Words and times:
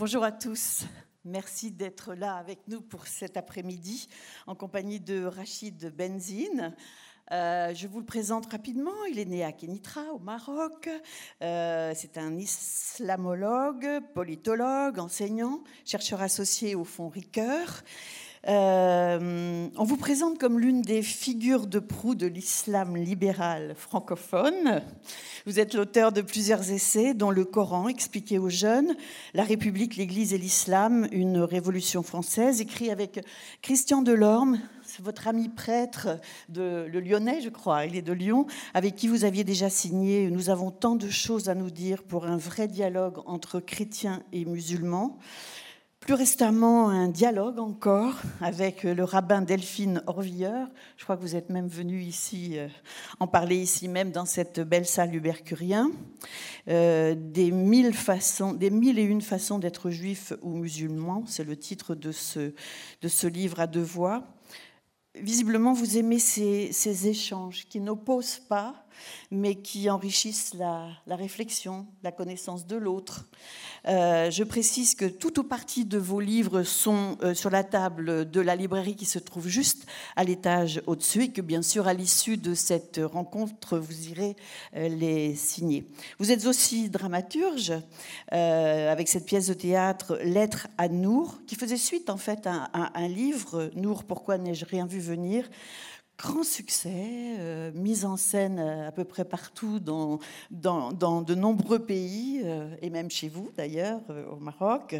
Bonjour 0.00 0.24
à 0.24 0.32
tous. 0.32 0.86
Merci 1.26 1.70
d'être 1.70 2.14
là 2.14 2.36
avec 2.36 2.60
nous 2.68 2.80
pour 2.80 3.06
cet 3.06 3.36
après-midi 3.36 4.08
en 4.46 4.54
compagnie 4.54 4.98
de 4.98 5.26
Rachid 5.26 5.94
Benzine. 5.94 6.74
Euh, 7.32 7.74
je 7.74 7.86
vous 7.86 8.00
le 8.00 8.06
présente 8.06 8.50
rapidement. 8.50 9.04
Il 9.10 9.18
est 9.18 9.26
né 9.26 9.44
à 9.44 9.52
Kenitra, 9.52 10.00
au 10.14 10.18
Maroc. 10.18 10.88
Euh, 11.42 11.92
c'est 11.94 12.16
un 12.16 12.34
islamologue, 12.38 14.00
politologue, 14.14 14.98
enseignant, 14.98 15.62
chercheur 15.84 16.22
associé 16.22 16.74
au 16.74 16.84
Fonds 16.84 17.10
Ricoeur. 17.10 17.82
Euh, 18.48 19.68
on 19.76 19.84
vous 19.84 19.98
présente 19.98 20.38
comme 20.38 20.58
l'une 20.58 20.80
des 20.80 21.02
figures 21.02 21.66
de 21.66 21.78
proue 21.78 22.14
de 22.14 22.26
l'islam 22.26 22.96
libéral 22.96 23.74
francophone. 23.76 24.82
Vous 25.44 25.60
êtes 25.60 25.74
l'auteur 25.74 26.10
de 26.10 26.22
plusieurs 26.22 26.70
essais, 26.70 27.12
dont 27.12 27.30
Le 27.30 27.44
Coran 27.44 27.88
expliqué 27.88 28.38
aux 28.38 28.48
jeunes, 28.48 28.96
La 29.34 29.44
République, 29.44 29.96
l'Église 29.96 30.32
et 30.32 30.38
l'Islam, 30.38 31.06
une 31.12 31.38
révolution 31.38 32.02
française, 32.02 32.62
écrit 32.62 32.90
avec 32.90 33.20
Christian 33.60 34.00
Delorme, 34.00 34.58
votre 35.02 35.28
ami 35.28 35.50
prêtre 35.50 36.18
de 36.48 36.86
le 36.90 37.00
Lyonnais, 37.00 37.42
je 37.42 37.50
crois, 37.50 37.84
il 37.84 37.94
est 37.94 38.02
de 38.02 38.12
Lyon, 38.12 38.46
avec 38.72 38.96
qui 38.96 39.06
vous 39.06 39.24
aviez 39.24 39.44
déjà 39.44 39.68
signé 39.68 40.30
Nous 40.30 40.48
avons 40.48 40.70
tant 40.70 40.96
de 40.96 41.10
choses 41.10 41.50
à 41.50 41.54
nous 41.54 41.70
dire 41.70 42.02
pour 42.02 42.24
un 42.24 42.38
vrai 42.38 42.68
dialogue 42.68 43.18
entre 43.26 43.60
chrétiens 43.60 44.22
et 44.32 44.46
musulmans. 44.46 45.18
Plus 46.10 46.16
récemment, 46.16 46.88
un 46.88 47.06
dialogue 47.06 47.60
encore 47.60 48.14
avec 48.40 48.82
le 48.82 49.04
rabbin 49.04 49.42
Delphine 49.42 50.02
Orvilleur. 50.08 50.66
Je 50.96 51.04
crois 51.04 51.16
que 51.16 51.20
vous 51.22 51.36
êtes 51.36 51.50
même 51.50 51.68
venu 51.68 52.02
ici 52.02 52.58
euh, 52.58 52.66
en 53.20 53.28
parler 53.28 53.54
ici 53.54 53.86
même 53.86 54.10
dans 54.10 54.24
cette 54.24 54.58
belle 54.58 54.86
salle 54.86 55.12
du 55.12 55.20
Mercurien. 55.20 55.92
Euh, 56.66 57.14
des 57.16 57.52
mille 57.52 57.94
façons, 57.94 58.52
des 58.52 58.70
mille 58.70 58.98
et 58.98 59.04
une 59.04 59.20
façons 59.20 59.60
d'être 59.60 59.90
juif 59.90 60.32
ou 60.42 60.56
musulman, 60.56 61.22
c'est 61.28 61.44
le 61.44 61.56
titre 61.56 61.94
de 61.94 62.10
ce, 62.10 62.54
de 63.02 63.08
ce 63.08 63.28
livre 63.28 63.60
à 63.60 63.68
deux 63.68 63.80
voix. 63.80 64.24
Visiblement, 65.14 65.74
vous 65.74 65.96
aimez 65.96 66.18
ces, 66.18 66.72
ces 66.72 67.06
échanges 67.06 67.66
qui 67.68 67.78
n'opposent 67.78 68.42
pas, 68.48 68.84
mais 69.30 69.56
qui 69.56 69.90
enrichissent 69.90 70.54
la, 70.54 70.88
réflexion, 71.08 71.86
la 72.02 72.12
connaissance 72.12 72.66
de 72.66 72.76
l'autre. 72.76 73.26
Euh, 73.88 74.30
je 74.30 74.44
précise 74.44 74.94
que 74.94 75.06
tout 75.06 75.40
ou 75.40 75.42
partie 75.42 75.84
de 75.84 75.98
vos 75.98 76.20
livres 76.20 76.62
sont 76.62 77.16
euh, 77.22 77.32
sur 77.34 77.48
la 77.50 77.64
table 77.64 78.30
de 78.30 78.40
la 78.40 78.54
librairie 78.54 78.96
qui 78.96 79.06
se 79.06 79.18
trouve 79.18 79.48
juste 79.48 79.86
à 80.16 80.24
l'étage 80.24 80.82
au-dessus 80.86 81.24
et 81.24 81.32
que 81.32 81.40
bien 81.40 81.62
sûr 81.62 81.86
à 81.86 81.94
l'issue 81.94 82.36
de 82.36 82.54
cette 82.54 83.00
rencontre 83.02 83.78
vous 83.78 84.08
irez 84.08 84.36
euh, 84.76 84.88
les 84.88 85.34
signer. 85.34 85.86
Vous 86.18 86.30
êtes 86.30 86.44
aussi 86.46 86.90
dramaturge 86.90 87.72
avec 88.30 89.08
cette 89.08 89.24
pièce 89.24 89.46
de 89.46 89.54
théâtre 89.54 90.18
Lettre 90.22 90.68
à 90.78 90.88
Nour 90.88 91.40
qui 91.46 91.54
faisait 91.54 91.76
suite 91.76 92.10
en 92.10 92.16
fait 92.16 92.46
à, 92.46 92.64
à 92.72 92.98
un 93.00 93.08
livre 93.08 93.70
Nour 93.74 94.04
pourquoi 94.04 94.38
n'ai-je 94.38 94.64
rien 94.64 94.86
vu 94.86 95.00
venir 95.00 95.48
grand 96.20 96.42
succès, 96.42 96.92
euh, 97.38 97.72
mise 97.72 98.04
en 98.04 98.18
scène 98.18 98.58
euh, 98.58 98.88
à 98.88 98.92
peu 98.92 99.04
près 99.04 99.24
partout 99.24 99.80
dans, 99.80 100.18
de 100.50 101.34
nombreux 101.34 101.78
pays, 101.78 102.42
euh, 102.44 102.74
et 102.82 102.90
même 102.90 103.10
chez 103.10 103.28
vous 103.28 103.50
d'ailleurs, 103.56 104.00
au 104.30 104.36
Maroc. 104.36 104.96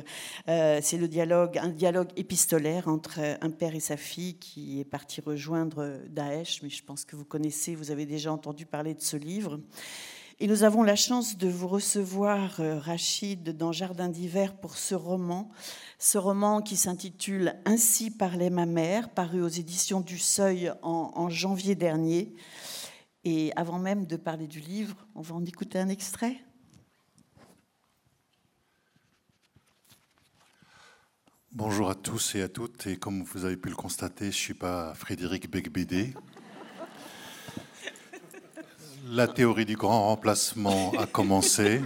c'est 0.47 0.99
dialogue, 1.09 1.59
un 1.59 1.69
dialogue 1.69 2.09
épistolaire 2.17 2.89
entre 2.89 3.21
un 3.41 3.51
père 3.51 3.75
et 3.75 3.81
sa 3.81 3.97
fille 3.97 4.35
qui 4.35 4.81
est 4.81 4.85
parti 4.85 5.21
rejoindre 5.21 5.99
Daesh, 6.09 6.63
mais 6.63 6.71
je 6.71 6.83
pense 6.83 7.05
que 7.05 7.17
vous 7.17 7.25
connaissez, 7.25 7.75
vous 7.75 7.91
avez 7.91 8.07
déjà 8.07 8.33
entendu 8.33 8.65
parler 8.65 8.95
de 8.95 9.03
ce 9.03 9.17
livre. 9.17 9.61
Et 10.43 10.47
nous 10.47 10.65
avons 10.65 10.83
la 10.83 10.97
chance 10.97 11.37
de 11.37 11.49
vous 11.49 11.69
recevoir, 11.69 12.57
Rachid, 12.57 13.57
dans 13.57 13.73
Jardin 13.73 14.09
d'hiver 14.09 14.57
pour 14.57 14.79
ce 14.79 14.95
roman 14.95 15.51
ce 15.99 16.17
roman 16.17 16.63
qui 16.63 16.77
s'intitule 16.77 17.57
Ainsi 17.67 18.11
parlait 18.11 18.49
ma 18.49 18.65
mère, 18.65 19.11
paru 19.11 19.43
aux 19.43 19.49
éditions 19.49 20.01
du 20.01 20.19
Seuil 20.19 20.73
en, 20.81 21.29
janvier 21.29 21.75
dernier. 21.75 22.35
Et 23.23 23.53
avant 23.55 23.79
même 23.79 24.07
de 24.07 24.17
parler 24.17 24.47
du 24.47 24.61
livre, 24.61 24.97
on 25.15 25.21
va 25.21 25.35
en 25.35 25.45
écouter 25.45 25.79
un 25.79 25.91
extrait. 25.91 26.43
Bonjour 31.53 31.91
à 31.91 31.95
tous 31.95 32.35
et 32.35 32.41
à 32.41 32.49
toutes. 32.49 32.87
Et 32.87 32.97
comme 32.97 33.25
vous 33.25 33.45
avez 33.45 33.59
pu 33.59 33.69
le 33.69 33.77
constater, 33.77 34.25
je 34.25 34.29
ne 34.29 34.33
suis 34.33 34.55
pas 34.55 34.95
Frédéric 34.95 35.51
Becbédé. 35.51 36.15
La 39.13 39.27
théorie 39.27 39.67
du 39.67 39.75
grand 39.75 40.05
remplacement 40.05 40.93
a 40.93 41.05
commencé. 41.05 41.83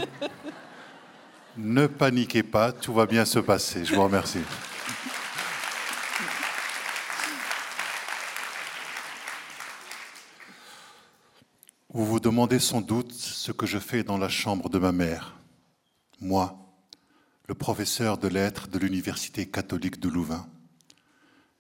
Ne 1.57 1.87
paniquez 1.87 2.43
pas, 2.43 2.71
tout 2.71 2.93
va 2.93 3.07
bien 3.07 3.25
se 3.25 3.39
passer. 3.39 3.87
Je 3.87 3.95
vous 3.95 4.03
remercie. 4.03 4.43
Vous 11.89 12.05
vous 12.05 12.21
demandez 12.21 12.59
sans 12.59 12.83
doute 12.83 13.13
ce 13.13 13.53
que 13.53 13.65
je 13.65 13.79
fais 13.79 14.05
dans 14.05 14.19
la 14.19 14.29
chambre 14.29 14.69
de 14.69 14.79
ma 14.79 14.93
mère. 14.93 15.35
Moi, 16.21 16.55
le 17.47 17.55
professeur 17.55 18.19
de 18.19 18.29
lettres 18.29 18.69
de 18.69 18.79
l'Université 18.79 19.47
catholique 19.47 19.99
de 19.99 20.11
Louvain, 20.11 20.47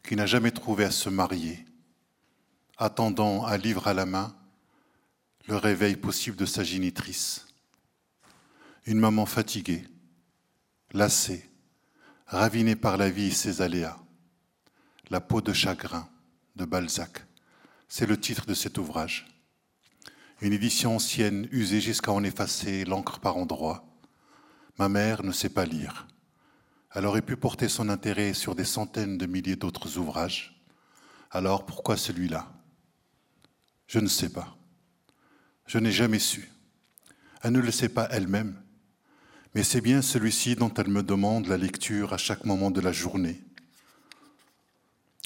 qui 0.06 0.14
n'a 0.14 0.26
jamais 0.26 0.50
trouvé 0.50 0.84
à 0.84 0.90
se 0.90 1.08
marier, 1.08 1.64
attendant 2.76 3.46
un 3.46 3.56
livre 3.56 3.88
à 3.88 3.94
la 3.94 4.04
main 4.04 4.36
le 5.46 5.56
réveil 5.56 5.96
possible 5.96 6.36
de 6.36 6.46
sa 6.46 6.64
génitrice 6.64 7.44
une 8.86 8.98
maman 8.98 9.24
fatiguée, 9.24 9.84
lassée, 10.92 11.48
ravinée 12.26 12.76
par 12.76 12.96
la 12.96 13.08
vie 13.08 13.28
et 13.28 13.32
ses 13.32 13.62
aléas. 13.62 13.98
La 15.10 15.20
peau 15.20 15.40
de 15.40 15.52
chagrin 15.52 16.08
de 16.56 16.64
Balzac, 16.64 17.24
c'est 17.88 18.06
le 18.06 18.18
titre 18.18 18.46
de 18.46 18.54
cet 18.54 18.78
ouvrage. 18.78 19.26
Une 20.40 20.52
édition 20.52 20.96
ancienne, 20.96 21.48
usée 21.50 21.80
jusqu'à 21.80 22.12
en 22.12 22.24
effacer 22.24 22.84
l'encre 22.84 23.20
par 23.20 23.36
endroits. 23.36 23.86
Ma 24.78 24.88
mère 24.88 25.22
ne 25.22 25.32
sait 25.32 25.48
pas 25.48 25.64
lire. 25.64 26.06
Elle 26.92 27.06
aurait 27.06 27.22
pu 27.22 27.36
porter 27.36 27.68
son 27.68 27.88
intérêt 27.88 28.34
sur 28.34 28.54
des 28.54 28.64
centaines 28.64 29.16
de 29.16 29.26
milliers 29.26 29.56
d'autres 29.56 29.96
ouvrages. 29.96 30.62
Alors 31.30 31.64
pourquoi 31.64 31.96
celui-là? 31.96 32.52
Je 33.86 33.98
ne 33.98 34.08
sais 34.08 34.28
pas. 34.28 34.56
Je 35.66 35.78
n'ai 35.78 35.92
jamais 35.92 36.18
su. 36.18 36.50
Elle 37.42 37.52
ne 37.52 37.60
le 37.60 37.70
sait 37.70 37.88
pas 37.88 38.08
elle-même 38.10 38.60
mais 39.54 39.62
c'est 39.62 39.80
bien 39.80 40.02
celui-ci 40.02 40.56
dont 40.56 40.72
elle 40.74 40.88
me 40.88 41.02
demande 41.02 41.46
la 41.46 41.56
lecture 41.56 42.12
à 42.12 42.16
chaque 42.16 42.44
moment 42.44 42.72
de 42.72 42.80
la 42.80 42.92
journée, 42.92 43.40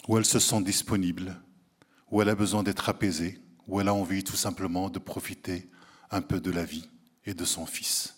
où 0.06 0.18
elle 0.18 0.26
se 0.26 0.38
sent 0.38 0.62
disponible, 0.62 1.40
où 2.10 2.20
elle 2.20 2.28
a 2.28 2.34
besoin 2.34 2.62
d'être 2.62 2.90
apaisée, 2.90 3.40
où 3.66 3.80
elle 3.80 3.88
a 3.88 3.94
envie 3.94 4.24
tout 4.24 4.36
simplement 4.36 4.90
de 4.90 4.98
profiter 4.98 5.70
un 6.10 6.20
peu 6.20 6.40
de 6.40 6.50
la 6.50 6.64
vie 6.64 6.88
et 7.24 7.32
de 7.32 7.44
son 7.44 7.64
fils. 7.64 8.17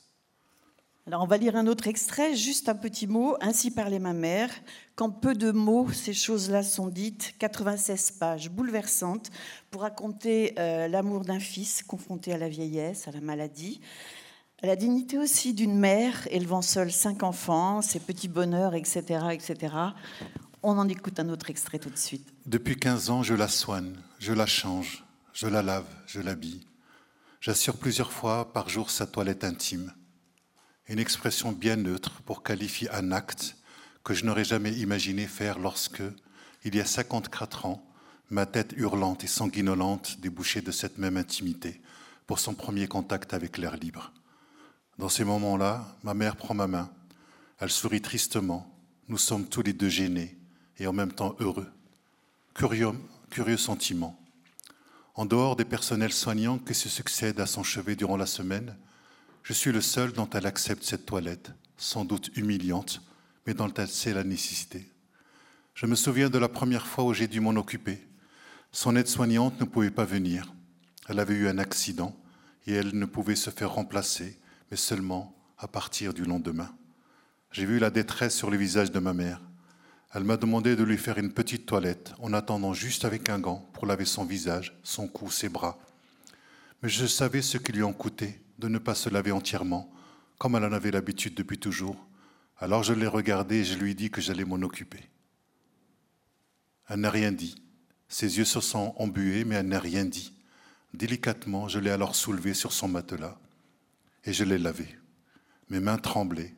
On 1.13 1.27
va 1.27 1.37
lire 1.37 1.57
un 1.57 1.67
autre 1.67 1.89
extrait, 1.89 2.37
juste 2.37 2.69
un 2.69 2.75
petit 2.75 3.07
mot. 3.07 3.37
Ainsi 3.41 3.71
parlait 3.71 3.99
ma 3.99 4.13
mère. 4.13 4.51
Qu'en 4.95 5.11
peu 5.11 5.35
de 5.35 5.51
mots, 5.51 5.91
ces 5.93 6.13
choses-là 6.13 6.63
sont 6.63 6.89
dites. 6.89 7.35
96 7.39 8.13
pages 8.13 8.51
bouleversantes 8.51 9.31
pour 9.71 9.83
raconter 9.83 10.55
euh, 10.59 10.89
l'amour 10.89 11.25
d'un 11.25 11.41
fils 11.41 11.83
confronté 11.83 12.33
à 12.33 12.39
la 12.39 12.49
vieillesse, 12.49 13.09
à 13.09 13.13
la 13.13 13.21
maladie, 13.21 13.81
la 14.63 14.77
dignité 14.77 15.17
aussi 15.17 15.55
d'une 15.55 15.79
mère 15.79 16.29
élevant 16.31 16.61
seule 16.61 16.93
cinq 16.93 17.23
enfants, 17.23 17.81
ses 17.81 17.99
petits 17.99 18.29
bonheurs, 18.29 18.75
etc., 18.75 19.29
etc. 19.33 19.75
On 20.63 20.77
en 20.77 20.87
écoute 20.87 21.19
un 21.19 21.31
autre 21.31 21.49
extrait 21.49 21.79
tout 21.79 21.89
de 21.89 21.97
suite. 21.97 22.29
Depuis 22.45 22.77
15 22.77 23.09
ans, 23.09 23.23
je 23.23 23.33
la 23.35 23.49
soigne, 23.49 23.95
je 24.19 24.35
la 24.35 24.45
change, 24.45 25.05
je 25.33 25.47
la 25.47 25.63
lave, 25.63 25.87
je 26.07 26.21
l'habille. 26.21 26.67
J'assure 27.41 27.79
plusieurs 27.79 28.13
fois 28.13 28.53
par 28.53 28.69
jour 28.69 28.91
sa 28.91 29.07
toilette 29.07 29.45
intime. 29.45 29.95
Une 30.91 30.99
expression 30.99 31.53
bien 31.53 31.77
neutre 31.77 32.21
pour 32.23 32.43
qualifier 32.43 32.91
un 32.91 33.13
acte 33.13 33.55
que 34.03 34.13
je 34.13 34.25
n'aurais 34.25 34.45
jamais 34.45 34.73
imaginé 34.73 35.29
faire 35.29 35.61
lorsque, 35.61 36.03
il 36.65 36.75
y 36.75 36.81
a 36.81 36.85
54 36.85 37.67
ans, 37.67 37.89
ma 38.29 38.45
tête 38.45 38.75
hurlante 38.77 39.23
et 39.23 39.29
sanguinolente 39.29 40.19
débouchait 40.19 40.63
de 40.63 40.73
cette 40.73 40.99
même 40.99 41.17
intimité 41.17 41.81
pour 42.27 42.41
son 42.41 42.55
premier 42.55 42.89
contact 42.89 43.35
avec 43.35 43.57
l'air 43.57 43.77
libre. 43.77 44.13
Dans 44.99 45.09
ces 45.09 45.23
moments-là, 45.23 45.97
ma 46.03 46.13
mère 46.13 46.35
prend 46.35 46.55
ma 46.55 46.67
main. 46.67 46.91
Elle 47.61 47.71
sourit 47.71 48.03
tristement. 48.03 48.69
Nous 49.07 49.19
sommes 49.19 49.47
tous 49.47 49.63
les 49.63 49.73
deux 49.73 49.89
gênés 49.89 50.37
et 50.81 50.89
en 50.89 50.93
même 50.93 51.13
temps 51.13 51.37
heureux. 51.39 51.71
Curieux, 52.53 52.91
curieux 53.31 53.59
sentiment. 53.59 54.19
En 55.15 55.25
dehors 55.25 55.55
des 55.55 55.65
personnels 55.65 56.13
soignants 56.13 56.59
qui 56.59 56.75
se 56.75 56.89
succèdent 56.89 57.39
à 57.39 57.47
son 57.47 57.63
chevet 57.63 57.95
durant 57.95 58.17
la 58.17 58.27
semaine, 58.27 58.77
je 59.43 59.53
suis 59.53 59.73
le 59.73 59.81
seul 59.81 60.13
dont 60.13 60.29
elle 60.31 60.47
accepte 60.47 60.85
cette 60.85 61.07
toilette, 61.07 61.53
sans 61.77 62.05
doute 62.05 62.31
humiliante, 62.37 63.03
mais 63.47 63.55
dont 63.55 63.73
elle 63.75 63.89
sait 63.89 64.15
la 64.15 64.25
nécessité. 64.25 64.87
Je 65.75 65.87
me 65.87 65.95
souviens 65.95 66.29
de 66.31 66.39
la 66.39 66.49
première 66.49 66.87
fois 66.87 67.05
où 67.05 67.15
j'ai 67.15 67.29
dû 67.29 67.41
m'en 67.41 67.51
occuper. 67.51 68.07
Son 68.73 68.97
aide-soignante 68.97 69.59
ne 69.61 69.65
pouvait 69.65 69.91
pas 69.91 70.05
venir. 70.05 70.53
Elle 71.09 71.19
avait 71.19 71.35
eu 71.35 71.49
un 71.49 71.59
accident 71.59 72.17
et 72.67 72.75
elle 72.75 72.97
ne 72.97 73.07
pouvait 73.07 73.37
se 73.37 73.51
faire 73.51 73.73
remplacer 73.73 74.39
mais 74.71 74.77
seulement 74.77 75.35
à 75.59 75.67
partir 75.69 76.15
du 76.15 76.25
lendemain. 76.25 76.71
J'ai 77.53 77.67
vu 77.67 77.79
la 77.79 77.91
détresse 77.91 78.37
sur 78.37 78.51
le 78.51 78.57
visage 78.57 78.93
de 78.93 79.01
ma 79.01 79.13
mère. 79.13 79.41
Elle 80.15 80.25
m'a 80.25 80.37
demandé 80.37 80.77
de 80.77 80.85
lui 80.85 80.99
faire 80.99 81.19
une 81.19 81.33
petite 81.33 81.67
toilette 81.67 82.15
en 82.19 82.33
attendant 82.33 82.73
juste 82.73 83.05
avec 83.05 83.29
un 83.29 83.39
gant 83.39 83.69
pour 83.73 83.87
laver 83.87 84.05
son 84.05 84.25
visage, 84.25 84.79
son 84.83 85.09
cou, 85.09 85.31
ses 85.31 85.49
bras. 85.49 85.79
Mais 86.83 86.89
je 86.89 87.07
savais 87.07 87.43
ce 87.43 87.59
qui 87.59 87.73
lui 87.73 87.83
en 87.83 87.93
coûtait 87.93 88.41
de 88.61 88.69
ne 88.69 88.79
pas 88.79 88.95
se 88.95 89.09
laver 89.09 89.33
entièrement, 89.33 89.91
comme 90.39 90.55
elle 90.55 90.65
en 90.65 90.73
avait 90.73 90.93
l'habitude 90.93 91.35
depuis 91.35 91.59
toujours. 91.59 92.07
Alors 92.59 92.83
je 92.83 92.93
l'ai 92.93 93.07
regardée 93.07 93.61
et 93.61 93.65
je 93.65 93.77
lui 93.77 93.93
ai 93.93 93.95
dit 93.95 94.11
que 94.11 94.21
j'allais 94.21 94.45
m'en 94.45 94.63
occuper. 94.63 95.09
Elle 96.89 97.01
n'a 97.01 97.11
rien 97.11 97.33
dit. 97.33 97.57
Ses 98.09 98.39
yeux 98.39 98.45
se 98.45 98.61
sont 98.61 98.95
embués, 98.99 99.45
mais 99.45 99.57
elle 99.57 99.69
n'a 99.69 99.81
rien 99.81 100.05
dit. 100.05 100.33
Délicatement, 100.93 101.69
je 101.69 101.79
l'ai 101.79 101.91
alors 101.91 102.15
soulevée 102.15 102.55
sur 102.55 102.73
son 102.73 102.89
matelas 102.89 103.39
et 104.25 104.33
je 104.33 104.45
l'ai 104.45 104.59
lavée. 104.59 104.99
Mes 105.69 105.81
mains 105.81 105.99
tremblaient. 105.99 106.55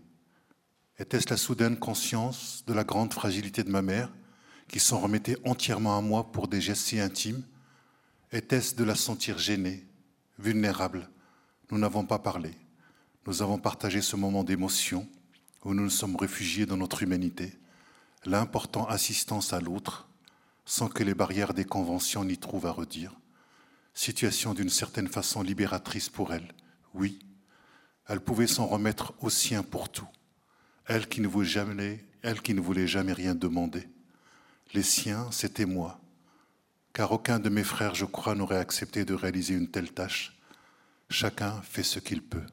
Était-ce 0.98 1.30
la 1.30 1.36
soudaine 1.36 1.78
conscience 1.78 2.64
de 2.66 2.72
la 2.72 2.84
grande 2.84 3.12
fragilité 3.12 3.62
de 3.62 3.70
ma 3.70 3.82
mère, 3.82 4.12
qui 4.68 4.80
s'en 4.80 5.00
remettait 5.00 5.36
entièrement 5.44 5.96
à 5.96 6.00
moi 6.00 6.32
pour 6.32 6.48
des 6.48 6.60
gestes 6.60 6.86
si 6.86 6.98
intimes? 6.98 7.42
Était-ce 8.32 8.74
de 8.74 8.84
la 8.84 8.94
sentir 8.94 9.38
gênée, 9.38 9.86
vulnérable 10.38 11.08
Nous 11.72 11.78
n'avons 11.78 12.04
pas 12.04 12.18
parlé. 12.18 12.50
Nous 13.26 13.40
avons 13.40 13.56
partagé 13.56 14.02
ce 14.02 14.14
moment 14.14 14.44
d'émotion 14.44 15.08
où 15.64 15.72
nous 15.72 15.84
nous 15.84 15.88
sommes 15.88 16.16
réfugiés 16.16 16.66
dans 16.66 16.76
notre 16.76 17.02
humanité, 17.02 17.58
l'important 18.26 18.84
assistance 18.88 19.54
à 19.54 19.60
l'autre, 19.60 20.06
sans 20.66 20.90
que 20.90 21.02
les 21.02 21.14
barrières 21.14 21.54
des 21.54 21.64
conventions 21.64 22.26
n'y 22.26 22.36
trouvent 22.36 22.66
à 22.66 22.72
redire. 22.72 23.14
Situation 23.94 24.52
d'une 24.52 24.68
certaine 24.68 25.08
façon 25.08 25.40
libératrice 25.40 26.10
pour 26.10 26.34
elle, 26.34 26.52
oui. 26.92 27.18
Elle 28.06 28.20
pouvait 28.20 28.46
s'en 28.46 28.66
remettre 28.66 29.14
au 29.20 29.30
sien 29.30 29.62
pour 29.62 29.88
tout. 29.88 30.08
Elle 30.84 31.08
qui 31.08 31.22
ne 31.22 31.28
voulait 31.28 31.48
jamais, 31.48 32.04
elle 32.20 32.42
qui 32.42 32.52
ne 32.52 32.60
voulait 32.60 32.86
jamais 32.86 33.14
rien 33.14 33.34
demander. 33.34 33.88
Les 34.74 34.82
siens, 34.82 35.26
c'était 35.30 35.64
moi. 35.64 35.98
Car 36.92 37.12
aucun 37.12 37.38
de 37.38 37.48
mes 37.48 37.64
frères, 37.64 37.94
je 37.94 38.04
crois, 38.04 38.34
n'aurait 38.34 38.58
accepté 38.58 39.06
de 39.06 39.14
réaliser 39.14 39.54
une 39.54 39.70
telle 39.70 39.90
tâche. 39.90 40.38
Chacun 41.12 41.60
fait 41.62 41.82
ce 41.82 41.98
qu'il 41.98 42.22
peut. 42.22 42.46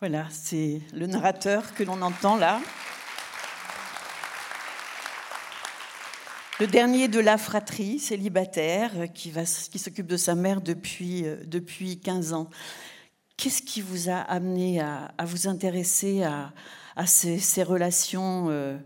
Voilà, 0.00 0.26
c'est 0.30 0.82
le 0.92 1.06
narrateur 1.06 1.74
que 1.74 1.82
l'on 1.82 2.02
entend 2.02 2.36
là. 2.36 2.60
Le 6.60 6.66
dernier 6.66 7.08
de 7.08 7.18
la 7.18 7.38
fratrie, 7.38 7.98
célibataire, 7.98 8.92
qui, 9.14 9.32
s'occupe 9.78 10.06
de 10.06 10.18
sa 10.18 10.34
mère 10.34 10.60
depuis, 10.60 11.24
euh, 11.24 11.36
depuis 11.46 11.98
15 11.98 12.34
ans. 12.34 12.50
Qu'est-ce 13.38 13.62
qui 13.62 13.80
vous 13.80 14.10
a 14.10 14.18
amené 14.18 14.80
à, 14.80 15.10
vous 15.24 15.48
intéresser 15.48 16.22
à, 16.22 16.52
ces, 17.06 17.62
relations 17.62 18.48
euh, 18.50 18.76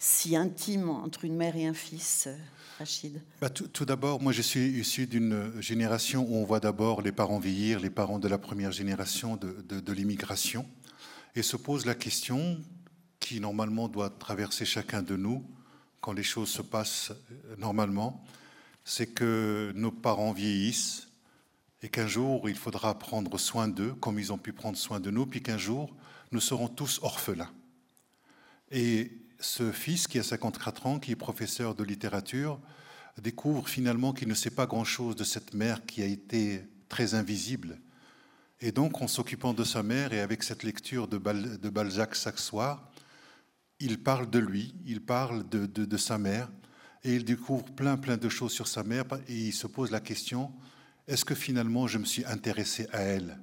si 0.00 0.34
intimes 0.34 0.90
entre 0.90 1.24
une 1.24 1.36
mère 1.36 1.54
et 1.54 1.68
un 1.68 1.74
fils? 1.74 2.28
Bah, 3.40 3.50
Tout, 3.50 3.84
d'abord, 3.84 4.22
moi 4.22 4.32
je 4.32 4.42
suis 4.42 4.68
issu 4.68 5.06
d'une 5.06 5.52
génération 5.60 6.26
où 6.26 6.36
on 6.36 6.44
voit 6.44 6.60
d'abord 6.60 7.02
les 7.02 7.12
parents 7.12 7.38
vieillir, 7.38 7.78
les 7.78 7.90
parents 7.90 8.18
de 8.18 8.26
la 8.26 8.38
première 8.38 8.72
génération 8.72 9.36
de, 9.36 9.92
l'immigration, 9.92 10.66
et 11.34 11.42
se 11.42 11.56
pose 11.56 11.84
la 11.84 11.94
question 11.94 12.58
qui 13.18 13.38
normalement 13.38 13.88
doit 13.88 14.08
traverser 14.08 14.64
chacun 14.64 15.02
de 15.02 15.14
nous, 15.14 15.44
quand 16.00 16.12
les 16.12 16.22
choses 16.22 16.48
se 16.48 16.62
passent 16.62 17.10
euh, 17.10 17.56
normalement, 17.58 18.24
c'est 18.82 19.08
que 19.08 19.72
nos 19.74 19.90
parents 19.90 20.32
vieillissent 20.32 21.08
et 21.82 21.90
qu'un 21.90 22.06
jour, 22.06 22.48
il 22.48 22.56
faudra 22.56 22.98
prendre 22.98 23.36
soin 23.36 23.68
d'eux 23.68 23.92
comme 24.00 24.18
ils 24.18 24.32
ont 24.32 24.38
pu 24.38 24.54
prendre 24.54 24.78
soin 24.78 25.00
de 25.00 25.10
nous, 25.10 25.26
puis 25.26 25.42
qu'un 25.42 25.58
jour, 25.58 25.94
nous 26.32 26.40
serons 26.40 26.68
tous 26.68 27.00
orphelins. 27.02 27.50
Ce 29.40 29.72
fils 29.72 30.06
qui 30.06 30.18
a 30.18 30.22
54 30.22 30.86
ans, 30.86 30.98
qui 30.98 31.12
est 31.12 31.16
professeur 31.16 31.74
de 31.74 31.82
littérature, 31.82 32.60
découvre 33.20 33.68
finalement 33.68 34.12
qu'il 34.12 34.28
ne 34.28 34.34
sait 34.34 34.50
pas 34.50 34.66
grand-chose 34.66 35.16
de 35.16 35.24
cette 35.24 35.54
mère 35.54 35.84
qui 35.84 36.02
a 36.02 36.06
été 36.06 36.62
très 36.88 37.14
invisible. 37.14 37.78
Et 38.60 38.72
donc, 38.72 39.00
en 39.00 39.08
s'occupant 39.08 39.54
de 39.54 39.64
sa 39.64 39.82
mère 39.82 40.12
et 40.12 40.20
avec 40.20 40.42
cette 40.42 40.62
lecture 40.62 41.08
de, 41.08 41.18
Balzac 41.18 42.14
chaque 42.14 42.38
soir, 42.38 42.90
il 43.78 44.02
parle 44.02 44.28
de 44.28 44.38
lui, 44.38 44.74
il 44.86 45.00
parle 45.00 45.48
de, 45.48 45.96
sa 45.96 46.18
mère, 46.18 46.50
et 47.02 47.14
il 47.14 47.24
découvre 47.24 47.64
plein, 47.64 47.96
plein 47.96 48.18
de 48.18 48.28
choses 48.28 48.52
sur 48.52 48.68
sa 48.68 48.82
mère, 48.82 49.04
et 49.28 49.34
il 49.34 49.52
se 49.52 49.66
pose 49.66 49.90
la 49.90 50.00
question, 50.00 50.52
est-ce 51.08 51.24
que 51.24 51.34
finalement 51.34 51.86
je 51.86 51.96
me 51.96 52.04
suis 52.04 52.24
intéressé 52.26 52.86
à 52.92 53.00
elle? 53.00 53.38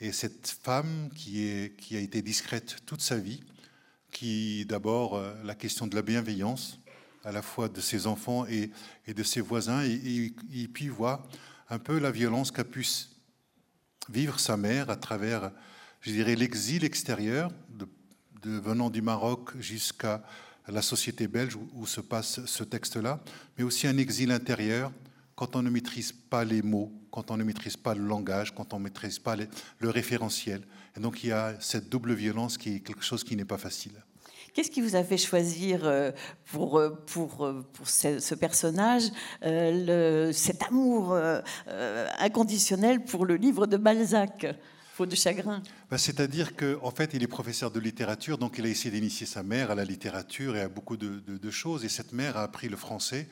Et 0.00 0.10
cette 0.10 0.48
femme 0.48 1.08
qui 1.14 1.70
a 1.92 1.98
été 2.00 2.20
discrète 2.20 2.78
toute 2.84 3.00
sa 3.00 3.16
vie, 3.16 3.44
qui 4.14 4.64
d'abord 4.64 5.16
euh, 5.16 5.34
la 5.44 5.54
question 5.54 5.86
de 5.86 5.94
la 5.94 6.00
bienveillance, 6.00 6.78
à 7.24 7.32
la 7.32 7.42
fois 7.42 7.68
de 7.68 7.80
ses 7.80 8.06
enfants 8.06 8.46
et, 8.46 8.70
de 9.12 9.22
ses 9.22 9.40
voisins, 9.40 9.82
et, 9.82 10.32
et, 10.54 10.68
puis 10.68 10.88
voit 10.88 11.26
un 11.68 11.78
peu 11.78 11.98
la 11.98 12.10
violence 12.10 12.50
qu'a 12.50 12.64
pu 12.64 12.86
vivre 14.08 14.38
sa 14.38 14.56
mère 14.56 14.88
à 14.88 14.96
travers, 14.96 15.50
je 16.00 16.12
dirais, 16.12 16.36
l'exil 16.36 16.84
extérieur 16.84 17.50
venant 18.44 18.90
du 18.90 19.02
Maroc 19.02 19.58
jusqu'à 19.58 20.22
la 20.68 20.82
société 20.82 21.26
belge 21.26 21.56
où, 21.74 21.86
se 21.86 22.00
passe 22.00 22.44
ce 22.44 22.62
texte-là, 22.62 23.20
mais 23.56 23.64
aussi 23.64 23.86
un 23.86 23.96
exil 23.96 24.30
intérieur 24.30 24.92
quand 25.34 25.56
on 25.56 25.62
ne 25.62 25.70
maîtrise 25.70 26.12
pas 26.12 26.44
les 26.44 26.62
mots, 26.62 26.92
quand 27.10 27.30
on 27.30 27.36
ne 27.36 27.44
maîtrise 27.44 27.76
pas 27.76 27.94
le 27.94 28.04
langage, 28.04 28.54
quand 28.54 28.72
on 28.74 28.78
ne 28.78 28.84
maîtrise 28.84 29.18
pas 29.18 29.34
le 29.36 29.90
référentiel. 29.90 30.62
Et 30.96 31.00
donc 31.00 31.24
il 31.24 31.30
y 31.30 31.32
a 31.32 31.54
cette 31.60 31.88
double 31.88 32.14
violence 32.14 32.58
qui 32.58 32.76
est 32.76 32.80
quelque 32.80 33.04
chose 33.04 33.24
qui 33.24 33.36
n'est 33.36 33.44
pas 33.44 33.58
facile. 33.58 33.92
Qu'est-ce 34.54 34.70
qui 34.70 34.80
vous 34.80 34.94
a 34.94 35.02
fait 35.02 35.18
choisir 35.18 35.80
euh, 35.84 36.12
pour, 36.52 36.78
euh, 36.78 36.90
pour, 37.06 37.44
euh, 37.44 37.66
pour 37.72 37.88
ce, 37.88 38.34
personnage 38.36 39.10
le, 39.42 40.30
cet 40.32 40.62
amour 40.62 41.18
inconditionnel 42.18 43.04
pour 43.04 43.26
le 43.26 43.34
livre 43.34 43.66
de 43.66 43.76
Balzac 43.76 44.46
faute 44.92 45.08
de 45.08 45.16
chagrin? 45.16 45.60
Bah, 45.90 45.98
C'est-à-dire 45.98 46.54
qu'en 46.54 46.86
en 46.86 46.90
fait, 46.92 47.14
il 47.14 47.22
est 47.24 47.26
professeur 47.26 47.72
de 47.72 47.80
littérature, 47.80 48.38
donc 48.38 48.58
il 48.58 48.64
a 48.64 48.68
essayé 48.68 48.92
d'initier 48.92 49.26
sa 49.26 49.42
mère 49.42 49.72
à 49.72 49.74
la 49.74 49.84
littérature 49.84 50.54
et 50.54 50.60
à 50.60 50.68
beaucoup 50.68 50.96
de, 50.96 51.50
choses. 51.50 51.84
Et 51.84 51.88
cette 51.88 52.12
mère 52.12 52.36
a 52.36 52.44
appris 52.44 52.68
le 52.68 52.76
français 52.76 53.28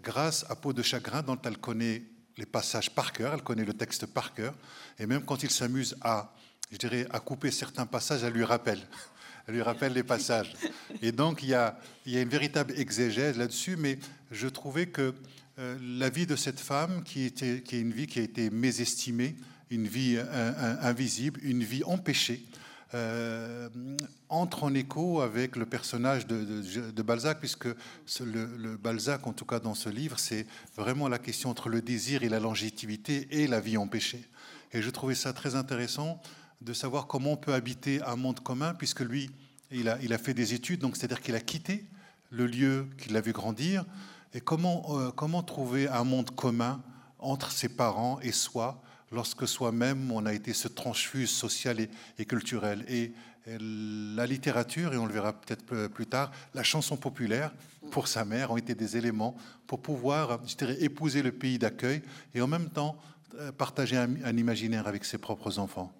grâce 0.00 0.46
à 0.48 0.54
Peau 0.54 0.72
de 0.72 0.82
chagrin, 0.82 1.22
dont 1.22 1.38
elle 1.44 1.58
connaît 1.58 2.04
les 2.36 2.46
passages 2.46 2.94
par 2.94 3.12
cœur, 3.12 3.34
elle 3.34 3.42
connaît 3.42 3.64
le 3.64 3.74
texte 3.74 4.06
par 4.06 4.32
cœur. 4.32 4.54
Et 5.00 5.06
même 5.06 5.24
quand 5.24 5.42
il 5.42 5.50
s'amuse 5.50 5.96
à, 6.02 6.32
je 6.72 6.78
dirais, 6.78 7.06
à 7.10 7.20
couper 7.20 7.50
certains 7.50 7.86
passages, 7.86 8.24
elle 8.24 8.32
lui 8.32 8.44
rappelle. 8.44 8.80
Elle 9.48 9.54
lui 9.56 9.62
rappelle 9.62 9.92
les 9.92 10.04
passages. 10.04 10.54
Et 11.02 11.10
donc, 11.10 11.42
il 11.42 11.48
y 11.48 11.54
a, 11.54 11.76
une 12.06 12.28
véritable 12.28 12.78
exégèse 12.78 13.36
là-dessus, 13.36 13.74
mais 13.74 13.98
je 14.30 14.46
trouvais 14.46 14.86
que 14.86 15.14
euh, 15.58 15.76
la 15.98 16.10
vie 16.10 16.26
de 16.26 16.36
cette 16.36 16.60
femme, 16.60 17.02
qui, 17.02 17.24
est 17.24 17.72
une 17.72 17.90
vie 17.90 18.06
qui 18.06 18.20
a 18.20 18.22
été 18.22 18.50
mésestimée, 18.50 19.34
une 19.68 19.88
vie 19.88 20.16
invisible, 20.80 21.40
une 21.42 21.64
vie 21.64 21.82
empêchée, 21.82 22.44
euh, 22.94 23.70
entre 24.28 24.64
en 24.64 24.74
écho 24.74 25.22
avec 25.22 25.56
le 25.56 25.64
personnage 25.64 26.26
de, 26.26 27.02
Balzac, 27.02 27.38
puisque 27.38 27.68
Balzac, 28.82 29.26
en 29.26 29.32
tout 29.32 29.46
cas 29.46 29.60
dans 29.60 29.74
ce 29.74 29.88
livre, 29.88 30.18
c'est 30.18 30.46
vraiment 30.76 31.08
la 31.08 31.18
question 31.18 31.48
entre 31.48 31.70
le 31.70 31.80
désir 31.80 32.22
et 32.22 32.28
la 32.28 32.38
longévité 32.38 33.28
et 33.30 33.46
la 33.46 33.60
vie 33.60 33.78
empêchée. 33.78 34.22
Et 34.72 34.82
je 34.82 34.90
trouvais 34.90 35.14
ça 35.14 35.32
très 35.32 35.54
intéressant 35.54 36.20
de 36.64 36.72
savoir 36.72 37.06
comment 37.06 37.32
on 37.32 37.36
peut 37.36 37.54
habiter 37.54 38.02
un 38.02 38.16
monde 38.16 38.40
commun, 38.40 38.74
puisque 38.74 39.00
lui, 39.00 39.30
il 39.70 39.88
a, 39.88 40.18
fait 40.18 40.34
des 40.34 40.54
études, 40.54 40.80
donc 40.80 40.96
c'est-à-dire 40.96 41.20
qu'il 41.20 41.34
a 41.34 41.40
quitté 41.40 41.86
le 42.30 42.46
lieu 42.46 42.88
qu'il 42.98 43.16
a 43.16 43.20
vu 43.20 43.32
grandir, 43.32 43.84
et 44.34 44.40
comment, 44.40 44.98
euh, 44.98 45.10
comment 45.10 45.42
trouver 45.42 45.88
un 45.88 46.04
monde 46.04 46.30
commun 46.30 46.82
entre 47.18 47.50
ses 47.52 47.68
parents 47.68 48.18
et 48.20 48.32
soi, 48.32 48.82
lorsque 49.10 49.46
soi-même 49.46 50.10
on 50.10 50.24
a 50.24 50.32
été 50.32 50.52
ce 50.52 50.68
transfuse 50.68 51.30
social 51.30 51.78
et, 52.18 52.24
culturel. 52.24 52.84
Et, 52.88 53.12
la 53.44 54.24
littérature, 54.24 54.94
et 54.94 54.98
on 54.98 55.06
le 55.06 55.12
verra 55.12 55.32
peut-être 55.32 55.88
plus 55.88 56.06
tard, 56.06 56.30
la 56.54 56.62
chanson 56.62 56.96
populaire 56.96 57.50
pour 57.90 58.06
sa 58.06 58.24
mère 58.24 58.52
ont 58.52 58.56
été 58.56 58.76
des 58.76 58.96
éléments 58.96 59.36
pour 59.66 59.82
pouvoir, 59.82 60.38
épouser 60.78 61.22
le 61.22 61.32
pays 61.32 61.58
d'accueil 61.58 62.02
et 62.36 62.40
en 62.40 62.46
même 62.46 62.70
temps 62.70 62.96
euh, 63.40 63.50
partager 63.50 63.96
un, 63.96 64.36
imaginaire 64.36 64.86
avec 64.86 65.04
ses 65.04 65.18
propres 65.18 65.58
enfants. 65.58 65.90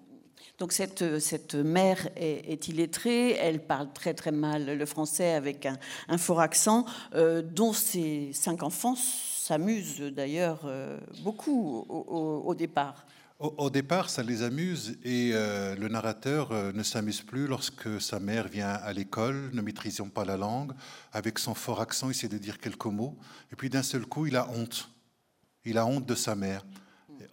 Donc 0.59 0.71
cette, 0.71 1.19
cette 1.19 1.55
mère 1.55 2.09
est, 2.15 2.67
illettrée, 2.67 3.31
elle 3.31 3.59
parle 3.59 3.91
très 3.91 4.13
très 4.13 4.31
mal 4.31 4.77
le 4.77 4.85
français 4.85 5.33
avec 5.33 5.67
un, 6.07 6.17
fort 6.17 6.41
accent, 6.41 6.85
euh, 7.15 7.41
dont 7.41 7.73
ses 7.73 8.31
cinq 8.33 8.61
enfants 8.63 8.95
s'amusent 8.95 9.99
d'ailleurs 9.99 10.61
euh, 10.65 10.99
beaucoup 11.21 11.85
au, 11.89 12.55
départ. 12.55 13.05
Au, 13.39 13.69
départ, 13.69 14.09
ça 14.09 14.23
les 14.23 14.41
amuse 14.41 14.97
et 15.03 15.31
euh, 15.33 15.75
le 15.75 15.89
narrateur 15.89 16.53
euh, 16.53 16.71
ne 16.71 16.81
s'amuse 16.81 17.21
plus 17.21 17.45
lorsque 17.45 17.99
sa 17.99 18.21
mère 18.21 18.47
vient 18.47 18.69
à 18.69 18.93
l'école, 18.93 19.49
ne 19.51 19.61
maîtrisant 19.61 20.07
pas 20.07 20.23
la 20.23 20.37
langue, 20.37 20.71
avec 21.11 21.39
son 21.39 21.53
fort 21.53 21.81
accent, 21.81 22.07
il 22.07 22.11
essaie 22.11 22.29
de 22.29 22.37
dire 22.37 22.57
quelques 22.57 22.85
mots, 22.85 23.17
et 23.51 23.57
puis 23.57 23.69
d'un 23.69 23.83
seul 23.83 24.05
coup, 24.05 24.27
il 24.27 24.37
a 24.37 24.49
honte. 24.49 24.89
Il 25.65 25.77
a 25.77 25.85
honte 25.85 26.05
de 26.05 26.15
sa 26.15 26.35
mère, 26.35 26.63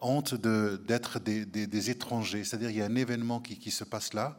honte 0.00 0.34
d'être 0.34 1.18
des, 1.20 1.44
des, 1.44 1.90
étrangers. 1.90 2.44
C'est-à-dire 2.44 2.70
il 2.70 2.76
y 2.76 2.82
a 2.82 2.86
un 2.86 2.96
événement 2.96 3.40
qui, 3.40 3.58
qui 3.58 3.70
se 3.70 3.84
passe 3.84 4.14
là, 4.14 4.38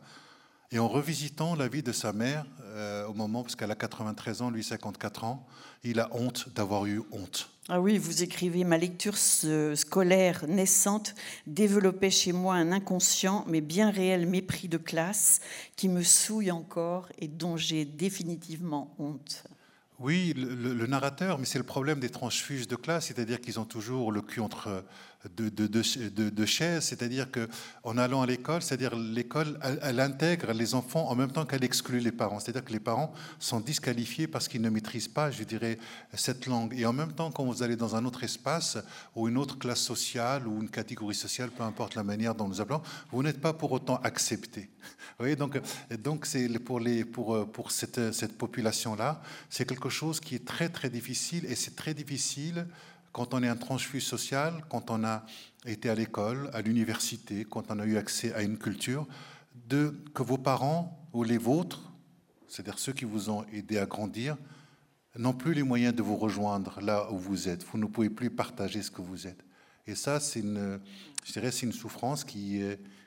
Et 0.72 0.80
en 0.80 0.88
revisitant 0.88 1.56
la 1.56 1.68
vie 1.68 1.84
de 1.84 1.92
sa 1.92 2.14
mère, 2.14 2.46
euh, 2.64 3.06
au 3.08 3.14
moment, 3.14 3.44
parce 3.44 3.56
qu'elle 3.56 3.72
a 3.72 3.76
93 3.76 4.42
ans, 4.42 4.50
lui 4.50 4.64
54 4.64 5.24
ans, 5.26 5.46
il 5.84 6.00
a 6.00 6.10
honte 6.12 6.50
d'avoir 6.56 6.86
eu 6.86 7.02
honte. 7.12 7.50
Ah 7.70 7.80
oui, 7.80 7.98
vous 7.98 8.24
écrivez 8.24 8.64
Ma 8.64 8.78
lecture 8.78 9.18
scolaire 9.18 10.46
naissante 10.48 11.16
développait 11.48 12.10
chez 12.10 12.34
moi 12.34 12.56
un 12.56 12.72
inconscient 12.72 13.46
mais 13.48 13.62
bien 13.62 13.92
réel 13.92 14.26
mépris 14.28 14.68
de 14.68 14.78
classe 14.78 15.42
qui 15.76 15.88
me 15.88 16.04
souille 16.04 16.52
encore 16.52 17.08
et 17.20 17.28
dont 17.28 17.58
j'ai 17.58 17.86
définitivement 17.86 18.94
honte. 19.00 19.44
Oui, 20.00 20.34
le, 20.36 20.88
narrateur, 20.88 21.38
mais 21.38 21.46
c'est 21.46 21.60
le 21.60 21.64
problème 21.64 22.00
des 22.00 22.10
transfuges 22.10 22.68
de 22.68 22.76
classe, 22.76 23.06
c'est-à-dire 23.06 23.40
qu'ils 23.40 23.60
ont 23.60 23.66
toujours 23.66 24.12
le 24.12 24.24
cul 24.24 24.40
entre 24.40 24.84
deux 25.30 25.52
de, 25.52 26.46
chaises, 26.46 26.84
c'est-à-dire 26.86 27.28
qu'en 27.32 27.98
allant 27.98 28.24
à 28.24 28.26
l'école, 28.26 28.62
c'est-à-dire 28.62 28.96
l'école, 28.96 29.60
elle, 29.84 30.00
intègre 30.00 30.52
les 30.52 30.74
enfants 30.74 31.10
en 31.10 31.16
même 31.16 31.32
temps 31.32 31.46
qu'elle 31.46 31.64
exclut 31.64 32.00
les 32.00 32.12
parents, 32.12 32.40
c'est-à-dire 32.40 32.66
que 32.66 32.74
les 32.74 32.80
parents 32.80 33.14
sont 33.40 33.60
disqualifiés 33.60 34.28
parce 34.28 34.48
qu'ils 34.48 34.62
ne 34.62 34.70
maîtrisent 34.70 35.08
pas, 35.08 35.30
je 35.30 35.44
dirais, 35.44 35.78
cette 36.16 36.48
langue. 36.48 36.74
Et 36.78 36.86
en 36.86 36.94
même 36.94 37.14
temps, 37.14 37.32
quand 37.32 37.46
vous 37.46 37.62
allez 37.62 37.76
dans 37.76 37.96
un 37.96 38.04
autre 38.06 38.24
espace 38.24 38.80
ou 39.16 39.28
une 39.28 39.38
autre 39.38 39.60
classe 39.60 39.82
sociale 39.82 40.48
ou 40.48 40.62
une 40.62 40.70
catégorie 40.70 41.16
sociale, 41.16 41.52
peu 41.52 41.64
importe 41.64 41.96
la 41.96 42.04
manière 42.04 42.34
dont 42.34 42.48
nous 42.48 42.60
appelons, 42.60 42.82
vous 43.12 43.22
n'êtes 43.22 43.40
pas 43.40 43.54
pour 43.54 43.72
autant 43.72 43.98
accepté. 43.98 44.70
Vous 44.82 45.26
voyez, 45.26 45.36
donc, 45.36 45.62
donc 46.04 46.26
c'est 46.26 46.48
pour, 46.60 46.80
les, 46.80 47.06
pour, 47.06 47.48
pour 47.52 47.70
cette, 47.70 48.12
cette 48.12 48.38
population-là, 48.38 49.22
c'est 49.50 49.66
quelque 49.66 49.90
chose 49.90 50.20
qui 50.20 50.34
est 50.34 50.46
très 50.46 50.70
très 50.70 50.90
difficile 50.90 51.46
et 51.46 51.56
c'est 51.56 51.76
très 51.76 51.94
difficile 51.94 52.66
quand 53.12 53.34
on 53.34 53.44
est 53.44 53.48
un 53.48 53.56
transfus 53.56 54.02
social, 54.02 54.64
quand 54.70 54.90
on 54.90 55.04
a 55.04 55.26
été 55.66 55.90
à 55.90 55.96
l'école, 55.96 56.50
à 56.54 56.62
l'université, 56.62 57.46
quand 57.46 57.70
on 57.70 57.80
a 57.80 57.86
eu 57.86 57.98
accès 57.98 58.34
à 58.34 58.42
une 58.42 58.58
culture, 58.58 59.08
que 59.70 60.24
vos 60.24 60.38
parents 60.38 61.08
ou 61.14 61.24
les 61.24 61.38
vôtres, 61.38 61.94
c'est-à-dire 62.48 62.80
ceux 62.80 62.94
qui 62.94 63.06
vous 63.06 63.30
ont 63.30 63.46
aidé 63.54 63.78
à 63.78 63.86
grandir, 63.86 64.38
n'ont 65.18 65.34
plus 65.34 65.54
les 65.54 65.64
moyens 65.64 65.96
de 65.96 66.02
vous 66.02 66.18
rejoindre 66.18 66.80
là 66.82 67.12
où 67.12 67.18
vous 67.18 67.48
êtes. 67.48 67.64
Vous 67.66 67.78
ne 67.78 67.86
pouvez 67.86 68.10
plus 68.10 68.30
partager 68.30 68.82
ce 68.82 68.92
que 68.92 69.02
vous 69.02 69.28
êtes. 69.28 69.44
Et 69.88 69.96
ça, 69.96 70.20
c'est 70.20 70.40
une, 70.40 70.80
je 71.26 71.34
dirais, 71.34 71.52
c'est 71.52 71.66
une 71.66 71.74
souffrance 71.74 72.24
qui, 72.24 72.62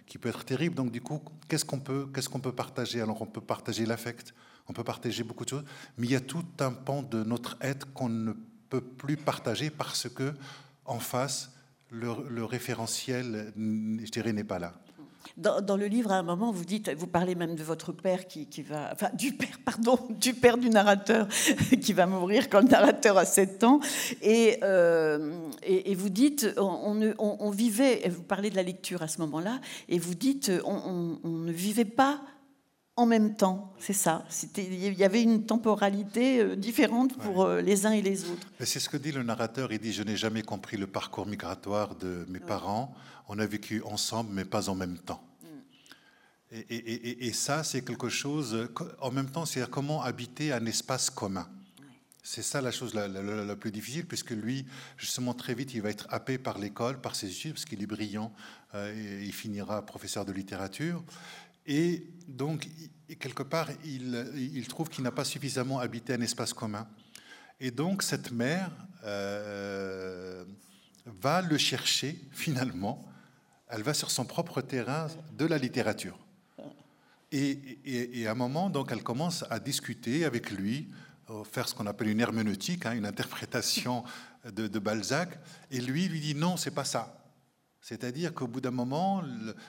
qui 0.06 0.18
peut 0.18 0.28
être 0.28 0.44
terrible. 0.44 0.74
Donc, 0.74 0.90
du 0.90 1.00
coup, 1.00 1.20
qu'est-ce 1.48 1.64
qu'on 1.64 1.80
peut, 1.80 2.08
qu'est-ce 2.14 2.28
qu'on 2.28 2.40
peut 2.40 2.52
partager? 2.52 3.00
Alors, 3.00 3.20
on 3.22 3.26
peut 3.26 3.40
partager 3.40 3.86
l'affect, 3.86 4.34
on 4.68 4.72
peut 4.72 4.84
partager 4.84 5.22
beaucoup 5.22 5.44
de 5.44 5.50
choses, 5.50 5.64
mais 5.98 6.06
il 6.06 6.12
y 6.12 6.16
a 6.16 6.20
tout 6.20 6.44
un 6.60 6.72
pan 6.72 7.02
de 7.02 7.22
notre 7.22 7.56
être 7.60 7.92
qu'on 7.92 8.08
ne 8.08 8.32
peut 8.32 8.53
plus 8.80 9.16
partager 9.16 9.70
parce 9.70 10.08
que 10.08 10.32
en 10.84 10.98
face, 10.98 11.50
le, 11.90 12.44
référentiel, 12.44 13.52
je 13.56 14.10
dirais, 14.10 14.32
n'est 14.32 14.44
pas 14.44 14.58
là. 14.58 14.74
Dans, 15.36 15.76
le 15.76 15.86
livre, 15.86 16.12
à 16.12 16.16
un 16.16 16.22
moment, 16.22 16.52
vous 16.52 16.64
dites, 16.64 16.90
vous 16.94 17.06
parlez 17.06 17.34
même 17.34 17.56
de 17.56 17.62
votre 17.62 17.92
père 17.92 18.26
qui, 18.26 18.46
qui, 18.46 18.62
va, 18.62 18.90
enfin 18.92 19.08
du 19.14 19.32
père, 19.32 19.58
pardon, 19.64 19.98
du 20.20 20.34
père 20.34 20.58
du 20.58 20.68
narrateur 20.68 21.26
qui 21.80 21.92
va 21.92 22.06
mourir 22.06 22.50
quand 22.50 22.60
le 22.60 22.68
narrateur 22.68 23.16
a 23.16 23.24
7 23.24 23.64
ans, 23.64 23.80
et, 24.22 24.58
euh, 24.62 25.48
et, 25.62 25.94
vous 25.94 26.10
dites, 26.10 26.52
on, 26.56 27.14
on, 27.18 27.36
on, 27.40 27.50
vivait, 27.50 28.08
vous 28.08 28.22
parlez 28.22 28.50
de 28.50 28.56
la 28.56 28.62
lecture 28.62 29.02
à 29.02 29.08
ce 29.08 29.18
moment-là, 29.22 29.60
et 29.88 29.98
vous 29.98 30.14
dites, 30.14 30.52
on 30.64 31.18
ne 31.24 31.52
vivait 31.52 31.84
pas 31.84 32.20
en 32.96 33.06
même 33.06 33.34
temps, 33.34 33.72
c'est 33.78 33.92
ça. 33.92 34.24
Il 34.56 34.94
y 34.94 35.04
avait 35.04 35.22
une 35.22 35.46
temporalité 35.46 36.40
euh, 36.40 36.56
différente 36.56 37.16
pour 37.18 37.42
euh, 37.42 37.60
les 37.60 37.86
uns 37.86 37.92
et 37.92 38.02
les 38.02 38.24
autres. 38.30 38.46
C'est 38.60 38.78
ce 38.78 38.88
que 38.88 38.96
dit 38.96 39.10
le 39.10 39.24
narrateur. 39.24 39.72
Il 39.72 39.80
dit 39.80 39.92
Je 39.92 40.04
n'ai 40.04 40.16
jamais 40.16 40.42
compris 40.42 40.76
le 40.76 40.86
parcours 40.86 41.26
migratoire 41.26 41.96
de 41.96 42.24
mes 42.28 42.38
parents. 42.38 42.94
On 43.28 43.38
a 43.38 43.46
vécu 43.46 43.82
ensemble, 43.82 44.30
mais 44.32 44.44
pas 44.44 44.68
en 44.68 44.76
même 44.76 44.98
temps. 44.98 45.24
Mm. 46.52 46.56
Et, 46.70 47.32
ça, 47.32 47.64
c'est 47.64 47.82
quelque 47.82 48.08
chose. 48.08 48.68
En 49.00 49.10
même 49.10 49.28
temps, 49.28 49.44
c'est 49.44 49.68
comment 49.68 50.02
habiter 50.02 50.52
un 50.52 50.64
espace 50.66 51.10
commun. 51.10 51.48
C'est 52.26 52.42
ça 52.42 52.62
la 52.62 52.70
chose 52.70 52.94
la, 52.94 53.06
la, 53.06 53.56
plus 53.56 53.70
difficile, 53.70 54.06
puisque 54.06 54.30
lui, 54.30 54.64
justement, 54.96 55.34
très 55.34 55.52
vite, 55.52 55.74
il 55.74 55.82
va 55.82 55.90
être 55.90 56.06
happé 56.08 56.38
par 56.38 56.58
l'école, 56.58 56.98
par 56.98 57.16
ses 57.16 57.30
études, 57.30 57.52
parce 57.52 57.66
qu'il 57.66 57.82
est 57.82 57.86
brillant, 57.86 58.32
euh, 58.74 59.20
et 59.20 59.26
il 59.26 59.32
finira 59.32 59.84
professeur 59.84 60.24
de 60.24 60.32
littérature. 60.32 61.04
Et 61.66 62.06
donc, 62.28 62.68
quelque 63.18 63.42
part, 63.42 63.68
il, 63.84 64.66
trouve 64.68 64.88
qu'il 64.88 65.04
n'a 65.04 65.10
pas 65.10 65.24
suffisamment 65.24 65.78
habité 65.78 66.14
un 66.14 66.20
espace 66.20 66.52
commun. 66.52 66.86
Et 67.60 67.70
donc, 67.70 68.02
cette 68.02 68.32
mère 68.32 68.70
euh, 69.04 70.44
va 71.06 71.42
le 71.42 71.56
chercher, 71.56 72.18
finalement. 72.32 73.04
Elle 73.68 73.82
va 73.82 73.94
sur 73.94 74.10
son 74.10 74.24
propre 74.24 74.60
terrain 74.60 75.08
de 75.36 75.46
la 75.46 75.58
littérature. 75.58 76.18
Et, 77.32 78.26
à 78.26 78.30
un 78.30 78.34
moment, 78.34 78.70
donc, 78.70 78.92
elle 78.92 79.02
commence 79.02 79.44
à 79.50 79.58
discuter 79.58 80.24
avec 80.24 80.50
lui, 80.50 80.88
faire 81.50 81.68
ce 81.68 81.74
qu'on 81.74 81.86
appelle 81.86 82.08
une 82.08 82.20
herméneutique, 82.20 82.86
hein, 82.86 82.92
une 82.92 83.06
interprétation 83.06 84.04
de, 84.44 84.68
de 84.68 84.78
Balzac. 84.78 85.38
Et 85.70 85.80
lui 85.80 86.06
lui 86.08 86.20
dit 86.20 86.34
non, 86.34 86.56
c'est 86.56 86.70
pas 86.70 86.84
ça. 86.84 87.23
C'est-à-dire 87.84 88.32
qu'au 88.32 88.46
bout 88.46 88.62
d'un 88.62 88.70
moment, 88.70 89.22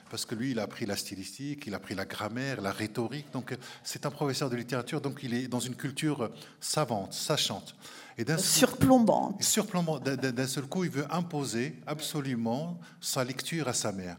parce 0.10 0.25
que 0.25 0.36
lui, 0.36 0.51
il 0.51 0.60
a 0.60 0.63
appris 0.63 0.86
la 0.86 0.95
stylistique, 0.95 1.67
il 1.67 1.74
a 1.74 1.77
appris 1.77 1.95
la 1.95 2.05
grammaire, 2.05 2.62
la 2.62 2.72
rhétorique, 2.72 3.29
donc 3.34 3.53
c'est 3.84 4.05
un 4.05 4.10
professeur 4.10 4.50
de 4.50 4.55
littérature, 4.55 5.01
donc 5.01 5.19
il 5.22 5.34
est 5.34 5.50
dans 5.50 5.60
une 5.60 5.75
culture 5.75 6.31
savante, 6.62 7.12
sachante. 7.12 7.75
Et 8.17 8.24
surplombante. 8.38 9.43
Surplombante. 9.43 10.05
D'un 10.05 10.48
seul 10.48 10.63
coup, 10.63 10.86
il 10.86 10.91
veut 10.91 11.05
imposer 11.13 11.75
absolument 11.86 12.79
sa 13.01 13.25
lecture 13.25 13.67
à 13.67 13.74
sa 13.74 13.91
mère. 13.91 14.15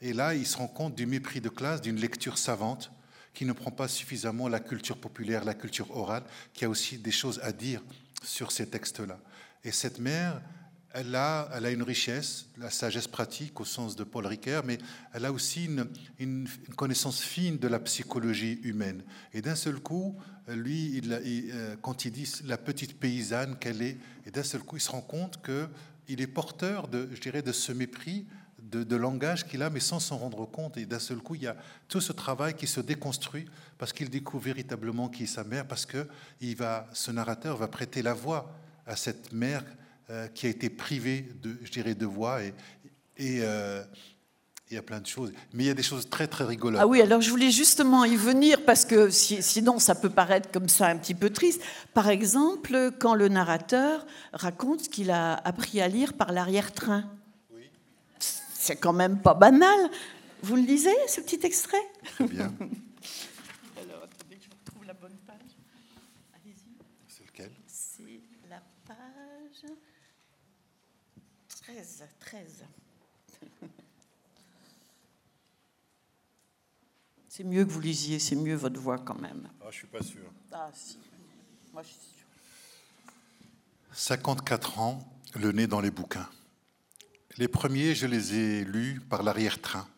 Et 0.00 0.14
là, 0.14 0.34
il 0.34 0.46
se 0.46 0.56
rend 0.56 0.66
compte 0.66 0.94
du 0.94 1.04
mépris 1.04 1.42
de 1.42 1.50
classe, 1.50 1.82
d'une 1.82 2.00
lecture 2.00 2.38
savante 2.38 2.90
qui 3.34 3.44
ne 3.44 3.52
prend 3.52 3.70
pas 3.70 3.88
suffisamment 3.88 4.48
la 4.48 4.60
culture 4.60 4.96
populaire, 4.96 5.44
la 5.44 5.52
culture 5.52 5.94
orale, 5.94 6.22
qui 6.54 6.64
a 6.64 6.70
aussi 6.70 6.96
des 6.96 7.10
choses 7.10 7.40
à 7.42 7.52
dire 7.52 7.82
sur 8.22 8.52
ces 8.52 8.66
textes-là. 8.70 9.18
Et 9.64 9.70
cette 9.70 9.98
mère, 9.98 10.40
elle 10.94 11.14
a, 11.16 11.48
elle 11.52 11.66
a 11.66 11.70
une 11.72 11.82
richesse, 11.82 12.46
la 12.56 12.70
sagesse 12.70 13.08
pratique 13.08 13.60
au 13.60 13.64
sens 13.64 13.96
de 13.96 14.04
Paul 14.04 14.26
Ricoeur, 14.26 14.64
mais 14.64 14.78
elle 15.12 15.24
a 15.24 15.32
aussi 15.32 15.68
une, 16.18 16.48
connaissance 16.76 17.20
fine 17.20 17.58
de 17.58 17.66
la 17.66 17.80
psychologie 17.80 18.60
humaine. 18.62 19.02
Et 19.32 19.42
d'un 19.42 19.56
seul 19.56 19.80
coup, 19.80 20.16
lui, 20.46 20.96
il, 20.96 21.12
euh, 21.12 21.74
quand 21.82 22.04
il 22.04 22.12
dit 22.12 22.32
la 22.44 22.56
petite 22.56 22.98
paysanne 23.00 23.58
qu'elle 23.58 23.82
est, 23.82 23.98
et 24.24 24.30
d'un 24.30 24.44
seul 24.44 24.60
coup, 24.60 24.76
il 24.76 24.80
se 24.80 24.90
rend 24.92 25.00
compte 25.00 25.40
qu'il 25.44 26.20
est 26.20 26.28
porteur 26.28 26.86
de, 26.86 27.08
je 27.12 27.20
dirais, 27.20 27.42
de 27.42 27.52
ce 27.52 27.72
mépris 27.72 28.24
de, 28.62 28.84
de 28.84 28.96
langage 28.96 29.48
qu'il 29.48 29.64
a, 29.64 29.70
mais 29.70 29.80
sans 29.80 29.98
s'en 29.98 30.16
rendre 30.16 30.46
compte. 30.46 30.76
Et 30.76 30.86
d'un 30.86 31.00
seul 31.00 31.18
coup, 31.18 31.34
il 31.34 31.42
y 31.42 31.48
a 31.48 31.56
tout 31.88 32.00
ce 32.00 32.12
travail 32.12 32.54
qui 32.54 32.68
se 32.68 32.80
déconstruit 32.80 33.46
parce 33.78 33.92
qu'il 33.92 34.10
découvre 34.10 34.44
véritablement 34.44 35.08
qui 35.08 35.24
est 35.24 35.26
sa 35.26 35.42
mère, 35.42 35.66
parce 35.66 35.86
que 35.86 36.06
il 36.40 36.54
va, 36.54 36.86
ce 36.92 37.10
narrateur 37.10 37.56
va 37.56 37.66
prêter 37.66 38.00
la 38.00 38.14
voix 38.14 38.56
à 38.86 38.94
cette 38.94 39.32
mère 39.32 39.64
euh, 40.10 40.28
qui 40.28 40.46
a 40.46 40.50
été 40.50 40.70
privé 40.70 41.28
de, 41.42 41.56
je 41.62 41.70
dirais, 41.70 41.94
de 41.94 42.06
voix 42.06 42.42
et, 42.42 42.54
et 43.16 43.38
euh, 43.40 43.82
il 44.70 44.74
y 44.74 44.78
a 44.78 44.82
plein 44.82 45.00
de 45.00 45.06
choses. 45.06 45.32
Mais 45.52 45.64
il 45.64 45.66
y 45.66 45.70
a 45.70 45.74
des 45.74 45.82
choses 45.82 46.08
très, 46.08 46.26
très 46.26 46.44
rigolotes. 46.44 46.80
Ah 46.82 46.86
oui, 46.86 47.00
alors 47.00 47.20
je 47.20 47.30
voulais 47.30 47.50
justement 47.50 48.04
y 48.04 48.16
venir 48.16 48.64
parce 48.64 48.84
que 48.84 49.10
sinon 49.10 49.78
ça 49.78 49.94
peut 49.94 50.10
paraître 50.10 50.50
comme 50.50 50.68
ça 50.68 50.88
un 50.88 50.96
petit 50.96 51.14
peu 51.14 51.30
triste. 51.30 51.62
Par 51.92 52.08
exemple, 52.08 52.92
quand 52.98 53.14
le 53.14 53.28
narrateur 53.28 54.06
raconte 54.32 54.88
qu'il 54.88 55.10
a 55.10 55.34
appris 55.34 55.80
à 55.80 55.88
lire 55.88 56.14
par 56.14 56.32
l'arrière-train. 56.32 57.04
Oui. 57.52 57.70
C'est 58.18 58.76
quand 58.76 58.94
même 58.94 59.20
pas 59.20 59.34
banal. 59.34 59.90
Vous 60.42 60.56
le 60.56 60.62
lisez, 60.62 60.96
ce 61.08 61.20
petit 61.20 61.40
extrait? 61.44 61.86
Très 62.16 62.26
bien. 62.26 62.52
13. 71.66 72.04
C'est 77.28 77.44
mieux 77.44 77.64
que 77.64 77.70
vous 77.70 77.80
lisiez, 77.80 78.18
c'est 78.18 78.36
mieux 78.36 78.54
votre 78.54 78.78
voix 78.78 78.98
quand 78.98 79.18
même. 79.18 79.48
Ah, 79.60 79.66
je 79.70 79.76
suis 79.78 79.86
pas 79.86 80.02
sûr. 80.02 80.30
Ah, 80.52 80.70
si. 80.72 80.98
Moi, 81.72 81.82
je 81.82 81.88
suis 81.88 81.96
sûr. 81.96 82.26
54 83.92 84.78
ans, 84.78 85.20
le 85.34 85.52
nez 85.52 85.66
dans 85.66 85.80
les 85.80 85.90
bouquins. 85.90 86.28
Les 87.36 87.48
premiers, 87.48 87.94
je 87.94 88.06
les 88.06 88.34
ai 88.34 88.64
lus 88.64 89.00
par 89.00 89.22
l'arrière-train. 89.22 89.88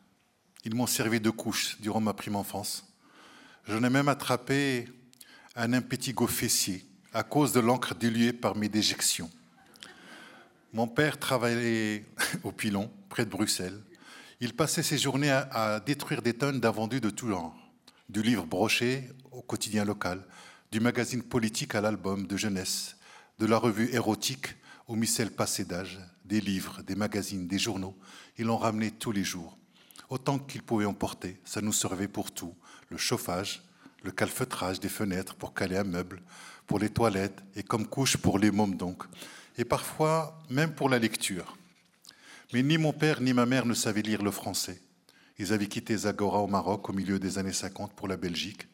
Ils 0.64 0.74
m'ont 0.74 0.86
servi 0.86 1.20
de 1.20 1.30
couche 1.30 1.78
durant 1.80 2.00
ma 2.00 2.14
prime 2.14 2.36
enfance. 2.36 2.86
J'en 3.66 3.82
ai 3.82 3.90
même 3.90 4.08
attrapé 4.08 4.88
un 5.54 5.72
impétigo 5.72 6.26
fessier 6.26 6.86
à 7.12 7.22
cause 7.22 7.52
de 7.52 7.60
l'encre 7.60 7.94
diluée 7.94 8.32
par 8.32 8.56
mes 8.56 8.68
déjections. 8.68 9.30
Mon 10.72 10.88
père 10.88 11.18
travaillait 11.18 12.04
au 12.42 12.52
pilon, 12.52 12.90
près 13.08 13.24
de 13.24 13.30
Bruxelles. 13.30 13.80
Il 14.40 14.54
passait 14.54 14.82
ses 14.82 14.98
journées 14.98 15.30
à, 15.30 15.80
détruire 15.80 16.22
des 16.22 16.34
tonnes 16.34 16.60
d'invendus 16.60 17.00
de 17.00 17.10
tout 17.10 17.28
genre, 17.28 17.56
du 18.08 18.22
livre 18.22 18.44
broché 18.44 19.08
au 19.30 19.42
quotidien 19.42 19.84
local, 19.84 20.22
du 20.70 20.80
magazine 20.80 21.22
politique 21.22 21.74
à 21.74 21.80
l'album 21.80 22.26
de 22.26 22.36
jeunesse, 22.36 22.96
de 23.38 23.46
la 23.46 23.56
revue 23.56 23.94
érotique 23.94 24.56
au 24.88 24.96
missel 24.96 25.30
passé 25.30 25.64
d'âge, 25.64 25.98
des 26.24 26.40
livres, 26.40 26.82
des 26.82 26.96
magazines, 26.96 27.46
des 27.46 27.58
journaux. 27.58 27.96
Il 28.36 28.50
en 28.50 28.58
ramenait 28.58 28.90
tous 28.90 29.12
les 29.12 29.24
jours. 29.24 29.56
Autant 30.10 30.38
qu'il 30.38 30.62
pouvait 30.62 30.84
en 30.84 30.94
porter, 30.94 31.40
ça 31.44 31.60
nous 31.60 31.72
servait 31.72 32.08
pour 32.08 32.32
tout. 32.32 32.54
le 32.90 32.96
chauffage, 32.96 33.62
le 34.02 34.10
calfeutrage 34.12 34.78
des 34.78 34.88
fenêtres 34.88 35.34
pour 35.34 35.54
caler 35.54 35.76
un 35.76 35.84
meuble, 35.84 36.22
pour 36.66 36.78
les 36.78 36.90
toilettes 36.90 37.42
et 37.54 37.62
comme 37.62 37.86
couche 37.86 38.16
pour 38.16 38.38
les 38.38 38.50
mômes 38.50 38.76
donc, 38.76 39.04
et 39.56 39.64
parfois 39.64 40.38
même 40.50 40.74
pour 40.74 40.88
la 40.88 40.98
lecture. 40.98 41.56
Mais 42.52 42.62
ni 42.62 42.78
mon 42.78 42.92
père 42.92 43.20
ni 43.20 43.32
ma 43.32 43.46
mère 43.46 43.66
ne 43.66 43.74
savaient 43.74 44.02
lire 44.02 44.22
le 44.22 44.30
français. 44.30 44.80
Ils 45.38 45.52
avaient 45.52 45.66
quitté 45.66 45.96
Zagora 45.96 46.38
au 46.38 46.46
Maroc 46.46 46.88
au 46.88 46.92
milieu 46.92 47.18
des 47.18 47.38
années 47.38 47.52
50 47.52 47.92
pour 47.92 48.08
la 48.08 48.16
Belgique, 48.16 48.68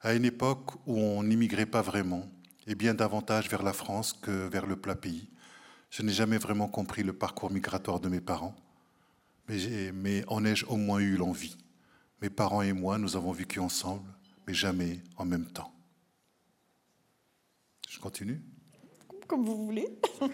à 0.00 0.14
une 0.14 0.24
époque 0.24 0.74
où 0.86 0.98
on 0.98 1.22
n'immigrait 1.22 1.66
pas 1.66 1.82
vraiment, 1.82 2.26
et 2.66 2.74
bien 2.74 2.94
davantage 2.94 3.48
vers 3.48 3.62
la 3.62 3.72
France 3.72 4.12
que 4.12 4.48
vers 4.48 4.66
le 4.66 4.76
plat 4.76 4.94
pays. 4.94 5.28
Je 5.90 6.02
n'ai 6.02 6.12
jamais 6.12 6.38
vraiment 6.38 6.68
compris 6.68 7.02
le 7.02 7.12
parcours 7.12 7.50
migratoire 7.50 8.00
de 8.00 8.08
mes 8.08 8.20
parents, 8.20 8.54
mais, 9.48 10.24
en 10.28 10.44
ai-je 10.44 10.66
au 10.66 10.76
moins 10.76 10.98
eu 10.98 11.16
l'envie? 11.16 11.56
Mes 12.20 12.28
parents 12.28 12.62
et 12.62 12.72
moi, 12.72 12.98
nous 12.98 13.16
avons 13.16 13.32
vécu 13.32 13.60
ensemble, 13.60 14.08
mais 14.46 14.52
jamais 14.52 15.00
en 15.16 15.24
même 15.24 15.46
temps. 15.46 15.72
Je 17.88 17.98
continue 17.98 18.42
Comme 19.28 19.44
vous 19.44 19.64
voulez. 19.64 19.88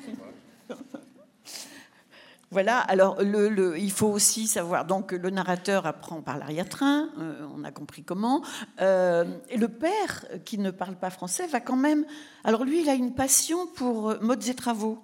Voilà, 2.55 2.79
alors 2.79 3.21
il 3.21 3.91
faut 3.91 4.07
aussi 4.07 4.47
savoir, 4.47 4.85
donc 4.85 5.11
le 5.11 5.31
narrateur 5.31 5.87
apprend 5.87 6.23
par 6.23 6.39
l'arrière-train, 6.39 7.09
euh, 7.19 7.49
on 7.53 7.65
a 7.65 7.73
compris 7.73 8.05
comment, 8.05 8.45
euh, 8.81 9.25
et 9.51 9.57
le 9.57 9.67
père, 9.67 10.25
qui 10.45 10.59
ne 10.59 10.71
parle 10.71 10.95
pas 10.95 11.11
français, 11.11 11.49
va 11.49 11.59
quand 11.59 11.75
même... 11.75 12.07
Alors 12.45 12.65
lui, 12.65 12.83
il 12.83 12.89
a 12.89 12.95
une 12.95 13.13
passion 13.13 13.67
pour 13.67 14.11
euh, 14.11 14.21
modes 14.21 14.47
et 14.47 14.55
travaux. 14.55 15.03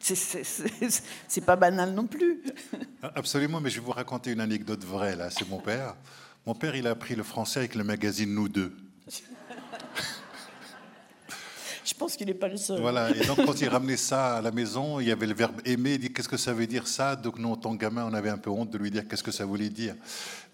C'est 0.00 1.44
pas 1.44 1.56
banal 1.56 1.92
non 1.92 2.06
plus. 2.06 2.42
Absolument, 3.02 3.60
mais 3.60 3.68
je 3.68 3.80
vais 3.80 3.84
vous 3.84 3.92
raconter 3.92 4.32
une 4.32 4.40
anecdote 4.40 4.82
vraie, 4.82 5.16
là, 5.16 5.28
c'est 5.28 5.46
mon 5.50 5.58
père. 5.58 5.96
Mon 6.46 6.54
père, 6.54 6.74
il 6.76 6.86
a 6.86 6.92
appris 6.92 7.14
le 7.14 7.24
français 7.24 7.58
avec 7.58 7.74
le 7.74 7.84
magazine 7.84 8.32
Nous 8.32 8.48
deux. 8.48 8.74
Je 11.90 11.94
pense 11.94 12.16
qu'il 12.16 12.28
n'est 12.28 12.34
pas 12.34 12.46
le 12.46 12.56
seul. 12.56 12.80
Voilà, 12.80 13.10
et 13.10 13.26
donc 13.26 13.44
quand 13.44 13.60
il 13.60 13.68
ramenait 13.68 13.96
ça 13.96 14.36
à 14.36 14.42
la 14.42 14.52
maison, 14.52 15.00
il 15.00 15.08
y 15.08 15.10
avait 15.10 15.26
le 15.26 15.34
verbe 15.34 15.60
aimer, 15.64 15.94
il 15.94 15.98
dit 15.98 16.12
qu'est-ce 16.12 16.28
que 16.28 16.36
ça 16.36 16.52
veut 16.52 16.68
dire 16.68 16.86
ça? 16.86 17.16
Donc 17.16 17.38
nous, 17.38 17.50
en 17.50 17.56
tant 17.56 17.76
que 17.76 17.80
gamin, 17.80 18.04
on 18.04 18.14
avait 18.14 18.30
un 18.30 18.38
peu 18.38 18.48
honte 18.48 18.70
de 18.70 18.78
lui 18.78 18.92
dire 18.92 19.08
qu'est-ce 19.08 19.24
que 19.24 19.32
ça 19.32 19.44
voulait 19.44 19.70
dire. 19.70 19.96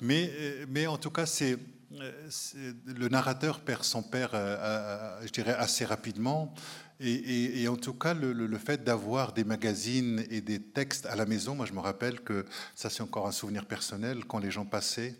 Mais, 0.01 0.31
mais 0.71 0.87
en 0.87 0.97
tout 0.97 1.11
cas, 1.11 1.27
c'est 1.27 1.59
le 1.91 3.09
narrateur 3.09 3.61
perd 3.61 3.85
son 3.85 4.03
père, 4.03 4.31
euh, 4.33 5.21
je 5.25 5.31
dirais, 5.31 5.55
assez 5.55 5.85
rapidement. 5.85 6.55
Et, 6.99 7.69
en 7.69 7.77
tout 7.77 7.93
cas, 7.93 8.15
le, 8.15 8.33
le 8.33 8.59
fait 8.59 8.83
d'avoir 8.83 9.35
des 9.35 9.45
magazines 9.45 10.25
et 10.31 10.41
des 10.41 10.59
textes 10.59 11.05
à 11.05 11.17
la 11.17 11.27
maison, 11.27 11.55
moi 11.55 11.67
je 11.67 11.75
me 11.75 11.81
rappelle 11.81 12.21
que 12.21 12.47
ça 12.75 12.89
c'est 12.89 13.03
encore 13.03 13.27
un 13.27 13.33
souvenir 13.33 13.67
personnel, 13.67 14.25
quand 14.25 14.39
les 14.39 14.51
gens 14.51 14.65
passaient, 14.65 15.15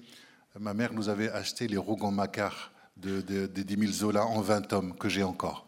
ma 0.59 0.73
mère 0.73 0.95
nous 0.95 1.11
avait 1.11 1.31
acheté 1.31 1.69
les 1.69 1.77
Rougon-Macquart 1.77 2.73
de, 2.97 3.21
de, 3.21 3.47
de 3.47 3.63
10 3.63 3.79
000 3.79 3.93
Zola 3.93 4.25
en 4.25 4.41
20 4.41 4.63
tomes 4.63 4.97
que 4.97 5.11
j'ai 5.11 5.23
encore. 5.23 5.66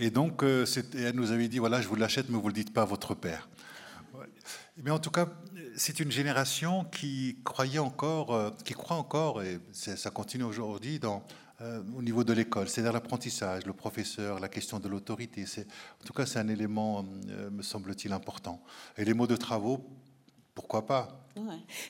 Et 0.00 0.10
donc, 0.10 0.42
euh, 0.42 0.64
elle 0.94 1.16
nous 1.16 1.32
avait 1.32 1.48
dit, 1.48 1.58
voilà, 1.58 1.80
je 1.80 1.88
vous 1.88 1.96
l'achète, 1.96 2.28
mais 2.28 2.36
vous 2.36 2.42
ne 2.42 2.48
le 2.48 2.52
dites 2.52 2.72
pas 2.72 2.82
à 2.82 2.84
votre 2.84 3.14
père. 3.14 3.48
Mais 4.76 4.92
en 4.92 5.00
tout 5.00 5.10
cas, 5.10 5.28
c'est 5.76 5.98
une 5.98 6.12
génération 6.12 6.84
qui 6.84 7.38
croyait 7.42 7.80
encore, 7.80 8.32
euh, 8.32 8.50
qui 8.64 8.74
croit 8.74 8.96
encore, 8.96 9.42
et 9.42 9.58
ça 9.72 10.10
continue 10.10 10.44
aujourd'hui, 10.44 11.00
euh, 11.60 11.82
au 11.96 12.02
niveau 12.02 12.22
de 12.22 12.32
l'école, 12.32 12.68
c'est-à-dire 12.68 12.92
l'apprentissage, 12.92 13.66
le 13.66 13.72
professeur, 13.72 14.38
la 14.38 14.48
question 14.48 14.78
de 14.78 14.88
l'autorité. 14.88 15.44
En 16.00 16.06
tout 16.06 16.12
cas, 16.12 16.26
c'est 16.26 16.38
un 16.38 16.46
élément, 16.46 17.04
me 17.50 17.62
semble-t-il, 17.62 18.12
important. 18.12 18.62
Et 18.96 19.04
les 19.04 19.14
mots 19.14 19.26
de 19.26 19.34
travaux, 19.34 19.84
pourquoi 20.58 20.86
pas 20.86 21.18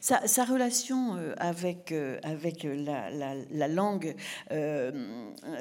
sa, 0.01 0.45
relation 0.45 1.17
euh, 1.17 1.35
avec, 1.39 1.91
euh, 1.93 2.19
avec 2.23 2.65
la, 2.65 3.69
langue, 3.69 4.15
euh, 4.51 4.93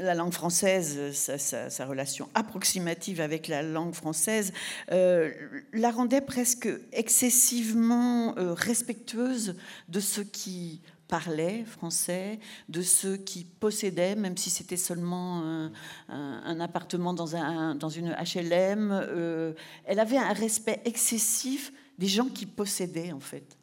la 0.02 0.14
langue 0.14 0.34
française, 0.34 1.14
sa, 1.14 1.86
relation 1.86 2.28
approximative 2.34 3.22
avec 3.22 3.48
la 3.48 3.64
langue 3.64 3.94
française, 3.94 4.52
la 4.90 5.92
rendait 5.92 6.22
presque 6.22 6.68
excessivement 6.92 8.34
respectueuse 8.36 9.56
de 9.88 10.00
ceux 10.02 10.24
qui 10.24 10.82
parlaient 11.08 11.64
français, 11.64 12.40
de 12.68 12.82
ceux 12.82 13.16
qui 13.16 13.46
possédaient, 13.46 14.16
même 14.16 14.36
si 14.36 14.50
c'était 14.50 14.76
seulement 14.76 15.70
un, 16.10 16.60
appartement 16.60 17.14
dans, 17.14 17.38
un, 17.38 17.76
dans 17.76 17.90
une 17.90 18.10
HLM. 18.10 19.56
elle 19.86 20.00
avait 20.00 20.18
un 20.18 20.34
respect 20.34 20.82
excessif 20.84 21.72
des 21.98 22.08
gens 22.08 22.28
qui 22.28 22.46
possédaient, 22.46 23.12
en 23.12 23.20
fait 23.20 23.58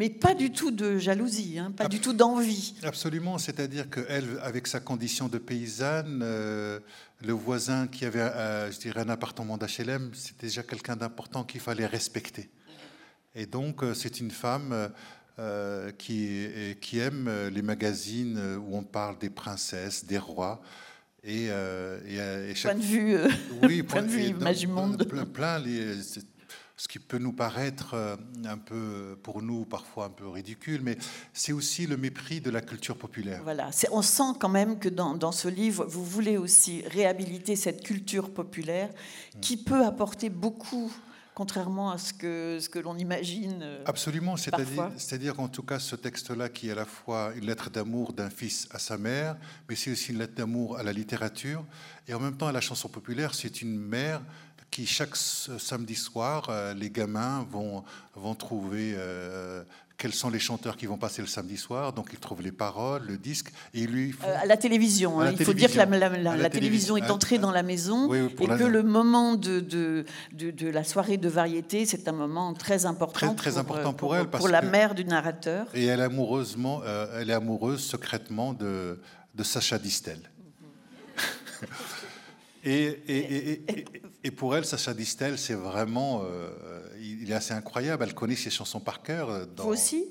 mais 0.00 0.08
pas 0.08 0.32
du 0.32 0.50
tout 0.50 0.70
de 0.70 0.96
jalousie, 0.96 1.58
hein, 1.58 1.72
pas 1.76 1.86
du 1.86 2.00
tout 2.00 2.14
d'envie. 2.14 2.74
Absolument, 2.82 3.36
c'est-à-dire 3.36 3.90
qu'elle, 3.90 4.24
avec 4.42 4.66
sa 4.66 4.80
condition 4.80 5.28
de 5.28 5.36
paysanne, 5.36 6.20
euh, 6.22 6.80
le 7.22 7.34
voisin 7.34 7.86
qui 7.86 8.06
avait, 8.06 8.20
euh, 8.20 8.72
je 8.72 8.78
dirais, 8.78 9.02
un 9.02 9.10
appartement 9.10 9.58
d'HLM, 9.58 10.12
c'était 10.14 10.46
déjà 10.46 10.62
quelqu'un 10.62 10.96
d'important 10.96 11.44
qu'il 11.44 11.60
fallait 11.60 11.84
respecter. 11.84 12.48
Et 13.34 13.44
donc, 13.44 13.82
euh, 13.82 13.92
c'est 13.92 14.20
une 14.20 14.30
femme 14.30 14.90
qui, 15.96 16.48
qui 16.82 16.98
aime 16.98 17.48
les 17.48 17.62
magazines 17.62 18.38
où 18.56 18.76
on 18.76 18.82
parle 18.82 19.18
des 19.18 19.30
princesses, 19.30 20.04
des 20.04 20.18
rois. 20.18 20.60
Et, 21.24 21.46
et, 21.46 22.54
chaque... 22.54 22.72
point 22.76 22.80
de 22.80 22.86
vue, 22.86 23.16
oui, 23.62 23.82
point, 23.82 24.02
de 24.02 24.08
vue 24.08 24.22
image 24.24 24.58
du 24.58 24.66
monde. 24.66 25.02
Plein, 25.08 25.24
plein 25.24 25.58
les, 25.58 25.94
ce 26.80 26.88
qui 26.88 26.98
peut 26.98 27.18
nous 27.18 27.34
paraître 27.34 27.92
euh, 27.92 28.16
un 28.46 28.56
peu, 28.56 29.18
pour 29.22 29.42
nous, 29.42 29.66
parfois 29.66 30.06
un 30.06 30.08
peu 30.08 30.26
ridicule, 30.26 30.80
mais 30.82 30.96
c'est 31.34 31.52
aussi 31.52 31.86
le 31.86 31.98
mépris 31.98 32.40
de 32.40 32.48
la 32.48 32.62
culture 32.62 32.96
populaire. 32.96 33.42
Voilà, 33.44 33.68
on 33.92 34.00
sent 34.00 34.32
quand 34.40 34.48
même 34.48 34.78
que 34.78 34.88
dans, 34.88 35.14
dans, 35.14 35.30
ce 35.30 35.48
livre, 35.48 35.84
vous 35.84 36.02
voulez 36.02 36.38
aussi 36.38 36.82
réhabiliter 36.86 37.54
cette 37.54 37.84
culture 37.84 38.32
populaire 38.32 38.88
qui 39.42 39.56
mm. 39.56 39.64
peut 39.64 39.84
apporter 39.84 40.30
beaucoup 40.30 40.90
contrairement 41.34 41.90
à 41.90 41.96
ce 41.96 42.12
que, 42.12 42.58
ce 42.60 42.68
que 42.68 42.78
l'on 42.78 42.96
imagine. 42.98 43.60
Euh, 43.62 43.82
Absolument, 43.86 44.36
c'est-à-dire, 44.36 44.90
c'est-à-dire 44.98 45.34
qu'en 45.34 45.48
tout 45.48 45.62
cas, 45.62 45.78
ce 45.78 45.96
texte-là, 45.96 46.48
qui 46.48 46.68
est 46.68 46.72
à 46.72 46.74
la 46.74 46.84
fois 46.84 47.32
une 47.34 47.46
lettre 47.46 47.70
d'amour 47.70 48.12
d'un 48.12 48.28
fils 48.28 48.68
à 48.72 48.78
sa 48.78 48.98
mère, 48.98 49.36
mais 49.68 49.74
c'est 49.74 49.90
aussi 49.90 50.12
une 50.12 50.18
lettre 50.18 50.34
d'amour 50.34 50.76
à 50.76 50.82
la 50.82 50.92
littérature, 50.92 51.64
et 52.08 52.14
en 52.14 52.20
même 52.20 52.36
temps 52.36 52.48
à 52.48 52.52
la 52.52 52.60
chanson 52.60 52.88
populaire, 52.88 53.34
c'est 53.34 53.62
une 53.62 53.78
mère 53.78 54.20
qui 54.70 54.86
chaque 54.86 55.16
samedi 55.16 55.94
soir, 55.94 56.46
euh, 56.48 56.74
les 56.74 56.90
gamins 56.90 57.46
vont, 57.50 57.82
vont 58.14 58.34
trouver 58.34 58.94
euh, 58.96 59.62
quels 59.98 60.14
sont 60.14 60.30
les 60.30 60.38
chanteurs 60.38 60.76
qui 60.76 60.86
vont 60.86 60.96
passer 60.96 61.22
le 61.22 61.28
samedi 61.28 61.56
soir. 61.56 61.92
Donc 61.92 62.10
ils 62.12 62.18
trouvent 62.18 62.42
les 62.42 62.52
paroles, 62.52 63.02
le 63.06 63.18
disque, 63.18 63.52
et 63.74 63.86
lui. 63.86 64.14
Euh, 64.24 64.36
à 64.40 64.46
la 64.46 64.56
télévision. 64.56 65.20
Hein. 65.20 65.32
il 65.32 65.44
faut 65.44 65.52
dire 65.52 65.70
que 65.72 65.76
la, 65.76 66.50
télévision 66.50 66.96
est 66.96 67.10
entrée 67.10 67.38
dans 67.38 67.50
la 67.50 67.62
maison 67.62 68.12
et 68.14 68.28
que 68.28 68.64
le 68.64 68.82
moment 68.82 69.34
de, 69.34 69.60
de, 69.60 70.04
de, 70.32 70.68
la 70.68 70.84
soirée 70.84 71.16
de 71.16 71.28
variété, 71.28 71.84
c'est 71.84 72.08
un 72.08 72.12
moment 72.12 72.54
très 72.54 72.86
important. 72.86 73.34
Très, 73.34 73.50
très 73.50 73.62
pour, 73.64 73.76
important 73.76 73.92
pour, 73.92 74.16
elle. 74.16 74.28
pour 74.28 74.48
la 74.48 74.62
mère 74.62 74.94
du 74.94 75.04
narrateur. 75.04 75.66
Et 75.74 75.86
elle 75.86 76.00
est, 76.00 76.04
amoureusement, 76.04 76.82
elle 77.14 77.30
est 77.30 77.34
amoureuse 77.34 77.82
secrètement 77.82 78.52
de, 78.52 79.00
de 79.34 79.42
Sacha 79.42 79.78
Distel. 79.78 80.20
Et, 82.64 83.62
et, 84.22 84.30
pour 84.30 84.54
elle, 84.54 84.64
Sacha 84.64 84.92
Distel, 84.92 85.38
c'est 85.38 85.54
vraiment. 85.54 86.22
Euh, 86.24 86.50
il 87.00 87.30
est 87.30 87.34
assez 87.34 87.54
incroyable. 87.54 88.04
Elle 88.06 88.14
connaît 88.14 88.36
ses 88.36 88.50
chansons 88.50 88.80
par 88.80 89.02
cœur. 89.02 89.30
Euh, 89.30 89.46
Vous 89.56 89.68
aussi? 89.68 90.04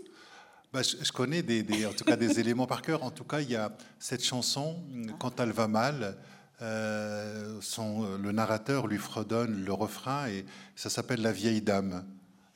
Bah, 0.73 0.81
je, 0.83 1.11
connais 1.11 1.41
des, 1.41 1.85
en 1.85 1.93
tout 1.93 2.03
cas 2.03 2.15
des 2.15 2.39
éléments 2.39 2.67
par 2.67 2.81
cœur. 2.81 3.03
En 3.03 3.11
tout 3.11 3.23
cas, 3.23 3.41
il 3.41 3.51
y 3.51 3.55
a 3.55 3.71
cette 3.99 4.23
chanson, 4.23 4.83
Quand 5.19 5.39
elle 5.39 5.51
va 5.51 5.67
mal, 5.67 6.17
euh, 6.61 7.59
son, 7.61 8.17
le 8.17 8.31
narrateur 8.31 8.87
lui 8.87 8.97
fredonne 8.97 9.63
le 9.63 9.73
refrain 9.73 10.27
et 10.27 10.45
ça 10.75 10.89
s'appelle 10.89 11.21
La 11.21 11.31
vieille 11.31 11.61
dame. 11.61 12.05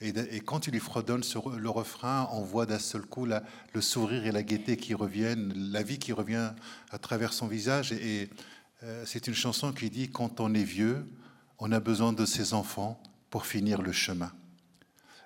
Et, 0.02 0.42
quand 0.42 0.68
il 0.68 0.74
lui 0.74 0.82
fredonne 0.82 1.24
le 1.58 1.70
refrain, 1.70 2.28
on 2.34 2.42
voit 2.42 2.66
d'un 2.66 2.80
seul 2.80 3.04
coup 3.04 3.26
le 3.26 3.82
sourire 3.82 4.26
et 4.26 4.34
la 4.34 4.44
gaieté 4.44 4.76
qui 4.76 4.94
reviennent, 4.94 5.54
la 5.56 5.82
vie 5.82 5.98
qui 5.98 6.12
revient 6.12 6.52
à 6.92 6.98
travers 6.98 7.32
son 7.32 7.48
visage. 7.48 7.94
Et, 7.94 8.30
c'est 9.06 9.28
une 9.28 9.34
chanson 9.34 9.72
qui 9.72 9.90
dit 9.90 10.10
Quand 10.10 10.40
on 10.40 10.54
est 10.54 10.64
vieux, 10.64 11.06
on 11.60 11.72
a 11.72 11.80
besoin 11.80 12.14
de 12.14 12.26
ses 12.26 12.54
enfants 12.54 13.02
pour 13.30 13.46
finir 13.46 13.82
le 13.82 13.92
chemin. 13.92 14.32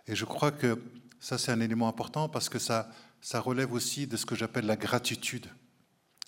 Et 0.08 0.16
je 0.16 0.26
crois 0.26 0.52
que 0.52 0.82
ça, 1.20 1.38
c'est 1.38 1.52
un 1.52 1.60
élément 1.60 1.88
important 1.88 2.30
parce 2.30 2.50
que 2.50 2.60
ça, 2.60 2.90
ça 3.22 3.40
relève 3.40 3.74
aussi 3.74 4.08
de 4.08 4.16
ce 4.18 4.26
que 4.26 4.36
j'appelle 4.36 4.66
la 4.66 4.76
gratitude. 4.76 5.48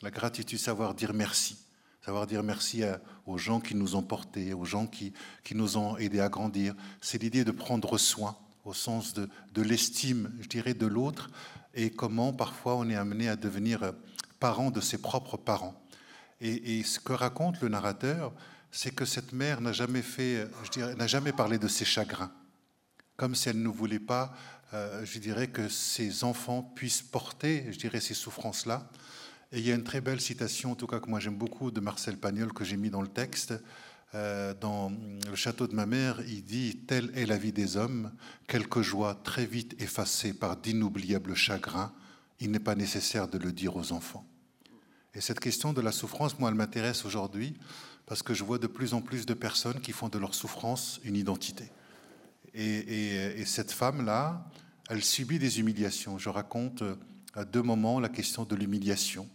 La 0.02 0.12
gratitude, 0.12 0.60
savoir 0.60 0.94
dire 0.94 1.14
merci. 1.14 1.58
Savoir 2.04 2.26
dire 2.26 2.44
merci 2.44 2.84
aux 3.26 3.38
gens 3.38 3.60
qui 3.60 3.76
nous 3.76 3.96
ont 3.96 4.02
portés, 4.02 4.54
aux 4.54 4.66
gens 4.66 4.88
qui, 4.88 5.14
qui 5.44 5.54
nous 5.54 5.78
ont 5.78 5.98
aidés 5.98 6.22
à 6.22 6.30
grandir. 6.30 6.74
C'est 7.02 7.22
l'idée 7.22 7.44
de 7.44 7.52
prendre 7.52 7.98
soin 7.98 8.38
au 8.66 8.74
sens 8.74 9.14
de, 9.14 9.30
de 9.54 9.62
l'estime, 9.62 10.34
je 10.40 10.48
dirais, 10.48 10.74
de 10.74 10.86
l'autre 10.86 11.30
et 11.74 11.92
comment 11.92 12.34
parfois 12.34 12.76
on 12.76 12.90
est 12.90 12.96
amené 12.96 13.30
à 13.30 13.36
devenir 13.36 13.94
parent 14.40 14.72
de 14.72 14.82
ses 14.82 14.98
propres 14.98 15.38
parents. 15.38 15.80
Et, 16.42 16.84
ce 16.84 17.00
que 17.00 17.14
raconte 17.14 17.62
le 17.62 17.68
narrateur, 17.68 18.34
c'est 18.72 18.94
que 18.94 19.06
cette 19.06 19.34
mère 19.34 19.62
n'a 19.62 19.74
jamais 19.74 20.02
fait, 20.02 20.48
je 20.64 20.70
dirais, 20.72 20.96
n'a 20.96 21.08
jamais 21.08 21.34
parlé 21.34 21.58
de 21.58 21.68
ses 21.68 21.86
chagrins, 21.86 22.32
comme 23.18 23.36
si 23.36 23.50
elle 23.50 23.62
ne 23.62 23.68
voulait 23.68 24.00
pas, 24.00 24.34
euh, 24.74 25.04
je 25.04 25.20
dirais, 25.20 25.48
que 25.48 25.68
ses 25.68 26.24
enfants 26.24 26.62
puissent 26.62 27.02
porter, 27.02 27.66
je 27.72 27.78
dirais, 27.78 28.00
ces 28.00 28.14
souffrances-là. 28.14 28.90
Et 29.52 29.60
il 29.60 29.68
y 29.68 29.72
a 29.72 29.76
une 29.76 29.84
très 29.84 30.00
belle 30.00 30.22
citation, 30.22 30.72
en 30.72 30.76
tout 30.76 30.88
cas 30.88 31.00
que 31.00 31.10
moi 31.10 31.20
j'aime 31.20 31.38
beaucoup, 31.38 31.72
de 31.72 31.80
Marcel 31.80 32.18
Pagnol, 32.18 32.54
que 32.54 32.64
j'ai 32.64 32.78
mis 32.78 32.90
dans 32.90 33.02
le 33.02 33.08
texte. 33.08 33.54
Euh, 34.16 34.54
dans 34.56 34.92
le 35.28 35.36
château 35.36 35.68
de 35.68 35.76
ma 35.76 35.86
mère, 35.86 36.22
il 36.28 36.44
dit 36.44 36.78
Telle 36.88 37.12
est 37.16 37.26
la 37.26 37.38
vie 37.38 37.52
des 37.52 37.78
hommes, 37.78 38.12
quelques 38.48 38.82
joies 38.82 39.20
très 39.24 39.46
vite 39.46 39.76
effacées 39.82 40.34
par 40.34 40.56
d'inoubliables 40.58 41.36
chagrins, 41.36 41.94
il 42.40 42.52
n'est 42.52 42.60
pas 42.60 42.76
nécessaire 42.76 43.28
de 43.28 43.38
le 43.38 43.52
dire 43.52 43.76
aux 43.76 43.92
enfants. 43.92 44.26
Et 45.16 45.22
cette 45.22 45.40
question 45.40 45.74
de 45.74 45.82
la 45.82 45.92
souffrance, 45.92 46.38
moi, 46.40 46.50
elle 46.50 46.56
m'intéresse 46.56 47.06
aujourd'hui 47.06 47.56
parce 48.06 48.24
que 48.24 48.34
je 48.34 48.44
vois 48.44 48.58
de 48.58 48.68
plus 48.68 48.94
en 48.94 49.02
plus 49.02 49.26
de 49.26 49.34
personnes 49.34 49.80
qui 49.82 49.92
font 49.92 50.10
de 50.10 50.18
leur 50.18 50.34
souffrance 50.34 51.00
une 51.04 51.16
identité. 51.16 51.72
Et, 52.54 53.46
cette 53.46 53.72
femme-là, 53.72 54.46
elle 54.90 55.04
subit 55.04 55.40
des 55.40 55.60
humiliations. 55.60 56.18
Je 56.18 56.30
raconte 56.30 56.84
à 57.36 57.46
deux 57.46 57.62
moments 57.62 58.00
la 58.00 58.10
question 58.10 58.44
de 58.44 58.56
l'humiliation. 58.56 59.30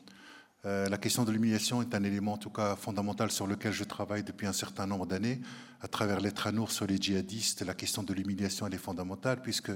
Euh, 0.67 0.89
la 0.89 0.99
question 0.99 1.25
de 1.25 1.31
l'humiliation 1.31 1.83
est 1.83 1.95
un 1.95 2.03
élément 2.03 2.33
en 2.33 2.39
tout 2.39 2.51
cas 2.51 2.75
fondamental 2.75 3.31
sur 3.31 3.47
lequel 3.47 3.73
je 3.73 3.85
travaille 3.85 4.25
depuis 4.25 4.47
un 4.47 4.53
certain 4.53 4.87
nombre 4.87 5.07
d'années. 5.07 5.41
À 5.81 5.89
travers 5.89 6.21
l'être 6.21 6.47
à 6.47 6.53
sur 6.69 6.87
les 6.87 6.97
djihadistes, 6.97 7.63
la 7.63 7.75
question 7.75 8.03
de 8.03 8.15
l'humiliation 8.15 8.67
elle 8.67 8.75
est 8.75 8.79
fondamentale 8.79 9.43
puisque 9.43 9.73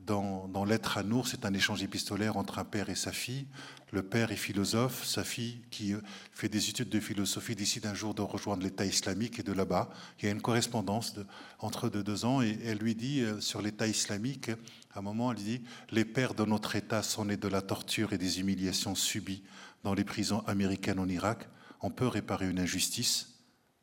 dans, 0.00 0.48
dans 0.48 0.64
L'être 0.64 0.96
à 0.96 1.02
Nour, 1.02 1.28
c'est 1.28 1.44
un 1.44 1.52
échange 1.52 1.82
épistolaire 1.82 2.36
entre 2.36 2.58
un 2.58 2.64
père 2.64 2.88
et 2.88 2.94
sa 2.94 3.12
fille. 3.12 3.46
Le 3.90 4.02
père 4.02 4.32
est 4.32 4.36
philosophe, 4.36 5.04
sa 5.04 5.22
fille, 5.22 5.60
qui 5.70 5.92
euh, 5.92 6.00
fait 6.32 6.48
des 6.48 6.70
études 6.70 6.88
de 6.88 6.98
philosophie, 6.98 7.54
décide 7.54 7.84
un 7.84 7.94
jour 7.94 8.14
de 8.14 8.22
rejoindre 8.22 8.62
l'État 8.62 8.86
islamique 8.86 9.38
et 9.38 9.42
de 9.42 9.52
là-bas. 9.52 9.90
Il 10.18 10.24
y 10.24 10.28
a 10.28 10.32
une 10.32 10.40
correspondance 10.40 11.14
entre 11.58 11.90
deux, 11.90 12.02
deux 12.02 12.24
ans 12.24 12.40
et 12.40 12.58
elle 12.64 12.78
lui 12.78 12.94
dit 12.94 13.20
euh, 13.20 13.38
sur 13.40 13.60
l'État 13.60 13.86
islamique, 13.86 14.50
à 14.94 15.00
un 15.00 15.02
moment, 15.02 15.32
elle 15.32 15.38
dit 15.38 15.62
Les 15.90 16.06
pères 16.06 16.34
de 16.34 16.44
notre 16.44 16.74
État 16.74 17.02
sont 17.02 17.26
nés 17.26 17.36
de 17.36 17.48
la 17.48 17.60
torture 17.60 18.14
et 18.14 18.18
des 18.18 18.40
humiliations 18.40 18.94
subies 18.94 19.42
dans 19.84 19.94
les 19.94 20.04
prisons 20.04 20.40
américaines 20.46 20.98
en 20.98 21.08
Irak. 21.08 21.48
On 21.82 21.90
peut 21.90 22.08
réparer 22.08 22.48
une 22.48 22.60
injustice, 22.60 23.34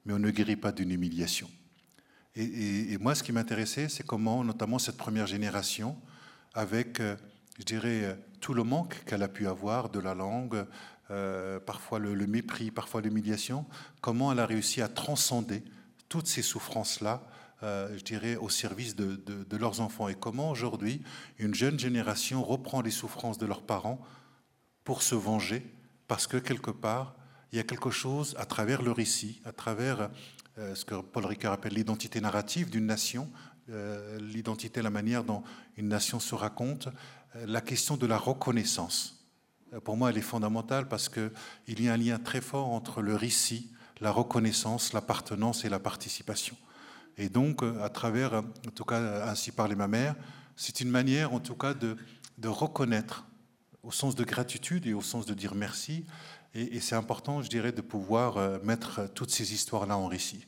mais 0.05 0.13
on 0.13 0.19
ne 0.19 0.31
guérit 0.31 0.55
pas 0.55 0.71
d'une 0.71 0.91
humiliation. 0.91 1.49
Et, 2.41 2.97
moi, 2.99 3.15
ce 3.15 3.23
qui 3.23 3.33
m'intéressait, 3.33 3.89
c'est 3.89 4.05
comment, 4.05 4.45
notamment 4.45 4.79
cette 4.79 4.95
première 4.95 5.27
génération, 5.27 5.97
avec, 6.53 7.01
euh, 7.01 7.17
je 7.59 7.65
dirais, 7.65 8.05
euh, 8.05 8.15
tout 8.39 8.53
le 8.53 8.63
manque 8.63 9.03
qu'elle 9.03 9.23
a 9.23 9.27
pu 9.27 9.45
avoir 9.45 9.89
de 9.89 9.99
la 9.99 10.15
langue, 10.15 10.65
euh, 11.11 11.59
parfois 11.59 11.99
le, 11.99 12.15
mépris, 12.27 12.71
parfois 12.71 13.01
l'humiliation, 13.01 13.65
comment 13.99 14.31
elle 14.31 14.39
a 14.39 14.45
réussi 14.45 14.81
à 14.81 14.87
transcender 14.87 15.63
toutes 16.07 16.27
ces 16.27 16.41
souffrances-là, 16.41 17.21
je 17.61 18.01
dirais, 18.03 18.37
au 18.37 18.47
service 18.47 18.95
de, 18.95 19.17
de, 19.17 19.57
leurs 19.57 19.81
enfants. 19.81 20.07
Et 20.07 20.15
comment 20.15 20.49
aujourd'hui 20.49 21.01
une 21.39 21.53
jeune 21.53 21.77
génération 21.77 22.41
reprend 22.41 22.81
les 22.81 22.89
souffrances 22.89 23.37
de 23.37 23.45
leurs 23.45 23.63
parents 23.63 23.99
pour 24.85 25.01
se 25.01 25.13
venger, 25.13 25.69
parce 26.07 26.25
que 26.25 26.37
quelque 26.37 26.71
part, 26.71 27.15
il 27.51 27.57
y 27.57 27.59
a 27.59 27.63
quelque 27.63 27.91
chose 27.91 28.33
à 28.39 28.45
travers 28.45 28.81
le 28.81 28.91
récit, 28.91 29.41
à 29.43 29.51
travers 29.51 30.09
ce 30.73 30.85
que 30.85 30.95
Paul 30.95 31.25
Ricard 31.25 31.53
appelle 31.53 31.73
l'identité 31.73 32.21
narrative 32.21 32.69
d'une 32.69 32.85
nation, 32.85 33.29
euh, 33.71 34.17
l'identité, 34.19 34.81
la 34.81 34.89
manière 34.89 35.23
dont 35.23 35.43
une 35.77 35.89
nation 35.89 36.19
se 36.19 36.33
raconte, 36.33 36.87
euh, 37.35 37.45
la 37.45 37.61
question 37.61 37.97
de 37.97 38.07
la 38.07 38.17
reconnaissance. 38.17 39.27
Pour 39.83 39.95
moi, 39.95 40.09
elle 40.09 40.17
est 40.17 40.21
fondamentale 40.21 40.87
parce 40.87 41.09
qu'il 41.09 41.79
y 41.79 41.87
a 41.87 41.93
un 41.93 41.97
lien 41.97 42.17
très 42.17 42.41
fort 42.41 42.69
entre 42.69 43.03
le 43.03 43.15
récit, 43.15 43.69
la 44.01 44.09
reconnaissance, 44.09 44.93
l'appartenance 44.93 45.65
et 45.65 45.69
la 45.69 45.77
participation. 45.77 46.57
Et 47.17 47.29
donc, 47.29 47.61
à 47.61 47.89
travers, 47.89 48.33
en 48.33 48.71
tout 48.73 48.85
cas, 48.85 49.29
ainsi 49.29 49.51
parlait 49.51 49.75
ma 49.75 49.87
mère, 49.87 50.15
c'est 50.55 50.79
une 50.79 50.89
manière, 50.89 51.33
en 51.33 51.39
tout 51.39 51.53
cas, 51.53 51.75
de 51.75 52.47
reconnaître, 52.47 53.25
au 53.83 53.91
sens 53.91 54.15
de 54.15 54.23
gratitude 54.23 54.87
et 54.87 54.93
au 54.95 55.01
sens 55.01 55.27
de 55.27 55.35
dire 55.35 55.53
merci, 55.53 56.05
et, 56.55 56.79
c'est 56.79 56.95
important, 56.95 57.41
je 57.41 57.49
dirais, 57.49 57.71
de 57.71 57.81
pouvoir 57.81 58.37
euh, 58.37 58.57
mettre 58.63 59.07
toutes 59.13 59.29
ces 59.29 59.53
histoires-là 59.53 59.97
en 59.97 60.07
récit. 60.07 60.45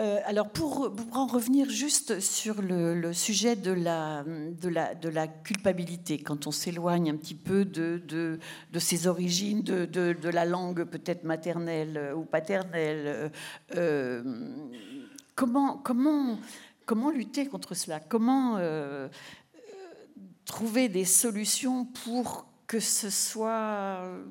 Euh, 0.00 0.18
alors 0.24 0.50
pour, 0.50 0.92
en 1.12 1.26
revenir 1.26 1.70
juste 1.70 2.18
sur 2.18 2.62
le, 2.62 3.12
sujet 3.12 3.54
de 3.54 3.72
la, 3.72 5.26
culpabilité, 5.44 6.18
quand 6.18 6.48
on 6.48 6.50
s'éloigne 6.50 7.10
un 7.10 7.16
petit 7.16 7.34
peu 7.34 7.64
de, 7.64 8.38
ses 8.78 9.06
origines, 9.06 9.62
de, 9.62 10.28
la 10.28 10.44
langue 10.44 10.84
peut-être 10.84 11.24
maternelle 11.24 12.12
ou 12.16 12.24
paternelle, 12.24 13.30
euh, 13.76 14.22
comment, 15.36 15.78
comment, 15.78 16.38
comment 16.86 17.10
lutter 17.10 17.46
contre 17.46 17.74
cela? 17.74 18.00
Comment 18.00 18.58
trouver 20.44 20.88
des 20.88 21.04
solutions 21.04 21.84
pour 21.84 22.46
que 22.66 22.80
ce 22.80 23.10
soit 23.10 24.00
euh, 24.00 24.22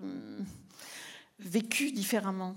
vécu 1.39 1.91
différemment 1.91 2.55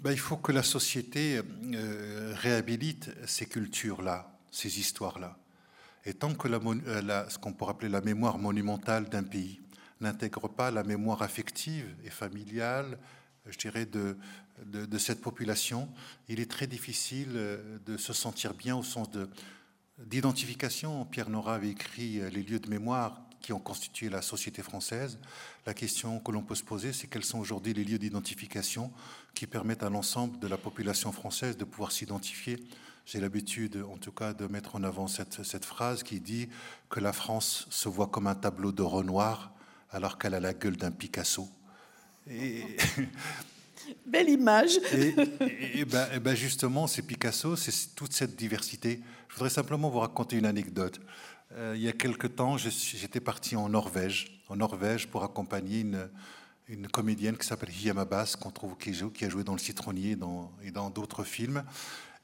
ben, 0.00 0.12
Il 0.12 0.18
faut 0.18 0.36
que 0.36 0.52
la 0.52 0.62
société 0.62 1.40
euh, 1.74 2.34
réhabilite 2.36 3.10
ces 3.26 3.46
cultures-là, 3.46 4.38
ces 4.50 4.78
histoires-là. 4.78 5.38
Et 6.04 6.14
tant 6.14 6.34
que 6.34 6.48
euh, 6.48 7.28
ce 7.28 7.38
qu'on 7.38 7.52
pourrait 7.52 7.72
appeler 7.72 7.88
la 7.88 8.00
mémoire 8.00 8.38
monumentale 8.38 9.08
d'un 9.08 9.24
pays 9.24 9.60
n'intègre 10.00 10.48
pas 10.48 10.70
la 10.70 10.84
mémoire 10.84 11.22
affective 11.22 11.86
et 12.04 12.10
familiale, 12.10 12.98
je 13.46 13.56
dirais, 13.56 13.86
de, 13.86 14.18
cette 14.98 15.22
population, 15.22 15.88
il 16.28 16.38
est 16.38 16.50
très 16.50 16.66
difficile 16.66 17.32
de 17.86 17.96
se 17.96 18.12
sentir 18.12 18.52
bien 18.52 18.76
au 18.76 18.82
sens 18.82 19.08
d'identification. 19.98 21.06
Pierre 21.06 21.30
Nora 21.30 21.54
avait 21.54 21.70
écrit 21.70 22.20
Les 22.30 22.42
lieux 22.42 22.58
de 22.58 22.68
mémoire 22.68 23.25
qui 23.40 23.52
ont 23.52 23.58
constitué 23.58 24.08
la 24.08 24.22
société 24.22 24.62
française. 24.62 25.18
La 25.66 25.74
question 25.74 26.18
que 26.20 26.32
l'on 26.32 26.42
peut 26.42 26.54
se 26.54 26.64
poser, 26.64 26.92
c'est 26.92 27.06
quels 27.06 27.24
sont 27.24 27.38
aujourd'hui 27.38 27.74
les 27.74 27.84
lieux 27.84 27.98
d'identification 27.98 28.92
qui 29.34 29.46
permettent 29.46 29.82
à 29.82 29.90
l'ensemble 29.90 30.38
de 30.38 30.48
la 30.48 30.58
population 30.58 31.12
française 31.12 31.56
de 31.56 31.64
pouvoir 31.64 31.92
s'identifier. 31.92 32.58
J'ai 33.04 33.20
l'habitude, 33.20 33.84
en 33.88 33.98
tout 33.98 34.10
cas, 34.10 34.32
de 34.32 34.46
mettre 34.46 34.74
en 34.74 34.82
avant 34.82 35.06
cette, 35.06 35.44
cette, 35.44 35.64
phrase 35.64 36.02
qui 36.02 36.20
dit 36.20 36.48
que 36.90 36.98
la 36.98 37.12
France 37.12 37.66
se 37.70 37.88
voit 37.88 38.08
comme 38.08 38.26
un 38.26 38.34
tableau 38.34 38.72
de 38.72 38.82
Renoir 38.82 39.52
alors 39.90 40.18
qu'elle 40.18 40.34
a 40.34 40.40
la 40.40 40.54
gueule 40.54 40.76
d'un 40.76 40.90
Picasso. 40.90 41.48
Et... 42.28 42.64
Belle 44.06 44.28
image. 44.28 44.78
Et, 44.92 45.84
ben, 45.84 46.08
et 46.12 46.18
ben 46.18 46.34
justement, 46.34 46.88
c'est 46.88 47.02
Picasso, 47.02 47.54
c'est 47.54 47.94
toute 47.94 48.12
cette 48.12 48.34
diversité. 48.34 49.00
Je 49.28 49.34
voudrais 49.34 49.50
simplement 49.50 49.88
vous 49.90 50.00
raconter 50.00 50.36
une 50.36 50.46
anecdote. 50.46 51.00
Euh, 51.52 51.74
il 51.76 51.82
y 51.82 51.88
a 51.88 51.92
quelque 51.92 52.26
temps, 52.26 52.56
j'étais 52.58 53.20
parti 53.20 53.56
en 53.56 53.68
Norvège, 53.68 54.42
en 54.48 54.56
Norvège 54.56 55.06
pour 55.06 55.22
accompagner 55.24 55.80
une, 55.80 56.88
comédienne 56.88 57.36
qui 57.36 57.46
s'appelle 57.46 57.70
Hiyama 57.70 58.04
Bass, 58.04 58.34
qu'on 58.36 58.50
trouve 58.50 58.76
qui, 58.76 58.92
qui, 59.14 59.24
a 59.24 59.28
joué 59.28 59.44
dans 59.44 59.52
Le 59.52 59.58
Citronnier 59.58 60.16
et 60.62 60.70
dans 60.70 60.90
d'autres 60.90 61.24
films. 61.24 61.62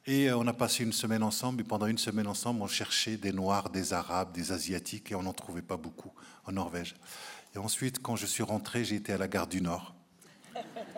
Et 0.06 0.28
euh, 0.28 0.36
on 0.36 0.46
a 0.48 0.52
passé 0.52 0.82
une 0.82 0.92
semaine 0.92 1.22
ensemble, 1.22 1.60
et 1.60 1.64
pendant 1.64 1.86
une 1.86 1.98
semaine 1.98 2.26
ensemble, 2.26 2.62
on 2.62 2.66
cherchait 2.66 3.16
des 3.16 3.32
Noirs, 3.32 3.70
des 3.70 3.92
Arabes, 3.92 4.32
des 4.32 4.52
Asiatiques, 4.52 5.12
et 5.12 5.14
on 5.14 5.22
n'en 5.22 5.32
trouvait 5.32 5.62
pas 5.62 5.76
beaucoup 5.76 6.12
en 6.44 6.52
Norvège. 6.52 6.96
Et 7.54 7.58
ensuite, 7.58 8.02
quand 8.02 8.16
je 8.16 8.26
suis 8.26 8.42
rentré, 8.42 8.84
j'ai 8.84 8.96
été 8.96 9.12
à 9.12 9.18
la 9.18 9.28
gare 9.28 9.46
du 9.46 9.60
Nord, 9.60 9.94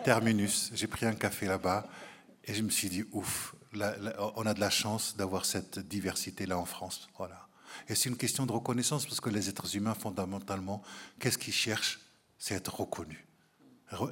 terminus. 0.03 0.71
J'ai 0.73 0.87
pris 0.87 1.05
un 1.05 1.13
café 1.13 1.45
là-bas, 1.45 1.87
et 2.45 2.53
je 2.55 2.63
me 2.63 2.69
suis 2.69 2.89
dit, 2.89 3.03
ouf, 3.11 3.55
on 3.73 4.45
a 4.45 4.53
de 4.53 4.59
la 4.59 4.69
chance 4.69 5.15
d'avoir 5.17 5.45
cette 5.45 5.79
diversité-là 5.79 6.57
en 6.57 6.65
France. 6.65 7.09
Voilà. 7.17 7.44
Et 7.89 7.95
c'est 7.95 8.09
une 8.09 8.17
question 8.17 8.45
de 8.45 8.51
reconnaissance 8.51 9.05
parce 9.05 9.19
que 9.19 9.29
les 9.29 9.49
êtres 9.49 9.75
humains, 9.75 9.93
fondamentalement, 9.93 10.81
qu'est-ce 11.19 11.37
qu'ils 11.37 11.53
cherchent? 11.53 11.99
C'est 12.37 12.55
être 12.55 12.75
reconnus. 12.75 13.23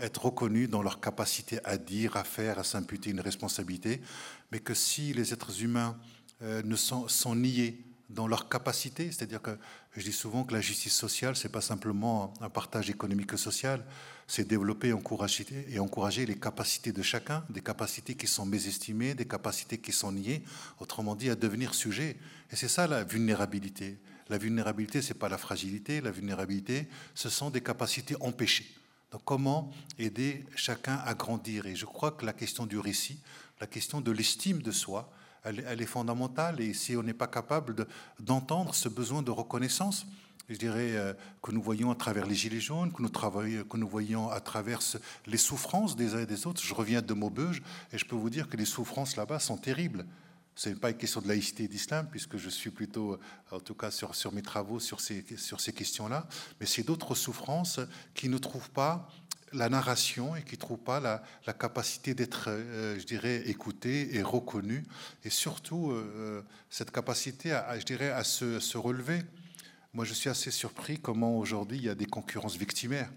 Être 0.02 0.26
reconnus 0.26 0.70
dans 0.70 0.82
leur 0.82 1.02
capacité 1.02 1.60
à 1.64 1.78
dire, 1.78 2.16
à 2.16 2.24
faire, 2.24 2.60
à 2.60 2.64
s'imputer 2.64 3.10
une 3.10 3.20
responsabilité. 3.20 4.02
Mais 4.52 4.60
que 4.60 4.74
si 4.74 5.14
les 5.14 5.34
êtres 5.34 5.62
humains 5.62 5.98
euh, 6.42 6.62
ne 6.64 6.76
sont, 6.76 7.36
niés 7.36 7.82
dans 8.10 8.28
leur 8.28 8.50
capacité, 8.50 9.12
c'est-à-dire 9.12 9.42
que 9.42 9.58
je 9.96 10.04
dis 10.04 10.12
souvent 10.12 10.44
que 10.44 10.54
la 10.54 10.62
justice 10.62 10.94
sociale, 10.94 11.36
c'est 11.36 11.50
pas 11.50 11.62
simplement 11.62 12.34
un 12.42 12.50
partage 12.50 12.90
économique 12.90 13.34
et 13.34 13.38
social, 13.38 13.84
c'est 14.28 14.48
développer 14.48 14.94
encourager, 14.94 15.46
et 15.70 15.80
encourager 15.80 16.26
les 16.26 16.36
capacités 16.36 16.92
de 16.92 17.02
chacun, 17.02 17.44
des 17.50 17.62
capacités 17.62 18.16
qui 18.16 18.28
sont 18.28 18.46
mésestimées, 18.46 19.16
des 19.16 19.28
capacités 19.28 19.78
qui 19.78 19.92
sont 19.92 20.12
niées, 20.12 20.44
autrement 20.80 21.16
dit, 21.16 21.30
à 21.30 21.36
devenir 21.36 21.74
sujet. 21.74 22.18
Et 22.54 22.56
c'est 22.56 22.68
ça 22.68 22.86
la 22.86 23.04
vulnérabilité. 23.04 23.98
La 24.30 24.38
vulnérabilité, 24.38 25.02
c'est 25.02 25.16
pas 25.16 25.28
la 25.28 25.40
fragilité, 25.40 26.02
la 26.02 26.12
vulnérabilité, 26.12 26.88
ce 27.16 27.28
sont 27.28 27.50
des 27.50 27.62
capacités 27.62 28.16
empêchées. 28.22 28.72
Donc 29.12 29.22
comment 29.26 29.72
aider 29.98 30.46
chacun 30.56 31.02
à 31.04 31.16
grandir? 31.16 31.66
Et 31.66 31.76
je 31.76 31.88
crois 31.88 32.12
que 32.12 32.28
la 32.28 32.32
question 32.32 32.68
du 32.68 32.78
récit, 32.78 33.18
la 33.60 33.66
question 33.66 34.02
de 34.02 34.12
l'estime 34.12 34.62
de 34.62 34.70
soi, 34.70 35.12
elle, 35.44 35.82
est 35.82 35.88
fondamentale. 35.88 36.62
Et 36.62 36.76
si 36.76 36.96
on 36.96 37.02
n'est 37.02 37.16
pas 37.16 37.26
capable 37.26 37.88
d'entendre 38.20 38.76
ce 38.76 38.88
besoin 38.88 39.24
de 39.24 39.32
reconnaissance, 39.32 40.06
je 40.48 40.58
dirais, 40.58 40.92
euh, 40.96 41.16
que 41.42 41.52
nous 41.52 41.62
voyons 41.62 41.90
à 41.90 41.96
travers 41.96 42.28
les 42.28 42.36
gilets 42.36 42.62
jaunes, 42.62 42.94
que 42.94 43.02
nous, 43.02 43.10
que 43.10 43.78
nous 43.78 43.88
voyons 43.88 44.30
à 44.30 44.40
travers 44.40 44.80
les 45.26 45.38
souffrances 45.38 45.96
des 45.96 46.14
uns 46.14 46.20
et 46.20 46.28
des 46.28 46.46
autres. 46.46 46.62
Je 46.62 46.74
reviens 46.76 47.02
de 47.02 47.14
Maubeuge 47.16 47.64
et 47.92 47.98
je 47.98 48.06
peux 48.06 48.16
vous 48.16 48.30
dire 48.30 48.48
que 48.48 48.58
les 48.58 48.66
souffrances 48.66 49.16
là-bas 49.16 49.40
sont 49.40 49.58
terribles. 49.58 50.06
Ce 50.56 50.70
n'est 50.70 50.76
pas 50.76 50.92
une 50.92 50.98
question 50.98 51.22
de 51.22 51.28
laïcité 51.28 51.68
d'islam, 51.68 52.08
puisque 52.10 52.38
je 52.38 52.50
suis 52.50 52.70
plutôt, 52.70 53.20
en 53.52 53.60
tout 53.60 53.74
cas 53.74 53.92
sur, 53.92 54.32
mes 54.32 54.42
travaux, 54.42 54.80
sur 54.80 55.00
ces, 55.02 55.24
questions-là, 55.24 56.28
mais 56.60 56.66
c'est 56.66 56.84
d'autres 56.84 57.16
souffrances 57.16 57.80
qui 58.14 58.30
ne 58.30 58.38
trouvent 58.38 58.70
pas 58.70 59.10
la 59.52 59.70
narration 59.70 60.36
et 60.36 60.44
qui 60.44 60.56
ne 60.56 60.60
trouvent 60.60 60.78
pas 60.78 61.00
la, 61.00 61.54
capacité 61.54 62.14
d'être, 62.14 62.46
euh, 62.48 63.00
je 63.00 63.06
dirais, 63.06 63.48
écouté 63.48 64.16
et 64.16 64.24
reconnu, 64.24 64.84
et 65.24 65.30
surtout 65.30 65.92
euh, 65.92 66.44
cette 66.70 66.92
capacité, 66.92 67.52
à, 67.52 67.80
je 67.80 67.86
dirais, 67.86 68.12
à 68.12 68.24
se, 68.24 68.60
se 68.60 68.78
relever. 68.78 69.22
Moi, 69.94 70.06
je 70.06 70.14
suis 70.14 70.30
assez 70.30 70.50
surpris 70.50 71.00
comment 71.00 71.38
aujourd'hui 71.38 71.78
il 71.78 71.84
y 71.84 71.90
a 71.90 71.96
des 71.96 72.08
concurrences 72.08 72.58
victimaires 72.58 73.12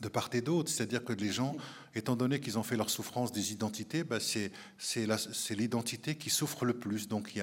de 0.00 0.08
part 0.08 0.30
et 0.32 0.40
d'autre. 0.40 0.70
C'est-à-dire 0.70 1.04
que 1.04 1.12
les 1.12 1.30
gens, 1.30 1.56
étant 1.94 2.16
donné 2.16 2.40
qu'ils 2.40 2.58
ont 2.58 2.62
fait 2.62 2.76
leur 2.76 2.90
souffrance 2.90 3.32
des 3.32 3.52
identités, 3.52 4.04
bah 4.04 4.18
c'est 4.20 4.50
l'identité 5.50 6.16
qui 6.16 6.30
souffre 6.30 6.64
le 6.64 6.74
plus. 6.74 7.08
Donc 7.08 7.32
il 7.34 7.38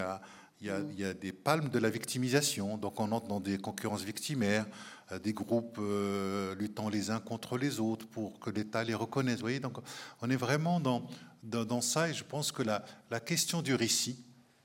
y, 0.61 0.69
a, 0.69 1.13
des 1.13 1.31
palmes 1.31 1.69
de 1.69 1.79
la 1.79 1.89
victimisation. 1.89 2.77
Donc 2.77 2.99
on 2.99 3.11
entre 3.11 3.27
dans 3.27 3.39
des 3.39 3.57
concurrences 3.57 4.03
victimaires, 4.03 4.65
euh, 5.11 5.19
des 5.19 5.33
groupes 5.33 5.77
euh, 5.79 6.55
luttant 6.55 6.89
les 6.89 7.11
uns 7.11 7.19
contre 7.19 7.57
les 7.57 7.79
autres 7.79 8.07
pour 8.07 8.39
que 8.39 8.49
l'État 8.49 8.83
les 8.83 8.95
reconnaisse. 8.95 9.35
Vous 9.35 9.41
voyez, 9.41 9.59
donc 9.59 9.77
on 10.21 10.29
est 10.29 10.35
vraiment 10.35 10.79
dans, 10.79 11.81
ça. 11.81 12.09
Et 12.09 12.13
je 12.13 12.23
pense 12.23 12.51
que 12.51 12.63
la, 12.63 13.19
question 13.19 13.61
du 13.61 13.75
récit, 13.75 14.23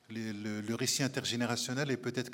le 0.08 0.74
récit 0.74 1.02
intergénérationnel 1.02 1.90
est 1.90 1.96
peut-être, 1.98 2.30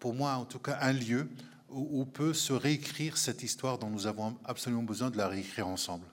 pour 0.00 0.14
moi 0.14 0.34
en 0.34 0.44
tout 0.44 0.58
cas, 0.58 0.78
un 0.80 0.92
lieu 0.92 1.28
où, 1.70 2.04
peut 2.04 2.34
se 2.34 2.52
réécrire 2.52 3.16
cette 3.16 3.42
histoire 3.42 3.78
dont 3.78 3.90
nous 3.90 4.06
avons 4.06 4.36
absolument 4.44 4.82
besoin 4.82 5.10
de 5.10 5.16
la 5.16 5.28
réécrire 5.28 5.68
ensemble. 5.68 6.06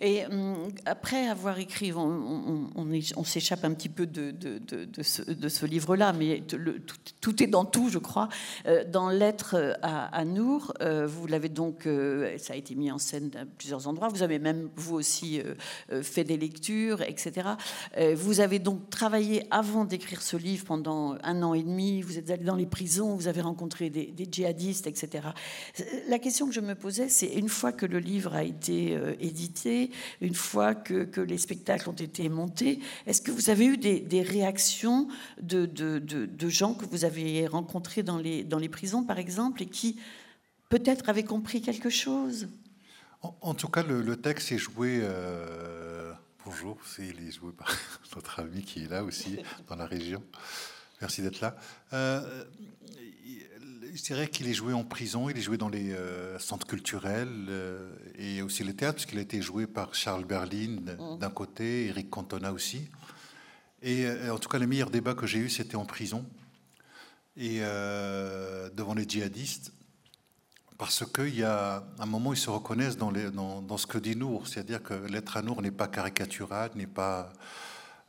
Et 0.00 0.24
hum, 0.26 0.68
après 0.86 1.28
avoir 1.28 1.58
écrit, 1.58 1.92
on, 1.92 3.24
s'échappe 3.24 3.64
un 3.64 3.72
petit 3.72 3.88
peu 3.88 4.06
de, 4.06 4.34
ce, 5.02 5.66
livre-là, 5.66 6.12
mais 6.12 6.42
tout, 7.20 7.42
est 7.42 7.46
dans 7.46 7.64
tout, 7.64 7.88
je 7.88 7.98
crois. 7.98 8.28
Euh, 8.66 8.84
dans 8.84 9.08
Lettre 9.08 9.76
à, 9.82 10.06
à 10.06 10.24
Nour, 10.24 10.72
euh, 10.80 11.06
vous 11.06 11.26
l'avez 11.26 11.48
donc, 11.48 11.86
euh, 11.86 12.36
ça 12.38 12.54
a 12.54 12.56
été 12.56 12.74
mis 12.74 12.90
en 12.90 12.98
scène 12.98 13.30
à 13.36 13.44
plusieurs 13.44 13.88
endroits. 13.88 14.08
Vous 14.08 14.22
avez 14.22 14.38
même, 14.38 14.68
vous 14.76 14.94
aussi, 14.94 15.40
fait 16.02 16.24
des 16.24 16.36
lectures, 16.36 17.02
etc. 17.02 17.48
vous 18.14 18.40
avez 18.40 18.58
donc 18.58 18.90
travaillé 18.90 19.46
avant 19.50 19.84
d'écrire 19.84 20.22
ce 20.22 20.36
livre 20.36 20.64
pendant 20.64 21.16
un 21.22 21.42
an 21.42 21.54
et 21.54 21.62
demi. 21.62 22.02
Vous 22.02 22.18
êtes 22.18 22.30
allé 22.30 22.44
dans 22.44 22.54
les 22.54 22.66
prisons, 22.66 23.14
vous 23.14 23.28
avez 23.28 23.40
rencontré 23.40 23.90
des, 23.90 24.06
des 24.06 24.28
djihadistes, 24.30 24.86
etc. 24.86 25.28
La 26.08 26.18
question 26.18 26.46
que 26.46 26.54
je 26.54 26.60
me 26.60 26.74
posais, 26.74 27.08
c'est 27.08 27.26
une 27.34 27.48
fois 27.48 27.72
que 27.72 27.86
le 27.86 27.98
livre 27.98 28.34
a 28.34 28.44
été 28.44 28.98
édité, 29.20 29.53
une 30.20 30.34
fois 30.34 30.74
que, 30.74 31.20
les 31.20 31.38
spectacles 31.38 31.88
ont 31.88 31.92
été 31.92 32.28
montés. 32.28 32.80
Est-ce 33.06 33.22
que 33.22 33.30
vous 33.30 33.50
avez 33.50 33.66
eu 33.66 33.76
des, 33.76 34.22
réactions 34.22 35.08
de, 35.40 35.68
gens 36.48 36.74
que 36.74 36.84
vous 36.86 37.04
avez 37.04 37.46
rencontrés 37.46 38.02
dans 38.02 38.18
les, 38.18 38.68
prisons, 38.68 39.04
par 39.04 39.18
exemple, 39.18 39.62
et 39.62 39.66
qui 39.66 39.98
peut-être 40.68 41.08
avaient 41.08 41.24
compris 41.24 41.60
quelque 41.60 41.90
chose? 41.90 42.48
En, 43.40 43.54
tout 43.54 43.68
cas, 43.68 43.82
le, 43.82 44.16
texte 44.16 44.52
est 44.52 44.58
joué. 44.58 45.00
Euh, 45.02 46.12
bonjour, 46.44 46.76
c'est 46.84 47.06
il 47.06 47.32
joué 47.32 47.52
par 47.52 47.68
notre 48.14 48.40
ami 48.40 48.62
qui 48.62 48.84
est 48.84 48.90
là 48.90 49.02
aussi, 49.02 49.38
dans 49.68 49.76
la 49.76 49.86
région. 49.86 50.22
Merci 51.00 51.22
d'être 51.22 51.40
là. 51.40 51.56
Euh, 51.92 52.44
je 53.94 54.02
dirais 54.02 54.28
qu'il 54.28 54.48
est 54.48 54.54
joué 54.54 54.72
en 54.72 54.82
prison, 54.82 55.30
il 55.30 55.38
est 55.38 55.40
joué 55.40 55.56
dans 55.56 55.68
les 55.68 55.92
euh, 55.92 56.36
centres 56.40 56.66
culturels 56.66 57.46
euh, 57.48 57.94
et 58.18 58.42
aussi 58.42 58.64
le 58.64 58.74
théâtre, 58.74 58.96
puisqu'il 58.96 59.18
a 59.18 59.22
été 59.22 59.40
joué 59.40 59.68
par 59.68 59.94
Charles 59.94 60.24
Berlin 60.24 60.80
mmh. 60.80 61.18
d'un 61.20 61.30
côté, 61.30 61.86
Eric 61.86 62.10
Cantona 62.10 62.52
aussi. 62.52 62.90
Et 63.82 64.04
euh, 64.04 64.34
en 64.34 64.38
tout 64.38 64.48
cas, 64.48 64.58
le 64.58 64.66
meilleur 64.66 64.90
débat 64.90 65.14
que 65.14 65.28
j'ai 65.28 65.38
eu, 65.38 65.48
c'était 65.48 65.76
en 65.76 65.84
prison 65.84 66.26
et 67.36 67.58
devant 67.58 68.94
les 68.94 69.08
djihadistes, 69.08 69.72
parce 70.78 71.04
qu'il 71.04 71.34
y 71.34 71.42
a 71.42 71.82
un 71.98 72.06
moment 72.06 72.32
ils 72.32 72.38
se 72.38 72.48
reconnaissent 72.48 72.96
dans, 72.96 73.10
les, 73.10 73.28
dans, 73.32 73.60
dans 73.60 73.76
ce 73.76 73.88
que 73.88 73.98
dit 73.98 74.14
Nour, 74.14 74.46
c'est-à-dire 74.46 74.80
que 74.80 74.94
l'être 74.94 75.36
à 75.36 75.42
Nour 75.42 75.60
n'est 75.60 75.72
pas 75.72 75.88
caricatural, 75.88 76.70
n'est 76.76 76.86
pas, 76.86 77.32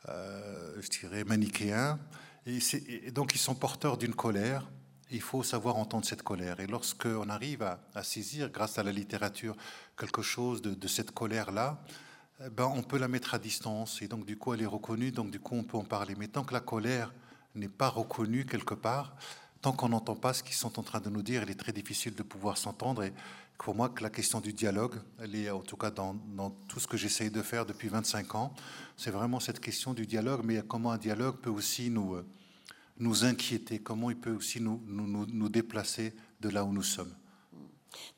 je 0.08 0.88
dirais, 1.02 1.24
manichéen. 1.24 1.98
Et, 2.46 2.60
et 3.08 3.10
donc, 3.10 3.34
ils 3.34 3.40
sont 3.40 3.56
porteurs 3.56 3.98
d'une 3.98 4.14
colère 4.14 4.68
il 5.12 5.22
faut 5.22 5.44
savoir 5.44 5.78
entendre 5.78 6.06
cette 6.06 6.24
colère. 6.24 6.60
Et 6.60 6.68
lorsqu'on 6.68 7.30
arrive 7.30 7.62
à, 7.62 8.04
saisir, 8.04 8.50
grâce 8.50 8.80
à 8.80 8.84
la 8.84 8.92
littérature, 8.92 9.56
quelque 9.98 10.22
chose 10.22 10.62
de, 10.62 10.88
cette 10.88 11.12
colère-là, 11.12 11.80
eh 12.46 12.50
ben, 12.50 12.72
on 12.76 12.84
peut 12.84 12.98
la 12.98 13.08
mettre 13.08 13.34
à 13.34 13.40
distance. 13.40 14.02
Et 14.02 14.08
donc, 14.08 14.26
du 14.26 14.38
coup, 14.38 14.54
elle 14.54 14.62
est 14.62 14.68
reconnue, 14.68 15.12
donc, 15.12 15.32
du 15.32 15.40
coup, 15.40 15.56
on 15.56 15.64
peut 15.64 15.78
en 15.78 15.84
parler. 15.84 16.16
Mais 16.18 16.28
tant 16.28 16.44
que 16.44 16.54
la 16.54 16.60
colère 16.60 17.14
n'est 17.54 17.70
pas 17.70 17.90
reconnue 17.90 18.46
quelque 18.46 18.74
part, 18.74 19.16
tant 19.62 19.72
qu'on 19.72 19.90
n'entend 19.90 20.16
pas 20.16 20.34
ce 20.34 20.44
qu'ils 20.44 20.56
sont 20.56 20.80
en 20.80 20.84
train 20.84 21.00
de 21.00 21.10
nous 21.10 21.22
dire, 21.22 21.44
il 21.44 21.52
est 21.52 21.60
très 21.60 21.72
difficile 21.72 22.16
de 22.16 22.24
pouvoir 22.24 22.58
s'entendre. 22.58 23.04
Et 23.04 23.14
pour 23.58 23.76
moi, 23.76 23.90
que 23.90 24.04
la 24.04 24.10
question 24.10 24.42
du 24.42 24.54
dialogue, 24.54 24.96
elle 25.20 25.36
est 25.36 25.50
en 25.50 25.62
tout 25.62 25.78
cas 25.78 25.92
dans, 25.92 26.16
dans 26.36 26.50
tout 26.68 26.80
ce 26.80 26.88
que 26.88 26.98
j'essaye 26.98 27.32
de 27.32 27.42
faire 27.42 27.66
depuis 27.66 27.88
25 27.88 28.36
ans, 28.36 28.54
c'est 28.98 29.12
vraiment 29.12 29.40
cette 29.40 29.60
question 29.60 29.94
du 29.94 30.06
dialogue, 30.06 30.42
mais 30.44 30.62
comment 30.68 30.92
un 30.92 30.98
dialogue 30.98 31.38
peut 31.38 31.50
aussi 31.50 31.90
nous 31.90 32.18
nous 32.98 33.26
inquiéter, 33.26 33.80
comment 33.80 34.10
il 34.10 34.18
peut 34.18 34.32
aussi 34.32 34.62
nous, 34.62 34.82
nous, 34.88 35.26
nous 35.26 35.50
déplacer 35.50 36.14
de 36.40 36.50
là 36.50 36.64
où 36.64 36.72
nous 36.72 36.84
sommes. 36.84 37.14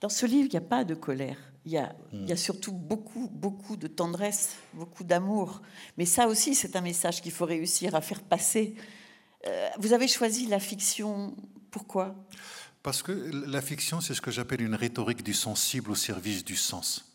Dans 0.01 0.09
ce 0.09 0.25
livre, 0.25 0.47
il 0.49 0.51
n'y 0.51 0.57
a 0.57 0.67
pas 0.67 0.83
de 0.83 0.95
colère. 0.95 1.37
Il 1.65 1.71
y, 1.71 1.77
a, 1.77 1.95
mm. 2.13 2.23
il 2.23 2.29
y 2.29 2.31
a 2.31 2.37
surtout 2.37 2.71
beaucoup, 2.71 3.29
beaucoup 3.31 3.75
de 3.75 3.87
tendresse, 3.87 4.55
beaucoup 4.73 5.03
d'amour. 5.03 5.61
Mais 5.97 6.05
ça 6.05 6.27
aussi, 6.27 6.55
c'est 6.55 6.75
un 6.75 6.81
message 6.81 7.21
qu'il 7.21 7.31
faut 7.31 7.45
réussir 7.45 7.95
à 7.95 8.01
faire 8.01 8.21
passer. 8.21 8.75
Euh, 9.45 9.69
vous 9.79 9.93
avez 9.93 10.07
choisi 10.07 10.47
la 10.47 10.59
fiction. 10.59 11.35
Pourquoi? 11.71 12.15
Parce 12.83 13.03
que 13.03 13.11
la 13.11 13.61
fiction, 13.61 13.99
c'est 14.01 14.13
ce 14.13 14.21
que 14.21 14.31
j'appelle 14.31 14.61
une 14.61 14.75
rhétorique 14.75 15.23
du 15.23 15.33
sensible 15.33 15.91
au 15.91 15.95
service 15.95 16.45
du 16.45 16.55
sens. 16.55 17.06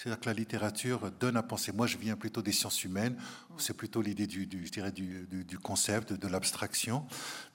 C'est-à-dire 0.00 0.20
que 0.20 0.30
la 0.30 0.34
littérature 0.34 1.10
donne 1.20 1.36
à 1.36 1.42
penser. 1.42 1.72
Moi, 1.72 1.86
je 1.86 1.98
viens 1.98 2.16
plutôt 2.16 2.40
des 2.40 2.52
sciences 2.52 2.84
humaines. 2.84 3.18
C'est 3.58 3.76
plutôt 3.76 4.00
l'idée 4.00 4.26
du, 4.26 4.46
du, 4.46 4.64
du, 5.44 5.58
concept, 5.58 6.14
de 6.14 6.26
l'abstraction. 6.26 7.04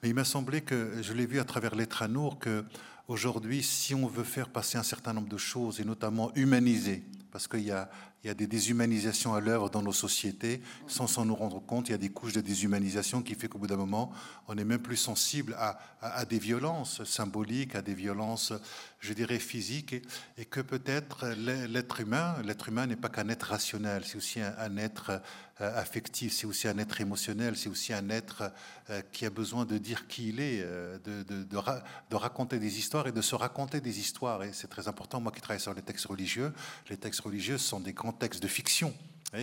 Mais 0.00 0.10
il 0.10 0.14
m'a 0.14 0.24
semblé 0.24 0.60
que, 0.60 1.02
je 1.02 1.12
l'ai 1.12 1.26
vu 1.26 1.40
à 1.40 1.44
travers 1.44 1.74
Lettre 1.74 2.02
à 2.02 2.08
Nour, 2.08 2.38
que 2.38 2.64
aujourd'hui, 3.08 3.64
si 3.64 3.96
on 3.96 4.06
veut 4.06 4.22
faire 4.22 4.48
passer 4.48 4.78
un 4.78 4.84
certain 4.84 5.12
nombre 5.12 5.28
de 5.28 5.36
choses, 5.36 5.80
et 5.80 5.84
notamment 5.84 6.32
humaniser, 6.36 7.02
parce 7.32 7.48
qu'il 7.48 7.64
y 7.64 7.72
a, 7.72 7.90
il 8.26 8.30
y 8.30 8.32
a 8.32 8.34
des 8.34 8.48
déshumanisations 8.48 9.34
à 9.34 9.40
l'œuvre 9.40 9.70
dans 9.70 9.82
nos 9.82 9.92
sociétés, 9.92 10.60
sans 10.88 11.06
s'en 11.06 11.32
rendre 11.32 11.60
compte, 11.60 11.88
il 11.88 11.92
y 11.92 11.94
a 11.94 11.98
des 11.98 12.08
couches 12.08 12.32
de 12.32 12.40
déshumanisation 12.40 13.22
qui 13.22 13.36
fait 13.36 13.46
qu'au 13.46 13.58
bout 13.58 13.68
d'un 13.68 13.76
moment, 13.76 14.10
on 14.48 14.58
est 14.58 14.64
même 14.64 14.80
plus 14.80 14.96
sensible 14.96 15.56
à, 15.60 16.24
des 16.24 16.40
violences 16.40 17.04
symboliques, 17.04 17.76
à 17.76 17.82
des 17.82 17.94
violences, 17.94 18.52
je 18.98 19.12
dirais, 19.12 19.38
physiques, 19.38 19.94
et, 20.38 20.44
que 20.44 20.60
peut-être 20.60 21.28
l'être 21.36 22.00
humain, 22.00 22.34
l'être 22.44 22.68
humain 22.68 22.88
n'est 22.88 22.96
pas 22.96 23.10
qu'un 23.10 23.28
être 23.28 23.44
rationnel, 23.44 24.02
c'est 24.04 24.16
aussi 24.16 24.40
un, 24.40 24.76
être 24.76 25.22
affectif, 25.58 26.32
c'est 26.32 26.46
aussi 26.46 26.68
un 26.68 26.76
être 26.78 27.00
émotionnel, 27.00 27.56
c'est 27.56 27.68
aussi 27.68 27.92
un 27.92 28.10
être 28.10 28.52
euh, 28.90 29.00
qui 29.12 29.24
a 29.24 29.30
besoin 29.30 29.64
de 29.64 29.78
dire 29.78 30.06
qui 30.06 30.28
il 30.28 30.40
est, 30.40 30.60
euh, 30.62 30.98
de, 30.98 31.22
de, 31.22 31.44
de, 31.44 31.56
ra 31.56 31.82
de, 32.10 32.16
raconter 32.16 32.58
des 32.58 32.78
histoires 32.78 33.06
et 33.06 33.12
de 33.12 33.22
se 33.22 33.34
raconter 33.34 33.80
des 33.80 33.98
histoires. 33.98 34.42
Et 34.42 34.52
c'est 34.52 34.68
très 34.68 34.86
important, 34.86 35.20
moi 35.20 35.32
qui 35.32 35.40
travaille 35.40 35.60
sur 35.60 35.72
les 35.72 35.82
textes 35.82 36.06
religieux, 36.06 36.52
les 36.90 36.98
textes 36.98 37.20
religieux 37.20 37.56
sont 37.56 37.80
des 37.80 37.94
grands 37.94 38.12
textes 38.12 38.42
de 38.42 38.48
fiction. 38.48 38.94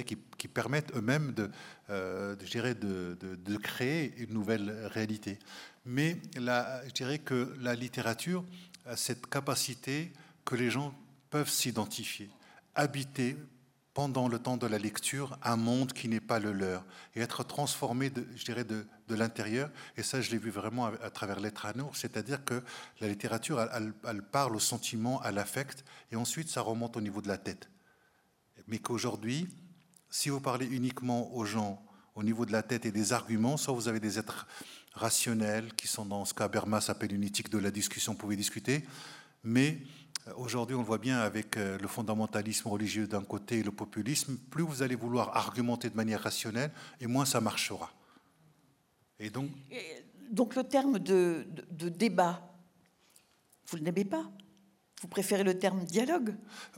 Qui, 0.05 0.47
permettent 0.47 0.95
eux-mêmes 0.95 1.35
euh, 1.89 2.35
de, 2.35 3.35
de, 3.35 3.57
créer 3.57 4.15
une 4.17 4.33
nouvelle 4.33 4.87
réalité. 4.87 5.37
Mais 5.85 6.17
la, 6.35 6.81
je 6.87 6.93
dirais 6.93 7.19
que 7.19 7.53
la 7.59 7.75
littérature 7.75 8.43
a 8.87 8.95
cette 8.95 9.27
capacité 9.27 10.11
que 10.45 10.55
les 10.55 10.71
gens 10.71 10.95
peuvent 11.29 11.49
s'identifier, 11.49 12.29
habiter 12.75 13.35
pendant 13.93 14.27
le 14.27 14.39
temps 14.39 14.57
de 14.57 14.65
la 14.65 14.79
lecture 14.79 15.37
un 15.43 15.55
monde 15.55 15.93
qui 15.93 16.07
n'est 16.07 16.19
pas 16.19 16.39
le 16.39 16.51
leur 16.51 16.83
et 17.15 17.21
être 17.21 17.43
transformé, 17.43 18.11
je 18.35 18.45
dirais, 18.45 18.63
de, 18.63 18.85
l'intérieur. 19.09 19.69
Et 19.95 20.01
ça, 20.01 20.21
je 20.21 20.31
l'ai 20.31 20.39
vu 20.39 20.49
vraiment 20.49 20.87
à, 20.87 21.09
travers 21.11 21.39
Lettre 21.39 21.67
à 21.67 21.73
Nour, 21.73 21.95
c'est-à-dire 21.95 22.43
que 22.43 22.63
la 22.99 23.07
littérature, 23.07 23.61
elle 23.61 24.23
parle 24.23 24.55
au 24.55 24.59
sentiment, 24.59 25.21
à 25.21 25.31
l'affect, 25.31 25.85
et 26.11 26.15
ensuite 26.15 26.49
ça 26.49 26.61
remonte 26.61 26.97
au 26.97 27.01
niveau 27.01 27.21
de 27.21 27.27
la 27.27 27.37
tête. 27.37 27.69
Mais 28.67 28.79
qu'aujourd'hui, 28.79 29.47
si 30.09 30.29
vous 30.29 30.41
parlez 30.41 30.65
uniquement 30.65 31.35
aux 31.35 31.45
gens 31.45 31.83
au 32.15 32.23
niveau 32.23 32.45
de 32.45 32.51
la 32.51 32.63
tête 32.63 32.85
et 32.85 32.91
des 32.91 33.13
arguments, 33.13 33.57
soit 33.57 33.73
vous 33.73 33.87
avez 33.87 33.99
des 33.99 34.17
êtres 34.17 34.47
rationnels 34.93 35.73
qui 35.73 35.87
sont 35.87 36.05
dans 36.05 36.25
ce 36.25 36.33
qu'Habermas 36.33 36.85
appelle 36.87 37.13
une 37.13 37.23
éthique 37.23 37.49
de 37.49 37.57
la 37.57 37.71
discussion, 37.71 38.13
vous 38.13 38.19
pouvez 38.19 38.35
discuter, 38.35 38.85
mais 39.43 39.79
Aujourd'hui, 40.37 40.75
on 40.75 40.83
voit 40.83 40.99
bien 40.99 41.19
avec 41.19 41.57
euh, 41.57 41.77
le 41.77 41.87
fondamentalisme 41.87 42.69
religieux 42.69 43.07
d'un 43.07 43.23
côté 43.23 43.59
et 43.59 43.63
le 43.63 43.71
populisme, 43.71 44.37
plus 44.37 44.63
vous 44.63 44.81
allez 44.81 44.95
vouloir 44.95 45.35
argumenter 45.35 45.89
de 45.89 45.95
manière 45.95 46.21
rationnelle, 46.21 46.71
et 47.01 47.07
moins 47.07 47.25
ça 47.25 47.41
marchera. 47.41 47.91
Et 49.19 49.29
donc, 49.29 49.51
donc 50.31 50.55
le 50.55 50.63
terme 50.63 50.97
de, 50.99 51.45
de, 51.49 51.65
de 51.71 51.89
débat, 51.89 52.41
vous 53.67 53.79
ne 53.79 53.83
l'aimez 53.83 54.05
pas? 54.05 54.25
Vous 55.03 55.09
préférez 55.09 55.43
le 55.43 55.59
terme 55.59 55.83
dialogue? 55.83 56.33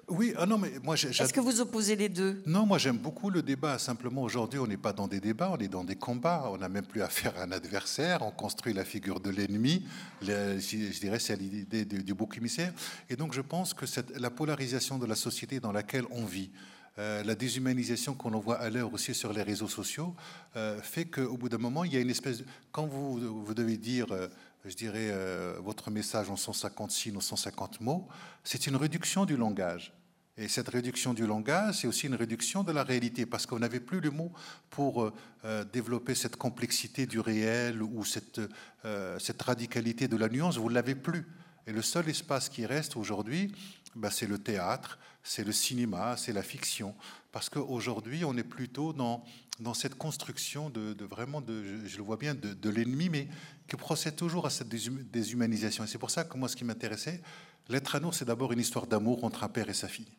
Oui, 0.07 0.33
ah 0.35 0.47
non, 0.47 0.57
mais 0.57 0.71
moi 0.83 0.95
Est-ce 0.95 1.31
que 1.31 1.39
vous 1.39 1.61
opposez 1.61 1.95
les 1.95 2.09
deux? 2.09 2.41
Non, 2.47 2.65
moi 2.65 2.79
j'aime 2.79 2.97
beaucoup 2.97 3.29
le 3.29 3.43
débat. 3.43 3.77
Simplement, 3.77 4.23
aujourd'hui, 4.23 4.57
on 4.57 4.65
n'est 4.65 4.77
pas 4.77 4.93
dans 4.93 5.07
des 5.07 5.19
débats, 5.19 5.51
on 5.53 5.57
est 5.57 5.67
dans 5.67 5.83
des 5.83 5.95
combats. 5.95 6.49
On 6.51 6.57
n'a 6.57 6.67
même 6.67 6.87
plus 6.87 7.03
affaire 7.03 7.37
à 7.37 7.43
un 7.43 7.51
adversaire. 7.51 8.23
On 8.23 8.31
construit 8.31 8.73
la 8.73 8.83
figure 8.83 9.19
de 9.19 9.29
l'ennemi. 9.29 9.85
Je 10.23 10.99
dirais, 10.99 11.19
c'est 11.19 11.35
l'idée 11.35 11.85
du, 11.85 12.15
bouc 12.15 12.35
émissaire. 12.35 12.73
Et 13.11 13.15
donc, 13.15 13.31
je 13.31 13.41
pense 13.41 13.75
que 13.75 13.85
cette, 13.85 14.19
la 14.19 14.31
polarisation 14.31 14.97
de 14.97 15.05
la 15.05 15.15
société 15.15 15.59
dans 15.59 15.71
laquelle 15.71 16.05
on 16.09 16.25
vit, 16.25 16.49
euh, 16.97 17.23
la 17.23 17.35
déshumanisation 17.35 18.15
qu'on 18.15 18.31
voit 18.39 18.57
à 18.57 18.71
l'heure 18.71 18.91
aussi 18.91 19.13
sur 19.13 19.33
les 19.33 19.43
réseaux 19.43 19.67
sociaux, 19.67 20.15
euh, 20.55 20.81
fait 20.81 21.05
qu'au 21.05 21.37
bout 21.37 21.49
d'un 21.49 21.59
moment, 21.59 21.83
il 21.83 21.93
y 21.93 21.97
a 21.97 21.99
une 21.99 22.09
espèce 22.09 22.39
de... 22.39 22.45
Quand 22.71 22.87
vous, 22.87 23.43
vous 23.45 23.53
devez 23.53 23.77
dire... 23.77 24.07
Euh, 24.11 24.29
je 24.65 24.75
dirais, 24.75 25.09
euh, 25.11 25.55
votre 25.59 25.91
message 25.91 26.29
en 26.29 26.35
150 26.35 26.91
signes 26.91 27.17
ou 27.17 27.21
150 27.21 27.81
mots, 27.81 28.07
c'est 28.43 28.67
une 28.67 28.75
réduction 28.75 29.25
du 29.25 29.37
langage. 29.37 29.93
Et 30.37 30.47
cette 30.47 30.67
réduction 30.67 31.13
du 31.13 31.25
langage, 31.25 31.75
c'est 31.75 31.87
aussi 31.87 32.07
une 32.07 32.15
réduction 32.15 32.63
de 32.63 32.71
la 32.71 32.83
réalité, 32.83 33.25
parce 33.25 33.45
qu'on 33.45 33.59
n'avait 33.59 33.79
plus 33.79 34.01
le 34.01 34.11
mot 34.11 34.31
pour 34.69 35.03
euh, 35.03 35.13
euh, 35.45 35.63
développer 35.63 36.15
cette 36.15 36.35
complexité 36.35 37.05
du 37.05 37.19
réel 37.19 37.81
ou 37.81 38.03
cette, 38.03 38.41
cette 39.19 39.41
radicalité 39.41 40.07
de 40.07 40.17
la 40.17 40.29
nuance, 40.29 40.57
vous 40.57 40.69
ne 40.69 40.75
l'avez 40.75 40.95
plus. 40.95 41.25
Et 41.67 41.71
le 41.71 41.81
seul 41.81 42.09
espace 42.09 42.49
qui 42.49 42.65
reste 42.65 42.97
aujourd'hui, 42.97 43.53
bah, 43.95 44.11
c'est 44.11 44.27
le 44.27 44.37
théâtre, 44.37 44.99
c'est 45.25 45.43
le 45.43 45.51
cinéma, 45.51 46.15
c'est 46.15 46.31
la 46.31 46.43
fiction. 46.43 46.95
Parce 47.33 47.49
qu'aujourd'hui, 47.49 48.23
on 48.23 48.37
est 48.37 48.43
plutôt 48.43 48.93
dans, 48.93 49.25
dans 49.59 49.73
cette 49.73 49.95
construction 49.95 50.69
de, 50.69 51.03
vraiment, 51.03 51.41
de, 51.41 51.85
je, 51.85 51.97
le 51.97 52.03
vois 52.03 52.15
bien, 52.15 52.33
de, 52.33 52.53
de 52.53 52.69
l'ennemi, 52.69 53.09
mais 53.09 53.27
qui 53.67 53.75
procède 53.75 54.15
toujours 54.15 54.45
à 54.45 54.49
cette 54.49 54.69
déshumanisation. 54.69 55.83
Et 55.83 55.87
c'est 55.87 55.97
pour 55.97 56.11
ça 56.11 56.23
que 56.23 56.37
moi, 56.37 56.47
ce 56.47 56.55
qui 56.55 56.63
m'intéressait, 56.63 57.21
L'être 57.67 57.95
à 57.95 57.99
nous, 57.99 58.11
c'est 58.11 58.25
d'abord 58.25 58.51
une 58.53 58.59
histoire 58.59 58.85
d'amour 58.85 59.23
entre 59.23 59.43
un 59.43 59.49
père 59.49 59.69
et 59.69 59.73
sa 59.73 59.87
fille. 59.87 60.11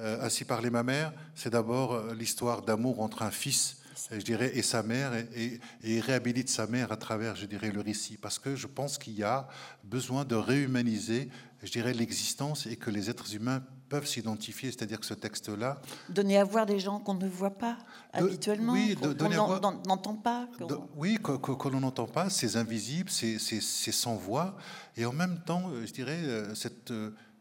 Euh, 0.00 0.24
ainsi 0.24 0.44
parlait 0.44 0.70
ma 0.70 0.82
mère, 0.82 1.12
c'est 1.34 1.50
d'abord 1.50 1.92
euh, 1.92 2.14
l'histoire 2.14 2.62
d'amour 2.62 3.00
entre 3.00 3.22
un 3.22 3.30
fils 3.30 3.78
je 4.10 4.24
dirais, 4.24 4.50
et 4.54 4.62
sa 4.62 4.82
mère, 4.82 5.14
et, 5.14 5.60
et, 5.84 6.00
réhabilite 6.00 6.48
sa 6.48 6.66
mère 6.66 6.92
à 6.92 6.96
travers, 6.96 7.36
je 7.36 7.46
dirais, 7.46 7.70
le 7.70 7.80
récit. 7.80 8.16
Parce 8.16 8.38
que 8.38 8.56
je 8.56 8.66
pense 8.66 8.98
qu'il 8.98 9.14
y 9.14 9.22
a 9.22 9.48
besoin 9.84 10.24
de 10.24 10.34
réhumaniser, 10.34 11.28
je 11.62 11.70
dirais, 11.70 11.94
l'existence 11.94 12.66
et 12.66 12.76
que 12.76 12.90
les 12.90 13.10
êtres 13.10 13.34
humains 13.34 13.62
peuvent 13.92 14.06
s'identifier, 14.06 14.70
c'est-à-dire 14.70 14.98
que 14.98 15.04
ce 15.04 15.12
texte-là... 15.12 15.78
Donner 16.08 16.38
à 16.38 16.44
voir 16.44 16.64
des 16.64 16.80
gens 16.80 16.98
qu'on 16.98 17.12
ne 17.12 17.28
voit 17.28 17.58
pas 17.58 17.76
habituellement, 18.14 18.72
oui, 18.72 18.96
qu'on 18.96 19.12
n'entend 19.86 20.14
pas. 20.14 20.48
oui, 20.96 21.18
qu'on 21.18 21.70
n'entend 21.78 22.06
pas, 22.06 22.30
c'est 22.30 22.56
invisible, 22.56 23.10
c'est 23.10 23.38
sans 23.92 24.16
voix, 24.16 24.56
et 24.96 25.04
en 25.04 25.12
même 25.12 25.40
temps, 25.44 25.64
je 25.84 25.92
dirais, 25.92 26.20
euh, 26.22 26.54
cette 26.54 26.90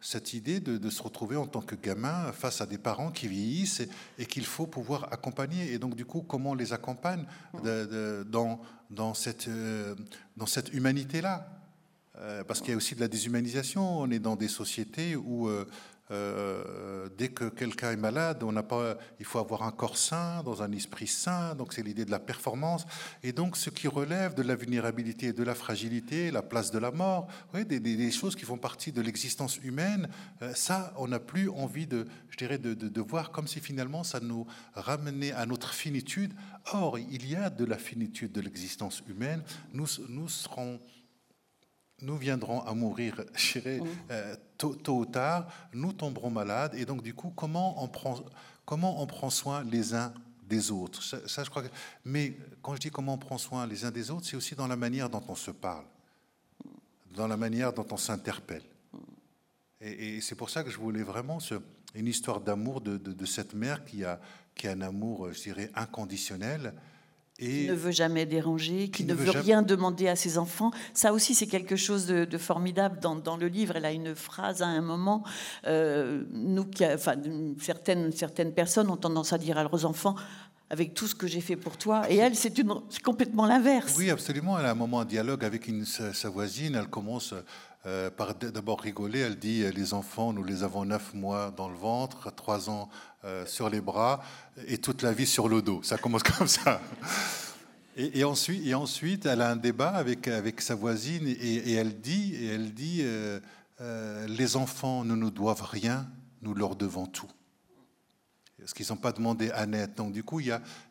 cette 0.04 0.34
idée 0.34 0.60
de, 0.60 0.90
se 0.90 1.04
retrouver 1.04 1.36
en 1.36 1.46
tant 1.46 1.62
que 1.62 1.76
gamin 1.76 2.32
face 2.32 2.60
à 2.60 2.66
des 2.66 2.80
parents 2.80 3.12
qui 3.12 3.28
vieillissent 3.28 3.84
et, 4.18 4.26
qu'il 4.26 4.46
faut 4.46 4.66
pouvoir 4.66 5.08
accompagner. 5.14 5.72
Et 5.74 5.78
donc, 5.78 5.94
du 5.96 6.06
coup, 6.06 6.22
comment 6.22 6.52
on 6.52 6.56
les 6.56 6.74
accompagne 6.74 7.24
dans, 7.64 8.60
dans 8.90 9.14
cette, 9.14 9.48
euh, 9.48 9.94
dans 10.36 10.48
cette 10.48 10.74
humanité-là? 10.74 11.62
Euh, 12.22 12.44
Parce 12.44 12.62
qu'il 12.62 12.72
y 12.72 12.74
a 12.74 12.78
aussi 12.78 12.96
de 12.96 13.00
la 13.00 13.08
déshumanisation. 13.08 14.00
On 14.00 14.10
est 14.12 14.20
dans 14.20 14.36
des 14.36 14.48
sociétés 14.48 15.16
où 15.16 15.48
euh, 15.48 15.68
euh, 16.12 17.08
dès 17.18 17.30
que 17.30 17.46
quelqu'un 17.46 17.92
est 17.92 17.98
malade, 17.98 18.44
on 18.44 18.52
n'a 18.52 18.64
pas, 18.64 18.98
il 19.20 19.26
faut 19.26 19.40
avoir 19.40 19.64
un 19.64 19.72
corps 19.72 19.98
sain, 19.98 20.44
dans 20.44 20.62
un 20.62 20.72
esprit 20.72 21.08
sain. 21.08 21.56
Donc 21.56 21.74
c'est 21.74 21.84
l'idée 21.84 22.06
de 22.06 22.12
la 22.12 22.20
performance. 22.20 22.86
Et 23.24 23.32
donc 23.32 23.56
ce 23.56 23.70
qui 23.70 23.88
relève 23.88 24.34
de 24.34 24.42
la 24.42 24.56
vulnérabilité 24.56 25.28
et 25.28 25.34
de 25.34 25.44
la 25.44 25.56
fragilité, 25.56 26.32
la 26.32 26.42
place 26.42 26.72
de 26.72 26.80
la 26.80 26.92
mort, 26.92 27.28
des, 27.54 28.12
choses 28.12 28.36
qui 28.36 28.46
font 28.46 28.58
partie 28.58 28.92
de 28.92 29.02
l'existence 29.02 29.58
humaine, 29.64 30.10
euh, 30.42 30.54
ça, 30.54 30.94
on 30.98 31.08
n'a 31.08 31.20
plus 31.20 31.50
envie 31.50 31.88
de, 31.88 32.06
je 32.30 32.38
dirais, 32.38 32.58
de, 32.58 32.74
de, 32.74 33.02
voir 33.02 33.32
comme 33.32 33.48
si 33.48 33.60
finalement 33.60 34.04
ça 34.04 34.20
nous 34.20 34.46
ramenait 34.74 35.32
à 35.32 35.46
notre 35.46 35.74
finitude. 35.74 36.34
Or, 36.74 37.00
il 37.00 37.30
y 37.30 37.36
a 37.36 37.50
de 37.50 37.66
la 37.66 37.78
finitude 37.78 38.32
de 38.32 38.42
l'existence 38.42 39.02
humaine. 39.08 39.44
Nous, 39.74 39.88
nous 40.10 40.28
serons 40.28 40.80
nous 42.02 42.18
viendrons 42.18 42.62
à 42.62 42.74
mourir, 42.74 43.24
je 43.36 43.60
dirais, 43.60 43.82
euh, 44.10 44.36
tôt, 44.58 44.76
ou 44.90 45.06
tard, 45.06 45.48
nous 45.74 45.94
tomberons 45.94 46.30
malades, 46.30 46.76
et 46.76 46.86
donc 46.86 47.02
du 47.02 47.14
coup, 47.14 47.32
comment 47.36 47.84
on 47.84 47.88
prend, 47.88 48.20
comment 48.66 49.02
on 49.02 49.08
prend 49.08 49.30
soin 49.30 49.64
les 49.64 49.94
uns 49.94 50.14
des 50.48 50.72
autres? 50.72 51.02
Ça, 51.02 51.44
je 51.44 51.50
crois 51.50 51.64
Mais 52.06 52.36
quand 52.62 52.76
je 52.76 52.80
dis 52.80 52.92
comment 52.92 53.14
on 53.14 53.18
prend 53.18 53.38
soin 53.38 53.66
les 53.68 53.86
uns 53.86 53.92
des 53.92 54.12
autres, 54.12 54.26
c'est 54.26 54.36
aussi 54.36 54.56
dans 54.56 54.68
la 54.68 54.76
manière 54.76 55.10
dont 55.10 55.24
on 55.28 55.36
se 55.36 55.52
parle, 55.52 55.86
dans 57.16 57.28
la 57.28 57.38
manière 57.38 57.74
dont 57.74 57.88
on 57.92 57.98
s'interpelle. 57.98 58.64
Et, 59.82 60.22
c'est 60.22 60.36
pour 60.36 60.50
ça 60.50 60.64
que 60.64 60.70
je 60.70 60.78
voulais 60.78 61.02
vraiment 61.02 61.40
ce, 61.40 61.56
une 61.96 62.08
histoire 62.08 62.40
d'amour 62.40 62.82
de, 62.82 62.98
de, 62.98 63.26
cette 63.26 63.56
mère 63.56 63.84
qui 63.84 64.06
a, 64.06 64.20
qui 64.54 64.68
a 64.68 64.72
un 64.72 64.82
amour, 64.82 65.34
je 65.34 65.42
dirais, 65.42 65.72
inconditionnel, 65.74 66.74
qui 67.42 67.68
ne 67.68 67.74
veut 67.74 67.92
jamais 67.92 68.26
déranger, 68.26 68.90
qui, 68.90 69.04
ne, 69.04 69.14
veut, 69.14 69.32
rien 69.32 69.62
demander 69.62 70.08
à 70.08 70.16
ses 70.16 70.38
enfants. 70.38 70.72
Ça 70.94 71.14
aussi, 71.14 71.34
c'est 71.34 71.48
quelque 71.48 71.76
chose 71.76 72.06
de, 72.06 72.38
formidable 72.38 73.00
dans, 73.00 73.38
le 73.38 73.48
livre. 73.48 73.76
Elle 73.76 73.86
a 73.86 73.92
une 73.92 74.16
phrase 74.16 74.62
à 74.62 74.68
un 74.68 74.82
moment. 74.82 75.24
Euh, 75.66 76.24
nous, 76.32 76.66
enfin, 76.94 77.16
certaines, 77.60 78.12
certaines 78.12 78.54
personnes 78.54 78.90
ont 78.90 78.98
tendance 78.98 79.34
à 79.34 79.38
dire 79.38 79.58
à 79.58 79.64
leurs 79.64 79.86
enfants 79.86 80.16
avec 80.70 80.94
tout 80.94 81.06
ce 81.06 81.16
que 81.16 81.28
j'ai 81.28 81.42
fait 81.42 81.58
pour 81.58 81.78
toi. 81.78 82.10
Et 82.10 82.16
elle, 82.16 82.36
c'est 82.36 82.54
complètement 83.04 83.46
l'inverse. 83.46 83.96
Oui, 83.98 84.10
absolument. 84.10 84.58
Elle 84.58 84.66
a 84.66 84.72
un 84.72 84.76
moment 84.76 84.98
en 84.98 85.06
dialogue 85.06 85.44
avec 85.44 85.68
une, 85.68 85.86
sa, 85.86 86.30
voisine. 86.30 86.76
Elle 86.76 86.88
commence 86.88 87.34
euh, 87.88 88.12
par 88.12 88.36
d'abord 88.36 88.82
rigoler. 88.82 89.20
Elle 89.20 89.40
dit 89.40 89.64
Les 89.72 89.94
enfants, 89.94 90.34
nous 90.34 90.44
les 90.44 90.64
avons 90.64 90.86
neuf 90.86 91.14
mois 91.14 91.52
dans 91.56 91.68
le 91.68 91.76
ventre, 91.76 92.32
trois 92.36 92.70
ans 92.70 92.90
euh, 93.26 93.46
sur 93.46 93.70
les 93.70 93.82
bras 93.82 94.24
et 94.68 94.78
toute 94.78 95.02
la 95.02 95.14
vie 95.14 95.26
sur 95.26 95.50
le 95.50 95.62
dos. 95.62 95.82
Ça 95.82 95.98
commence 95.98 96.24
comme 96.38 96.48
ça. 96.48 96.80
Et, 97.98 98.24
ensuite, 98.24 99.26
elle 99.26 99.42
a 99.42 99.50
un 99.50 99.56
débat 99.56 99.90
avec, 99.90 100.62
sa 100.62 100.76
voisine 100.76 101.28
et, 101.28 101.74
elle 101.74 102.00
dit, 102.00 102.36
elle 102.46 102.74
dit 102.74 103.02
euh, 103.02 103.40
Les 104.28 104.56
enfants 104.56 105.04
ne 105.04 105.16
nous 105.16 105.32
doivent 105.32 105.68
rien, 105.70 106.08
nous 106.42 106.54
leur 106.54 106.76
devons 106.76 107.06
tout 107.06 107.28
ce 108.66 108.74
qu'ils 108.74 108.88
n'ont 108.90 108.98
pas 108.98 109.12
demandé 109.12 109.52
à 109.52 109.66
net. 109.66 109.96
Donc 109.96 110.12
du 110.14 110.24
coup, 110.24 110.40
il 110.40 110.46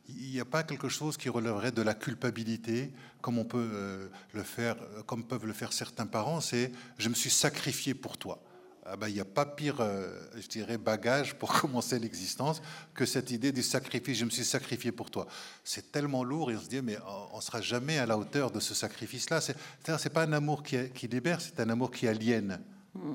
n'y 0.09 0.39
a, 0.39 0.43
a, 0.43 0.45
pas 0.45 0.63
quelque 0.63 0.89
chose 0.89 1.17
qui 1.17 1.29
relèverait 1.29 1.73
de 1.73 1.83
la 1.83 1.95
culpabilité, 1.95 2.93
comme 3.21 3.39
on 3.39 3.45
peut 3.45 3.71
euh, 3.73 4.09
le 4.33 4.43
faire, 4.43 4.77
euh, 4.81 5.03
comme 5.03 5.25
peuvent 5.25 5.47
le 5.47 5.53
faire 5.53 5.73
certains 5.73 6.07
parents. 6.07 6.41
C'est 6.41 6.73
je 6.99 7.09
me 7.09 7.15
suis 7.15 7.31
sacrifié 7.31 7.95
pour 7.95 8.19
toi. 8.19 8.43
Ah 8.87 8.97
ben, 8.97 9.09
il 9.09 9.15
n'y 9.15 9.21
a 9.21 9.27
pas 9.27 9.45
pire, 9.45 9.77
euh, 9.81 10.11
je 10.37 10.47
dirais, 10.49 10.79
bagage 10.79 11.35
pour 11.35 11.53
commencer 11.61 11.99
l'existence 11.99 12.61
que 12.95 13.07
cette 13.07 13.31
idée 13.31 13.53
du 13.53 13.63
sacrifice. 13.63 14.19
Je 14.19 14.25
me 14.25 14.31
suis 14.31 14.45
sacrifié 14.45 14.91
pour 14.91 15.11
toi. 15.11 15.27
C'est 15.63 15.93
tellement 15.93 16.25
lourd 16.25 16.51
et 16.51 16.57
on 16.57 16.61
se 16.61 16.69
dit, 16.69 16.81
mais 16.83 16.97
on 17.33 17.37
ne 17.37 17.43
sera 17.43 17.61
jamais 17.61 17.99
à 17.99 18.07
la 18.07 18.19
hauteur 18.19 18.51
de 18.51 18.59
ce 18.59 18.75
sacrifice-là. 18.75 19.41
Ce 19.41 19.53
n'est 19.53 20.11
pas 20.11 20.23
un 20.25 20.33
amour 20.33 20.63
qui, 20.63 20.77
qui 20.91 21.07
libère, 21.07 21.41
c'est 21.41 21.61
un 21.61 21.69
amour 21.69 21.91
qui 21.91 22.09
aliène. 22.09 22.59
Mm. 22.95 23.15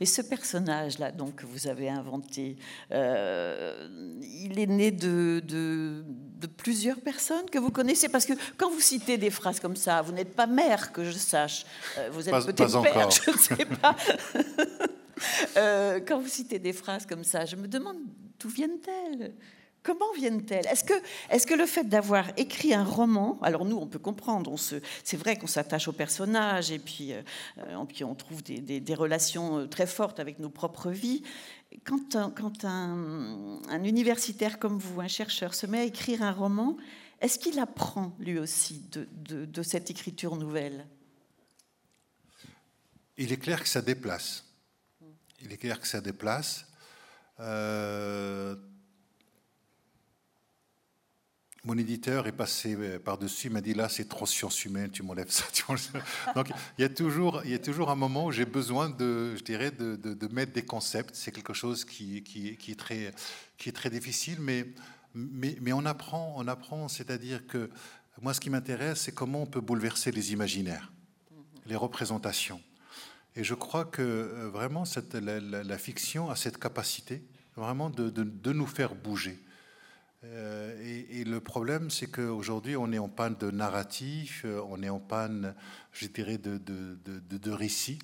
Mais 0.00 0.06
ce 0.06 0.22
personnage-là, 0.22 1.12
donc 1.12 1.36
que 1.36 1.46
vous 1.46 1.68
avez 1.68 1.88
inventé, 1.88 2.56
euh, 2.90 4.18
il 4.20 4.58
est 4.58 4.66
né 4.66 4.90
de, 4.90 5.42
de, 5.46 6.04
plusieurs 6.56 7.00
personnes 7.00 7.48
que 7.50 7.58
vous 7.58 7.70
connaissez? 7.70 8.08
Parce 8.08 8.26
que 8.26 8.32
quand 8.56 8.70
vous 8.70 8.80
citez 8.80 9.18
des 9.18 9.30
phrases 9.30 9.60
comme 9.60 9.76
ça, 9.76 10.02
vous 10.02 10.12
n'êtes 10.12 10.34
pas 10.34 10.46
mère, 10.46 10.92
que 10.92 11.04
je 11.04 11.12
sache. 11.12 11.64
Euh, 11.98 12.10
vous 12.12 12.28
êtes 12.28 12.46
peut-être 12.46 12.82
père, 12.82 13.10
je 13.24 13.30
ne 13.30 13.36
sais 13.36 13.64
pas. 13.64 13.96
Euh, 15.56 16.00
quand 16.06 16.20
vous 16.20 16.28
citez 16.28 16.58
des 16.58 16.72
phrases 16.72 17.06
comme 17.06 17.22
ça, 17.22 17.44
je 17.44 17.54
me 17.54 17.68
demande 17.68 17.98
d'où 18.40 18.48
viennent-elles? 18.48 19.32
Comment 19.82 20.12
viennent-elles? 20.14 20.66
Est-ce 20.66 21.46
que, 21.46 21.54
le 21.54 21.66
fait 21.66 21.84
d'avoir 21.84 22.26
écrit 22.36 22.72
un 22.72 22.84
roman, 22.84 23.38
alors 23.42 23.64
nous 23.64 23.76
on 23.76 23.88
peut 23.88 23.98
comprendre, 23.98 24.54
c'est 24.58 25.16
vrai 25.16 25.36
qu'on 25.36 25.48
s'attache 25.48 25.88
aux 25.88 25.92
personnages 25.92 26.70
et 26.70 26.78
puis, 26.78 27.12
euh, 27.12 27.22
on 27.76 28.14
trouve 28.14 28.42
des, 28.42 28.94
relations 28.94 29.58
euh, 29.58 29.66
très 29.66 29.88
fortes 29.88 30.20
avec 30.20 30.38
nos 30.38 30.50
propres 30.50 30.90
vies, 30.90 31.24
quand, 31.84 32.14
un, 32.64 33.84
universitaire 33.84 34.58
comme 34.58 34.78
vous, 34.78 35.00
un 35.00 35.08
chercheur, 35.08 35.54
se 35.54 35.66
met 35.66 35.80
à 35.80 35.84
écrire 35.84 36.22
un 36.22 36.32
roman, 36.32 36.76
est-ce 37.20 37.38
qu'il 37.38 37.58
apprend 37.58 38.14
lui 38.18 38.38
aussi 38.38 38.84
de, 38.90 39.62
cette 39.62 39.90
écriture 39.90 40.36
nouvelle? 40.36 40.86
Il 43.16 43.32
est 43.32 43.36
clair 43.36 43.62
que 43.62 43.68
ça 43.68 43.82
déplace. 43.82 44.44
Il 45.40 45.52
est 45.52 45.56
clair 45.56 45.80
que 45.80 45.86
ça 45.86 46.00
déplace. 46.00 46.66
Euh, 47.40 48.54
mon 51.64 51.78
éditeur 51.78 52.26
est 52.26 52.32
passé 52.32 52.74
euh, 52.74 52.98
par-dessus, 52.98 53.48
m'a 53.50 53.60
dit 53.60 53.74
là, 53.74 53.88
c'est 53.88 54.08
trop 54.08 54.26
science 54.26 54.64
humaine, 54.64 54.90
tu 54.92 55.02
m'enlèves 55.02 55.30
ça. 55.30 55.44
Donc 56.34 56.48
il 56.78 56.82
y, 56.82 56.84
a 56.84 56.88
toujours, 56.88 57.42
il 57.44 57.50
y 57.50 57.54
a 57.54 57.58
toujours 57.58 57.90
un 57.90 57.94
moment 57.94 58.26
où 58.26 58.32
j'ai 58.32 58.46
besoin 58.46 58.90
de, 58.90 59.36
je 59.36 59.42
dirais, 59.44 59.70
de, 59.70 59.96
de, 59.96 60.28
mettre 60.28 60.52
des 60.52 60.64
concepts. 60.64 61.14
C'est 61.14 61.32
quelque 61.32 61.54
chose 61.54 61.84
qui, 61.84 62.22
qui, 62.22 62.56
qui, 62.56 62.72
est 62.72 62.78
très, 62.78 63.12
qui 63.58 63.68
est 63.68 63.72
très 63.72 63.90
difficile, 63.90 64.38
mais, 64.40 64.66
mais, 65.14 65.56
mais 65.60 65.72
on 65.72 65.86
apprend, 65.86 66.34
on 66.36 66.48
apprend. 66.48 66.88
C'est-à-dire 66.88 67.46
que 67.46 67.70
moi, 68.20 68.34
ce 68.34 68.40
qui 68.40 68.50
m'intéresse, 68.50 69.02
c'est 69.02 69.12
comment 69.12 69.42
on 69.42 69.46
peut 69.46 69.60
bouleverser 69.60 70.10
les 70.10 70.32
imaginaires, 70.32 70.92
les 71.66 71.76
représentations. 71.76 72.60
Et 73.34 73.44
je 73.44 73.54
crois 73.54 73.84
que 73.84 74.02
euh, 74.02 74.50
vraiment 74.50 74.84
cette, 74.84 75.14
la, 75.14 75.78
fiction 75.78 76.30
a 76.30 76.36
cette 76.36 76.58
capacité 76.58 77.22
vraiment 77.56 77.90
de, 77.90 78.10
de, 78.10 78.52
nous 78.52 78.66
faire 78.66 78.94
bouger. 78.94 79.38
Euh, 80.24 81.06
et, 81.10 81.24
le 81.24 81.40
problème, 81.40 81.90
c'est 81.90 82.06
qu'aujourd'hui, 82.06 82.76
on 82.76 82.92
est 82.92 82.98
en 82.98 83.08
panne 83.08 83.34
de 83.36 83.50
narratif, 83.50 84.42
euh, 84.44 84.62
on 84.68 84.82
est 84.82 84.88
en 84.88 85.00
panne, 85.00 85.54
je 85.92 86.06
dirais, 86.06 86.38
de, 86.38 86.58
de, 86.58 87.50
récits. 87.50 87.98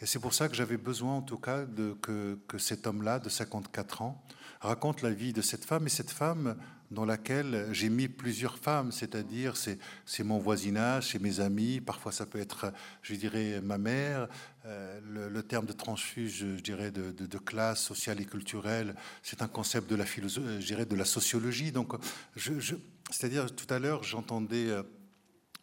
Et 0.00 0.06
c'est 0.06 0.18
pour 0.18 0.32
ça 0.32 0.48
que 0.48 0.54
j'avais 0.54 0.78
besoin, 0.78 1.16
en 1.16 1.22
tout 1.22 1.38
cas, 1.38 1.64
de, 1.64 1.92
que, 2.00 2.38
que 2.48 2.58
cet 2.58 2.86
homme-là, 2.86 3.18
de 3.18 3.28
54 3.28 4.02
ans, 4.02 4.22
raconte 4.60 5.02
la 5.02 5.10
vie 5.10 5.32
de 5.32 5.42
cette 5.42 5.64
femme. 5.64 5.86
Et 5.86 5.90
cette 5.90 6.10
femme, 6.10 6.56
dans 6.90 7.04
laquelle 7.04 7.68
j'ai 7.72 7.88
mis 7.88 8.08
plusieurs 8.08 8.58
femmes, 8.58 8.92
c'est-à-dire 8.92 9.54
c'est 9.56 10.24
mon 10.24 10.38
voisinage, 10.38 11.08
c'est 11.12 11.20
mes 11.20 11.40
amis, 11.40 11.80
parfois 11.80 12.12
ça 12.12 12.26
peut 12.26 12.38
être, 12.38 12.72
je 13.02 13.14
dirais, 13.14 13.60
ma 13.62 13.78
mère. 13.78 14.28
Euh, 14.64 14.98
le, 15.30 15.42
terme 15.44 15.66
de 15.66 15.72
transfuge, 15.72 16.38
je 16.38 16.60
dirais, 16.60 16.90
de, 16.90 17.38
classe 17.38 17.80
sociale 17.80 18.20
et 18.20 18.24
culturelle, 18.24 18.96
c'est 19.22 19.42
un 19.42 19.48
concept 19.48 19.88
de 19.88 19.94
la 19.94 20.04
philosophie, 20.04 20.60
je 20.60 20.66
dirais, 20.66 20.86
de 20.86 20.96
la 20.96 21.04
sociologie. 21.04 21.70
Donc, 21.70 21.92
c'est-à-dire, 22.36 23.54
tout 23.54 23.72
à 23.72 23.78
l'heure, 23.78 24.02
j'entendais 24.02 24.72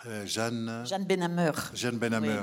euh, 0.06 0.26
Jeanne, 0.26 0.84
Jeanne 0.86 1.06
Benhammer. 1.06 1.51
Jeanne 1.74 1.97
Benhammer. 1.97 2.41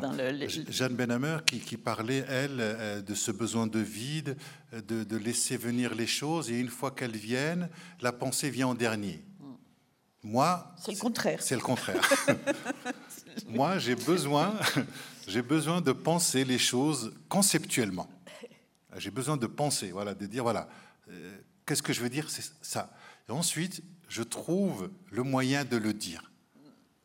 Jeanne 0.68 0.94
Benhammer 0.94 1.38
qui, 1.46 1.60
qui, 1.60 1.76
parlait, 1.76 2.24
elle, 2.28 2.58
euh, 2.58 3.02
de 3.02 3.14
ce 3.14 3.30
besoin 3.30 3.66
de 3.66 3.80
vide, 3.80 4.36
de, 4.72 5.04
de, 5.04 5.16
laisser 5.16 5.56
venir 5.56 5.94
les 5.94 6.06
choses, 6.06 6.50
et 6.50 6.58
une 6.58 6.68
fois 6.68 6.90
qu'elles 6.90 7.16
viennent, 7.16 7.68
la 8.00 8.12
pensée 8.12 8.50
vient 8.50 8.68
en 8.68 8.74
dernier. 8.74 9.22
Moi, 10.22 10.74
c'est 10.78 10.92
le 10.92 10.98
contraire. 10.98 11.42
C'est 11.42 11.54
le 11.54 11.60
contraire. 11.60 12.02
Moi, 13.48 13.78
j'ai 13.78 13.94
besoin, 13.94 14.54
j'ai 15.26 15.42
besoin 15.42 15.80
de 15.80 15.92
penser 15.92 16.44
les 16.44 16.58
choses 16.58 17.12
conceptuellement. 17.28 18.08
J'ai 18.96 19.10
besoin 19.10 19.36
de 19.36 19.46
penser, 19.46 19.92
voilà, 19.92 20.14
de 20.14 20.26
dire 20.26 20.42
voilà, 20.42 20.68
euh, 21.08 21.38
qu'est-ce 21.64 21.82
que 21.82 21.92
je 21.92 22.00
veux 22.00 22.08
dire, 22.10 22.28
c'est 22.28 22.44
ça. 22.60 22.92
Et 23.28 23.32
ensuite, 23.32 23.82
je 24.08 24.22
trouve 24.22 24.90
le 25.10 25.22
moyen 25.22 25.64
de 25.64 25.76
le 25.76 25.92
dire 25.94 26.29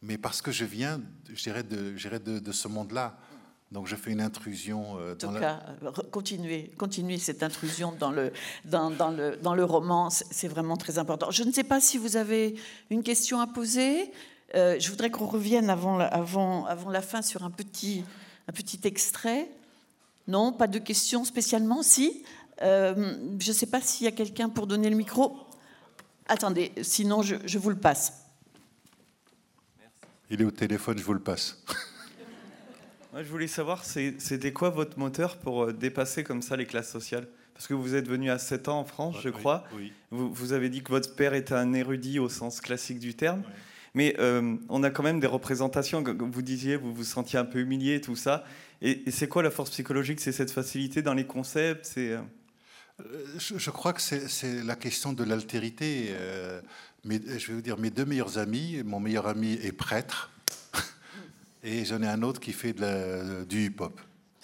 mais 0.02 0.18
parce 0.18 0.42
que 0.42 0.52
je 0.52 0.66
viens, 0.66 1.02
je 1.34 1.42
dirais, 1.44 1.64
de, 1.64 2.40
de, 2.40 2.52
ce 2.52 2.68
monde-là. 2.68 3.18
Donc 3.72 3.88
je 3.88 3.96
fais 3.96 4.12
une 4.12 4.22
intrusion. 4.22 4.98
Euh, 5.00 5.16
dans 5.16 5.30
en 5.30 5.34
tout 5.34 5.40
cas, 5.40 5.64
continuez, 6.12 6.72
continuez 6.78 7.18
cette 7.18 7.44
intrusion 7.44 7.94
dans 8.00 8.12
le, 8.12 8.32
dans, 8.64 8.92
dans 8.92 9.10
le, 9.10 9.38
dans 9.38 9.56
le 9.56 9.64
roman, 9.64 10.10
c'est 10.10 10.48
vraiment 10.48 10.78
très 10.78 11.00
important. 11.00 11.32
Je 11.32 11.44
ne 11.44 11.52
sais 11.52 11.64
pas 11.64 11.82
si 11.82 11.98
vous 11.98 12.18
avez 12.18 12.56
une 12.90 13.04
question 13.04 13.40
à 13.40 13.48
poser. 13.48 14.12
Euh, 14.54 14.78
je 14.80 14.90
voudrais 14.90 15.10
qu'on 15.10 15.26
revienne 15.26 15.70
avant, 15.70 16.00
avant, 16.00 16.66
avant 16.66 16.90
la 16.90 17.02
fin 17.02 17.22
sur 17.22 17.44
un 17.44 17.52
petit, 17.52 18.04
un 18.48 18.54
petit 18.54 18.80
extrait. 18.84 19.50
Non, 20.28 20.54
pas 20.54 20.68
de 20.68 20.80
questions 20.80 21.26
spécialement 21.26 21.84
Si 21.84 22.24
euh, 22.62 23.16
Je 23.40 23.50
ne 23.50 23.56
sais 23.56 23.68
pas 23.68 23.82
s'il 23.82 24.06
y 24.06 24.08
a 24.08 24.12
quelqu'un 24.12 24.50
pour 24.50 24.68
donner 24.68 24.90
le 24.90 24.96
micro. 24.96 25.38
Attendez, 26.28 26.72
sinon 26.82 27.22
je, 27.22 27.36
je 27.46 27.60
vous 27.60 27.70
le 27.70 27.76
passe. 27.76 28.25
Il 30.36 30.42
est 30.42 30.46
au 30.46 30.52
téléphone, 30.52 30.98
je 30.98 31.04
vous 31.04 31.14
le 31.14 31.22
passe. 31.22 31.64
Moi, 33.14 33.24
je 33.24 33.30
voulais 33.30 33.48
savoir, 33.48 33.86
c'était 33.86 34.52
quoi 34.52 34.70
votre 34.70 35.00
moteur 35.00 35.38
pour 35.38 35.64
euh, 35.64 35.72
dépasser 35.72 36.26
comme 36.26 36.42
ça 36.42 36.58
les 36.58 36.66
classes 36.66 36.92
sociales? 36.92 37.26
Parce 37.54 37.68
que 37.68 37.74
vous 37.74 37.96
êtes 37.96 38.10
venu 38.10 38.30
à 38.30 38.38
7 38.38 38.68
ans 38.68 38.80
en 38.82 38.84
France, 38.84 39.16
je 39.24 39.30
crois. 39.30 39.64
Vous, 40.12 40.34
vous, 40.34 40.52
avez 40.52 40.68
dit 40.68 40.84
que 40.84 40.90
votre 40.90 41.16
père 41.16 41.34
était 41.36 41.54
un 41.54 41.72
érudit 41.72 42.20
au 42.20 42.28
sens 42.28 42.60
classique 42.60 43.00
du 43.00 43.14
terme. 43.14 43.44
Mais 43.94 44.14
euh, 44.20 44.58
on 44.68 44.84
a 44.84 44.90
quand 44.90 45.04
même 45.04 45.22
des 45.22 45.28
représentations, 45.28 46.04
comme 46.04 46.32
vous 46.32 46.42
disiez, 46.42 46.76
vous 46.76 46.94
vous 46.94 47.06
sentiez 47.06 47.40
un 47.40 47.46
peu 47.46 47.60
humilié, 47.60 48.02
tout 48.02 48.18
ça. 48.18 48.44
Et, 48.82 49.10
c'est 49.12 49.30
quoi 49.30 49.42
la 49.42 49.52
force 49.52 49.70
psychologique? 49.70 50.20
C'est 50.20 50.34
cette 50.34 50.52
facilité 50.52 51.02
dans 51.02 51.14
les 51.14 51.26
concepts? 51.26 51.86
C'est 51.86 52.12
euh, 52.12 52.22
je, 53.38 53.70
crois 53.70 53.94
que 53.94 54.02
c'est 54.02 54.64
la 54.66 54.76
question 54.76 55.14
de 55.14 55.24
l'altérité 55.24 56.14
je 57.10 57.48
vais 57.48 57.54
vous 57.54 57.62
dire, 57.62 57.78
mes 57.78 57.90
deux 57.90 58.06
meilleurs 58.06 58.38
amis, 58.38 58.82
mon 58.84 59.00
meilleur 59.00 59.28
ami 59.28 59.54
est 59.54 59.72
prêtre, 59.72 60.32
et 61.64 61.86
j'en 61.86 62.02
ai 62.02 62.08
un 62.08 62.22
autre 62.24 62.40
qui 62.40 62.54
fait 62.54 62.74
de 62.74 63.44
du 63.46 63.66
hip-hop. 63.66 64.00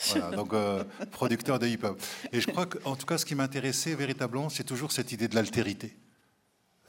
Voilà, 0.09 0.31
donc 0.35 0.53
euh, 0.53 0.83
producteur 1.11 1.59
de 1.59 1.67
hip-hop. 1.67 2.01
Et 2.31 2.41
je 2.41 2.47
crois 2.47 2.65
qu'en 2.65 2.95
tout 2.95 3.05
cas, 3.05 3.17
ce 3.17 3.25
qui 3.25 3.35
m'intéressait 3.35 3.95
véritablement, 3.95 4.49
c'est 4.49 4.63
toujours 4.63 4.91
cette 4.91 5.11
idée 5.11 5.27
de 5.27 5.35
l'altérité. 5.35 5.95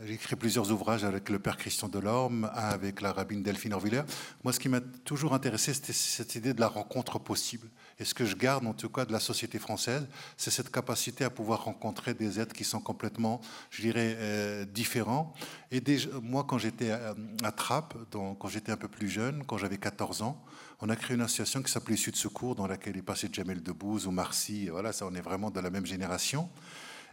J'ai 0.05 0.15
écrit 0.15 0.35
plusieurs 0.35 0.73
ouvrages 0.73 1.05
avec 1.05 1.29
le 1.29 1.39
père 1.39 1.57
Christian 1.57 1.89
Delorme, 1.89 2.51
un 2.57 2.71
avec 2.71 3.01
la 3.01 3.13
rabbine 3.13 3.43
Delphine 3.43 3.73
Orviller. 3.73 4.03
Moi, 4.43 4.53
ce 4.53 4.59
qui 4.59 4.69
m'a 4.69 4.81
toujours 4.81 5.33
intéressé, 5.33 5.75
c'était 5.75 5.93
cette 5.93 6.35
idée 6.35 6.55
de 6.55 6.61
la 6.61 6.67
rencontre 6.67 7.21
possible. 7.21 7.69
Et 7.99 8.05
ce 8.05 8.15
que 8.15 8.25
je 8.25 8.37
garde, 8.37 8.67
en 8.67 8.73
tout 8.73 8.89
cas, 8.89 9.05
de 9.05 9.13
la 9.13 9.21
société 9.21 9.59
française, 9.59 10.07
c'est 10.37 10.51
cette 10.51 10.71
capacité 10.71 11.25
à 11.25 11.31
pouvoir 11.31 11.65
rencontrer 11.65 12.15
des 12.15 12.41
êtres 12.41 12.55
qui 12.55 12.65
sont 12.65 12.81
complètement, 12.81 13.41
je 13.71 13.83
dirais, 13.83 14.17
euh, 14.19 14.65
différents. 14.65 15.35
Et 15.71 15.83
moi, 16.23 16.45
quand 16.49 16.59
j'étais 16.59 16.91
à, 16.91 17.15
Trappes, 17.53 17.95
quand 18.11 18.49
j'étais 18.49 18.73
un 18.73 18.77
peu 18.77 18.89
plus 18.89 19.09
jeune, 19.09 19.45
quand 19.47 19.59
j'avais 19.59 19.79
14 19.79 20.23
ans, 20.23 20.43
on 20.81 20.89
a 20.89 20.97
créé 20.97 21.15
une 21.15 21.23
association 21.23 21.63
qui 21.63 21.71
s'appelait 21.71 21.97
Sud 21.97 22.17
Secours, 22.17 22.55
dans 22.57 22.67
laquelle 22.67 22.97
est 22.97 23.03
passé 23.03 23.29
Jamel 23.33 23.63
Debbouze 23.63 24.07
ou 24.07 24.11
Marcy. 24.11 24.69
Voilà, 24.69 24.93
ça, 24.93 25.07
on 25.07 25.15
est 25.15 25.21
vraiment 25.21 25.51
de 25.51 25.61
la 25.61 25.71
même 25.71 25.87
génération. 25.87 26.49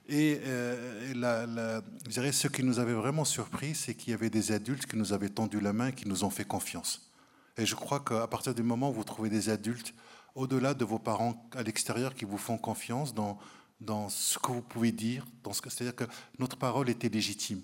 Et 0.07 0.41
euh, 0.43 1.13
la, 1.13 1.81
je 2.05 2.09
dirais, 2.09 2.31
ce 2.31 2.47
qui 2.47 2.63
nous 2.63 2.79
avait 2.79 2.93
vraiment 2.93 3.25
surpris, 3.25 3.75
c'est 3.75 3.93
qu'il 3.93 4.09
y 4.09 4.13
avait 4.15 4.31
des 4.31 4.51
adultes 4.51 4.87
qui 4.87 4.97
nous 4.97 5.13
avaient 5.13 5.29
tendu 5.29 5.59
la 5.59 5.71
main, 5.71 5.91
qui 5.91 6.07
nous 6.07 6.23
ont 6.23 6.31
fait 6.31 6.45
confiance. 6.45 7.11
Et 7.57 7.65
je 7.67 7.75
crois 7.75 7.99
qu'à 7.99 8.25
partir 8.25 8.55
du 8.55 8.63
moment 8.63 8.89
où 8.89 8.93
vous 8.93 9.03
trouvez 9.03 9.29
des 9.29 9.49
adultes, 9.49 9.93
au-delà 10.35 10.73
de 10.73 10.85
vos 10.85 10.99
parents 10.99 11.49
à 11.55 11.63
l'extérieur, 11.63 12.15
qui 12.15 12.25
vous 12.25 12.37
font 12.37 12.57
confiance 12.57 13.13
dans, 13.13 13.37
dans 13.81 14.09
ce 14.09 14.37
que 14.39 14.51
vous 14.51 14.61
pouvez 14.61 14.91
dire, 14.91 15.25
c'est-à-dire 15.53 15.95
que 15.95 16.05
notre 16.37 16.57
parole 16.57 16.89
était 16.89 17.09
légitime, 17.09 17.61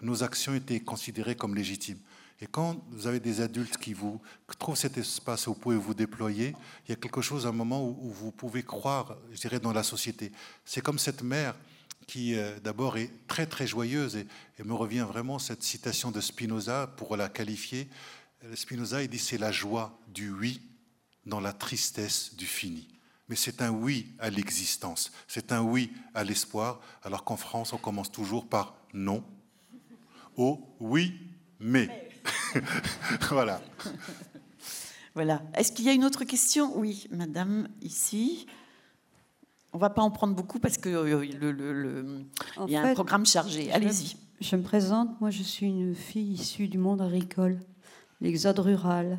nos 0.00 0.22
actions 0.22 0.54
étaient 0.54 0.80
considérées 0.80 1.36
comme 1.36 1.54
légitimes. 1.54 1.98
Et 2.40 2.46
quand 2.46 2.82
vous 2.90 3.06
avez 3.06 3.20
des 3.20 3.40
adultes 3.40 3.76
qui 3.76 3.94
vous 3.94 4.20
trouvent 4.58 4.76
cet 4.76 4.98
espace 4.98 5.46
où 5.46 5.54
vous 5.54 5.60
pouvez 5.60 5.76
vous 5.76 5.94
déployer, 5.94 6.56
il 6.86 6.90
y 6.90 6.92
a 6.92 6.96
quelque 6.96 7.20
chose, 7.20 7.46
un 7.46 7.52
moment 7.52 7.86
où, 7.86 8.10
vous 8.10 8.32
pouvez 8.32 8.64
croire, 8.64 9.16
je 9.30 9.40
dirais, 9.40 9.60
dans 9.60 9.72
la 9.72 9.84
société. 9.84 10.32
C'est 10.64 10.80
comme 10.80 10.98
cette 10.98 11.22
mère 11.22 11.54
qui 12.08 12.34
euh, 12.34 12.58
d'abord 12.58 12.96
est 12.98 13.12
très 13.28 13.46
très 13.46 13.68
joyeuse 13.68 14.16
et, 14.16 14.26
me 14.64 14.74
revient 14.74 15.06
vraiment 15.08 15.38
cette 15.38 15.62
citation 15.62 16.10
de 16.10 16.20
Spinoza 16.20 16.88
pour 16.96 17.16
la 17.16 17.28
qualifier. 17.28 17.88
Spinoza 18.54 19.02
il 19.02 19.08
dit 19.08 19.18
c'est 19.18 19.38
la 19.38 19.52
joie 19.52 19.96
du 20.08 20.30
oui 20.30 20.60
dans 21.26 21.40
la 21.40 21.52
tristesse 21.52 22.34
du 22.36 22.46
fini. 22.46 22.88
Mais 23.28 23.36
c'est 23.36 23.62
un 23.62 23.70
oui 23.70 24.14
à 24.18 24.30
l'existence, 24.30 25.12
c'est 25.26 25.52
un 25.52 25.62
oui 25.62 25.92
à 26.14 26.24
l'espoir, 26.24 26.80
alors 27.02 27.24
qu'en 27.24 27.36
France 27.36 27.72
on 27.72 27.78
commence 27.78 28.10
toujours 28.10 28.46
par 28.46 28.74
non, 28.92 29.24
au 30.36 30.60
oui 30.80 31.14
mais. 31.62 32.10
voilà. 33.30 33.60
Voilà. 35.14 35.42
Est-ce 35.54 35.72
qu'il 35.72 35.84
y 35.84 35.88
a 35.88 35.92
une 35.92 36.04
autre 36.04 36.24
question? 36.24 36.76
Oui, 36.76 37.06
madame, 37.10 37.68
ici. 37.80 38.46
On 39.72 39.78
va 39.78 39.90
pas 39.90 40.02
en 40.02 40.10
prendre 40.10 40.34
beaucoup 40.34 40.58
parce 40.58 40.76
qu'il 40.76 40.94
euh, 40.94 41.24
le, 41.24 42.26
y 42.66 42.76
a 42.76 42.82
un 42.82 42.94
programme 42.94 43.24
chargé. 43.24 43.72
Allez-y. 43.72 44.16
Je 44.40 44.56
me 44.56 44.62
présente, 44.62 45.20
moi 45.20 45.30
je 45.30 45.42
suis 45.42 45.66
une 45.66 45.94
fille 45.94 46.32
issue 46.32 46.66
du 46.66 46.76
monde 46.76 47.00
agricole, 47.00 47.60
l'exode 48.20 48.58
rural. 48.58 49.18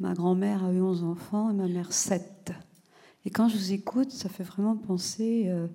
Ma 0.00 0.14
grand-mère 0.14 0.64
a 0.64 0.72
eu 0.72 0.80
11 0.80 1.04
enfants 1.04 1.50
et 1.50 1.54
ma 1.54 1.66
mère 1.66 1.92
7. 1.92 2.52
Et 3.24 3.30
quand 3.30 3.48
je 3.48 3.56
vous 3.56 3.72
écoute, 3.72 4.10
ça 4.12 4.28
fait 4.28 4.44
vraiment 4.44 4.76
penser 4.76 5.44
euh, 5.48 5.66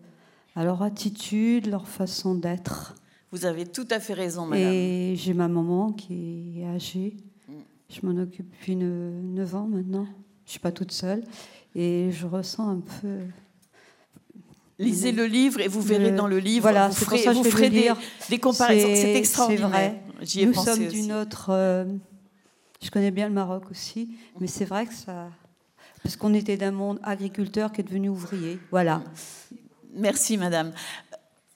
à 0.55 0.63
leur 0.63 0.81
attitude, 0.81 1.67
leur 1.67 1.87
façon 1.87 2.35
d'être. 2.35 2.95
Vous 3.31 3.45
avez 3.45 3.65
tout 3.65 3.87
à 3.89 3.99
fait 3.99 4.13
raison, 4.13 4.45
madame. 4.45 4.71
Et 4.71 5.15
j'ai 5.17 5.33
ma 5.33 5.47
maman 5.47 5.91
qui 5.91 6.61
est 6.61 6.65
âgée. 6.65 7.17
Mm. 7.47 7.53
Je 7.89 8.05
m'en 8.05 8.21
occupe 8.21 8.49
depuis 8.49 8.75
9 8.75 9.55
ans 9.55 9.67
maintenant. 9.67 10.05
Je 10.05 10.49
ne 10.49 10.51
suis 10.51 10.59
pas 10.59 10.71
toute 10.71 10.91
seule. 10.91 11.23
Et 11.75 12.09
je 12.11 12.25
ressens 12.25 12.69
un 12.69 12.79
peu 12.79 13.19
Lisez 14.79 15.11
le 15.11 15.25
livre 15.25 15.59
et 15.61 15.67
vous 15.67 15.81
verrez 15.81 16.11
dans 16.11 16.27
le 16.27 16.39
livre, 16.39 16.63
voilà, 16.63 16.89
vous 16.89 16.95
ferez, 16.95 17.31
vous 17.31 17.43
ferez 17.43 17.69
des, 17.69 17.91
des, 18.29 18.39
comparaisons. 18.39 18.89
C'est 18.95 19.15
extraordinaire. 19.15 19.69
Vrai. 19.69 20.01
Nous 20.45 20.53
sommes 20.53 20.87
d'une 20.87 21.13
autre. 21.13 21.47
Euh, 21.51 21.85
je 22.83 22.91
connais 22.91 23.11
bien 23.11 23.27
le 23.27 23.33
Maroc 23.33 23.63
aussi, 23.71 24.09
mais 24.39 24.47
c'est 24.47 24.65
vrai 24.65 24.85
que 24.85 24.93
ça. 24.93 25.29
Parce 26.03 26.17
qu'on 26.17 26.33
était 26.33 26.57
d'un 26.57 26.71
monde 26.71 26.99
agriculteur 27.01 27.71
qui 27.71 27.79
est 27.79 27.83
devenu 27.85 28.09
ouvrier. 28.09 28.59
Voilà. 28.71 29.01
Merci, 29.95 30.37
madame. 30.37 30.73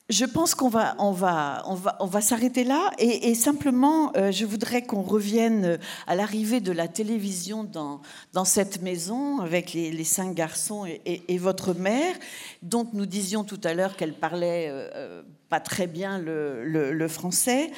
Je 0.09 0.23
pense 0.23 0.55
qu'on 0.55 0.69
va, 0.69 0.95
on 0.99 1.11
va, 1.11 1.63
on 1.65 1.75
va, 1.75 1.97
on 1.99 2.05
va 2.05 2.21
s'arrêter 2.21 2.63
là 2.63 2.91
et, 2.97 3.35
simplement, 3.35 4.13
euh, 4.15 4.31
je 4.31 4.45
voudrais 4.45 4.83
qu'on 4.83 5.01
revienne 5.01 5.79
à 6.07 6.15
l'arrivée 6.15 6.61
de 6.61 6.71
la 6.71 6.87
télévision 6.87 7.65
dans, 7.65 7.99
dans 8.31 8.45
cette 8.45 8.81
maison 8.81 9.41
avec 9.41 9.73
les, 9.73 10.03
cinq 10.05 10.33
garçons 10.33 10.85
et, 10.85 11.37
votre 11.37 11.73
mère, 11.73 12.15
dont 12.61 12.87
nous 12.93 13.05
disions 13.05 13.43
tout 13.43 13.59
à 13.65 13.73
l'heure 13.73 13.97
qu'elle 13.97 14.13
parlait. 14.13 14.69
Euh, 14.69 15.23
pas 15.49 15.59
très 15.59 15.87
bien 15.87 16.19
le, 16.19 17.07
français. 17.07 17.71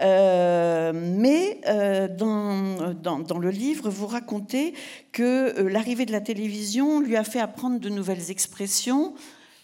Euh, 0.00 0.92
mais 0.94 1.60
euh, 1.66 2.08
dans, 2.08 3.18
dans, 3.18 3.38
le 3.38 3.50
livre, 3.50 3.88
vous 3.88 4.06
racontez 4.06 4.74
que 5.12 5.58
euh, 5.58 5.70
l'arrivée 5.70 6.06
de 6.06 6.12
la 6.12 6.20
télévision 6.20 7.00
lui 7.00 7.16
a 7.16 7.24
fait 7.24 7.40
apprendre 7.40 7.78
de 7.78 7.88
nouvelles 7.88 8.30
expressions 8.30 9.14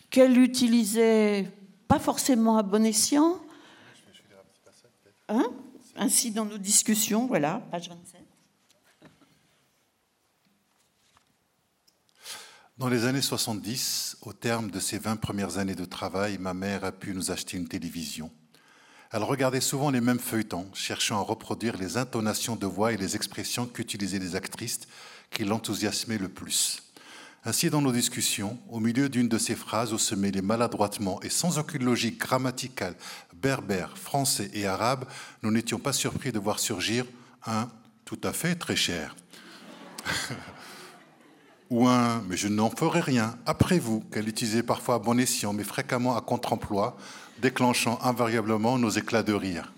qu'elle 0.08 0.38
utilisait 0.38 1.48
pas 1.88 1.98
forcément 1.98 2.56
à 2.56 2.62
bon 2.62 2.84
escient. 2.84 3.40
Hein? 5.28 5.46
Ainsi, 5.96 6.30
dans 6.30 6.44
nos 6.44 6.58
discussions, 6.58 7.26
voilà, 7.26 7.62
page 7.70 7.88
27. 7.88 8.20
Dans 12.78 12.88
les 12.88 13.04
années 13.04 13.20
70, 13.20 14.09
au 14.22 14.32
terme 14.32 14.70
de 14.70 14.80
ses 14.80 14.98
20 14.98 15.16
premières 15.16 15.58
années 15.58 15.74
de 15.74 15.84
travail, 15.84 16.38
ma 16.38 16.54
mère 16.54 16.84
a 16.84 16.92
pu 16.92 17.14
nous 17.14 17.30
acheter 17.30 17.56
une 17.56 17.68
télévision. 17.68 18.30
Elle 19.12 19.22
regardait 19.22 19.60
souvent 19.60 19.90
les 19.90 20.00
mêmes 20.00 20.20
feuilletons, 20.20 20.68
cherchant 20.74 21.18
à 21.18 21.22
reproduire 21.22 21.76
les 21.76 21.96
intonations 21.96 22.54
de 22.54 22.66
voix 22.66 22.92
et 22.92 22.96
les 22.96 23.16
expressions 23.16 23.66
qu'utilisaient 23.66 24.18
les 24.18 24.36
actrices 24.36 24.80
qui 25.30 25.44
l'enthousiasmaient 25.44 26.18
le 26.18 26.28
plus. 26.28 26.82
Ainsi, 27.44 27.70
dans 27.70 27.80
nos 27.80 27.92
discussions, 27.92 28.58
au 28.68 28.78
milieu 28.80 29.08
d'une 29.08 29.28
de 29.28 29.38
ces 29.38 29.56
phrases 29.56 29.94
où 29.94 29.98
se 29.98 30.14
mêlaient 30.14 30.42
maladroitement 30.42 31.20
et 31.22 31.30
sans 31.30 31.58
aucune 31.58 31.84
logique 31.84 32.18
grammaticale 32.18 32.94
berbère, 33.34 33.96
français 33.96 34.50
et 34.52 34.66
arabe, 34.66 35.06
nous 35.42 35.50
n'étions 35.50 35.78
pas 35.78 35.94
surpris 35.94 36.32
de 36.32 36.38
voir 36.38 36.58
surgir 36.58 37.06
un 37.46 37.70
tout 38.04 38.20
à 38.22 38.32
fait 38.34 38.54
très 38.54 38.76
cher. 38.76 39.16
ou 41.70 41.86
un 41.86 42.22
mais 42.28 42.36
je 42.36 42.48
n'en 42.48 42.70
ferai 42.70 43.00
rien 43.00 43.36
après 43.46 43.78
vous, 43.78 44.00
qu'elle 44.12 44.28
utilisait 44.28 44.62
parfois 44.62 44.96
à 44.96 44.98
bon 44.98 45.18
escient, 45.18 45.52
mais 45.52 45.64
fréquemment 45.64 46.16
à 46.16 46.20
contre-emploi, 46.20 46.96
déclenchant 47.40 47.98
invariablement 48.02 48.78
nos 48.78 48.90
éclats 48.90 49.22
de 49.22 49.32
rire. 49.32 49.72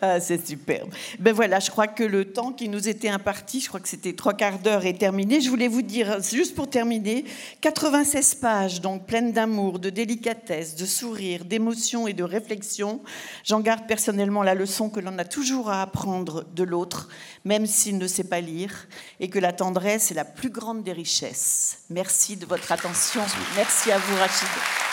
Ah, 0.00 0.20
c'est 0.20 0.46
superbe. 0.46 0.90
Ben 1.18 1.32
voilà, 1.32 1.60
je 1.60 1.70
crois 1.70 1.86
que 1.86 2.02
le 2.02 2.32
temps 2.32 2.52
qui 2.52 2.68
nous 2.68 2.88
était 2.88 3.08
imparti, 3.08 3.60
je 3.60 3.68
crois 3.68 3.80
que 3.80 3.88
c'était 3.88 4.14
trois 4.14 4.34
quarts 4.34 4.58
d'heure, 4.58 4.84
est 4.84 4.98
terminé. 4.98 5.40
Je 5.40 5.48
voulais 5.48 5.68
vous 5.68 5.82
dire, 5.82 6.20
juste 6.22 6.54
pour 6.54 6.68
terminer, 6.68 7.24
96 7.60 8.34
pages, 8.36 8.80
donc 8.80 9.06
pleines 9.06 9.32
d'amour, 9.32 9.78
de 9.78 9.90
délicatesse, 9.90 10.76
de 10.76 10.86
sourire, 10.86 11.44
d'émotion 11.44 12.08
et 12.08 12.12
de 12.12 12.24
réflexion. 12.24 13.00
J'en 13.44 13.60
garde 13.60 13.86
personnellement 13.86 14.42
la 14.42 14.54
leçon 14.54 14.90
que 14.90 15.00
l'on 15.00 15.18
a 15.18 15.24
toujours 15.24 15.70
à 15.70 15.82
apprendre 15.82 16.44
de 16.54 16.64
l'autre, 16.64 17.08
même 17.44 17.66
s'il 17.66 17.98
ne 17.98 18.06
sait 18.06 18.24
pas 18.24 18.40
lire, 18.40 18.88
et 19.20 19.28
que 19.28 19.38
la 19.38 19.52
tendresse 19.52 20.10
est 20.10 20.14
la 20.14 20.24
plus 20.24 20.50
grande 20.50 20.82
des 20.82 20.92
richesses. 20.92 21.84
Merci 21.90 22.36
de 22.36 22.46
votre 22.46 22.72
attention. 22.72 23.22
Merci 23.56 23.92
à 23.92 23.98
vous, 23.98 24.16
Rachid. 24.16 24.91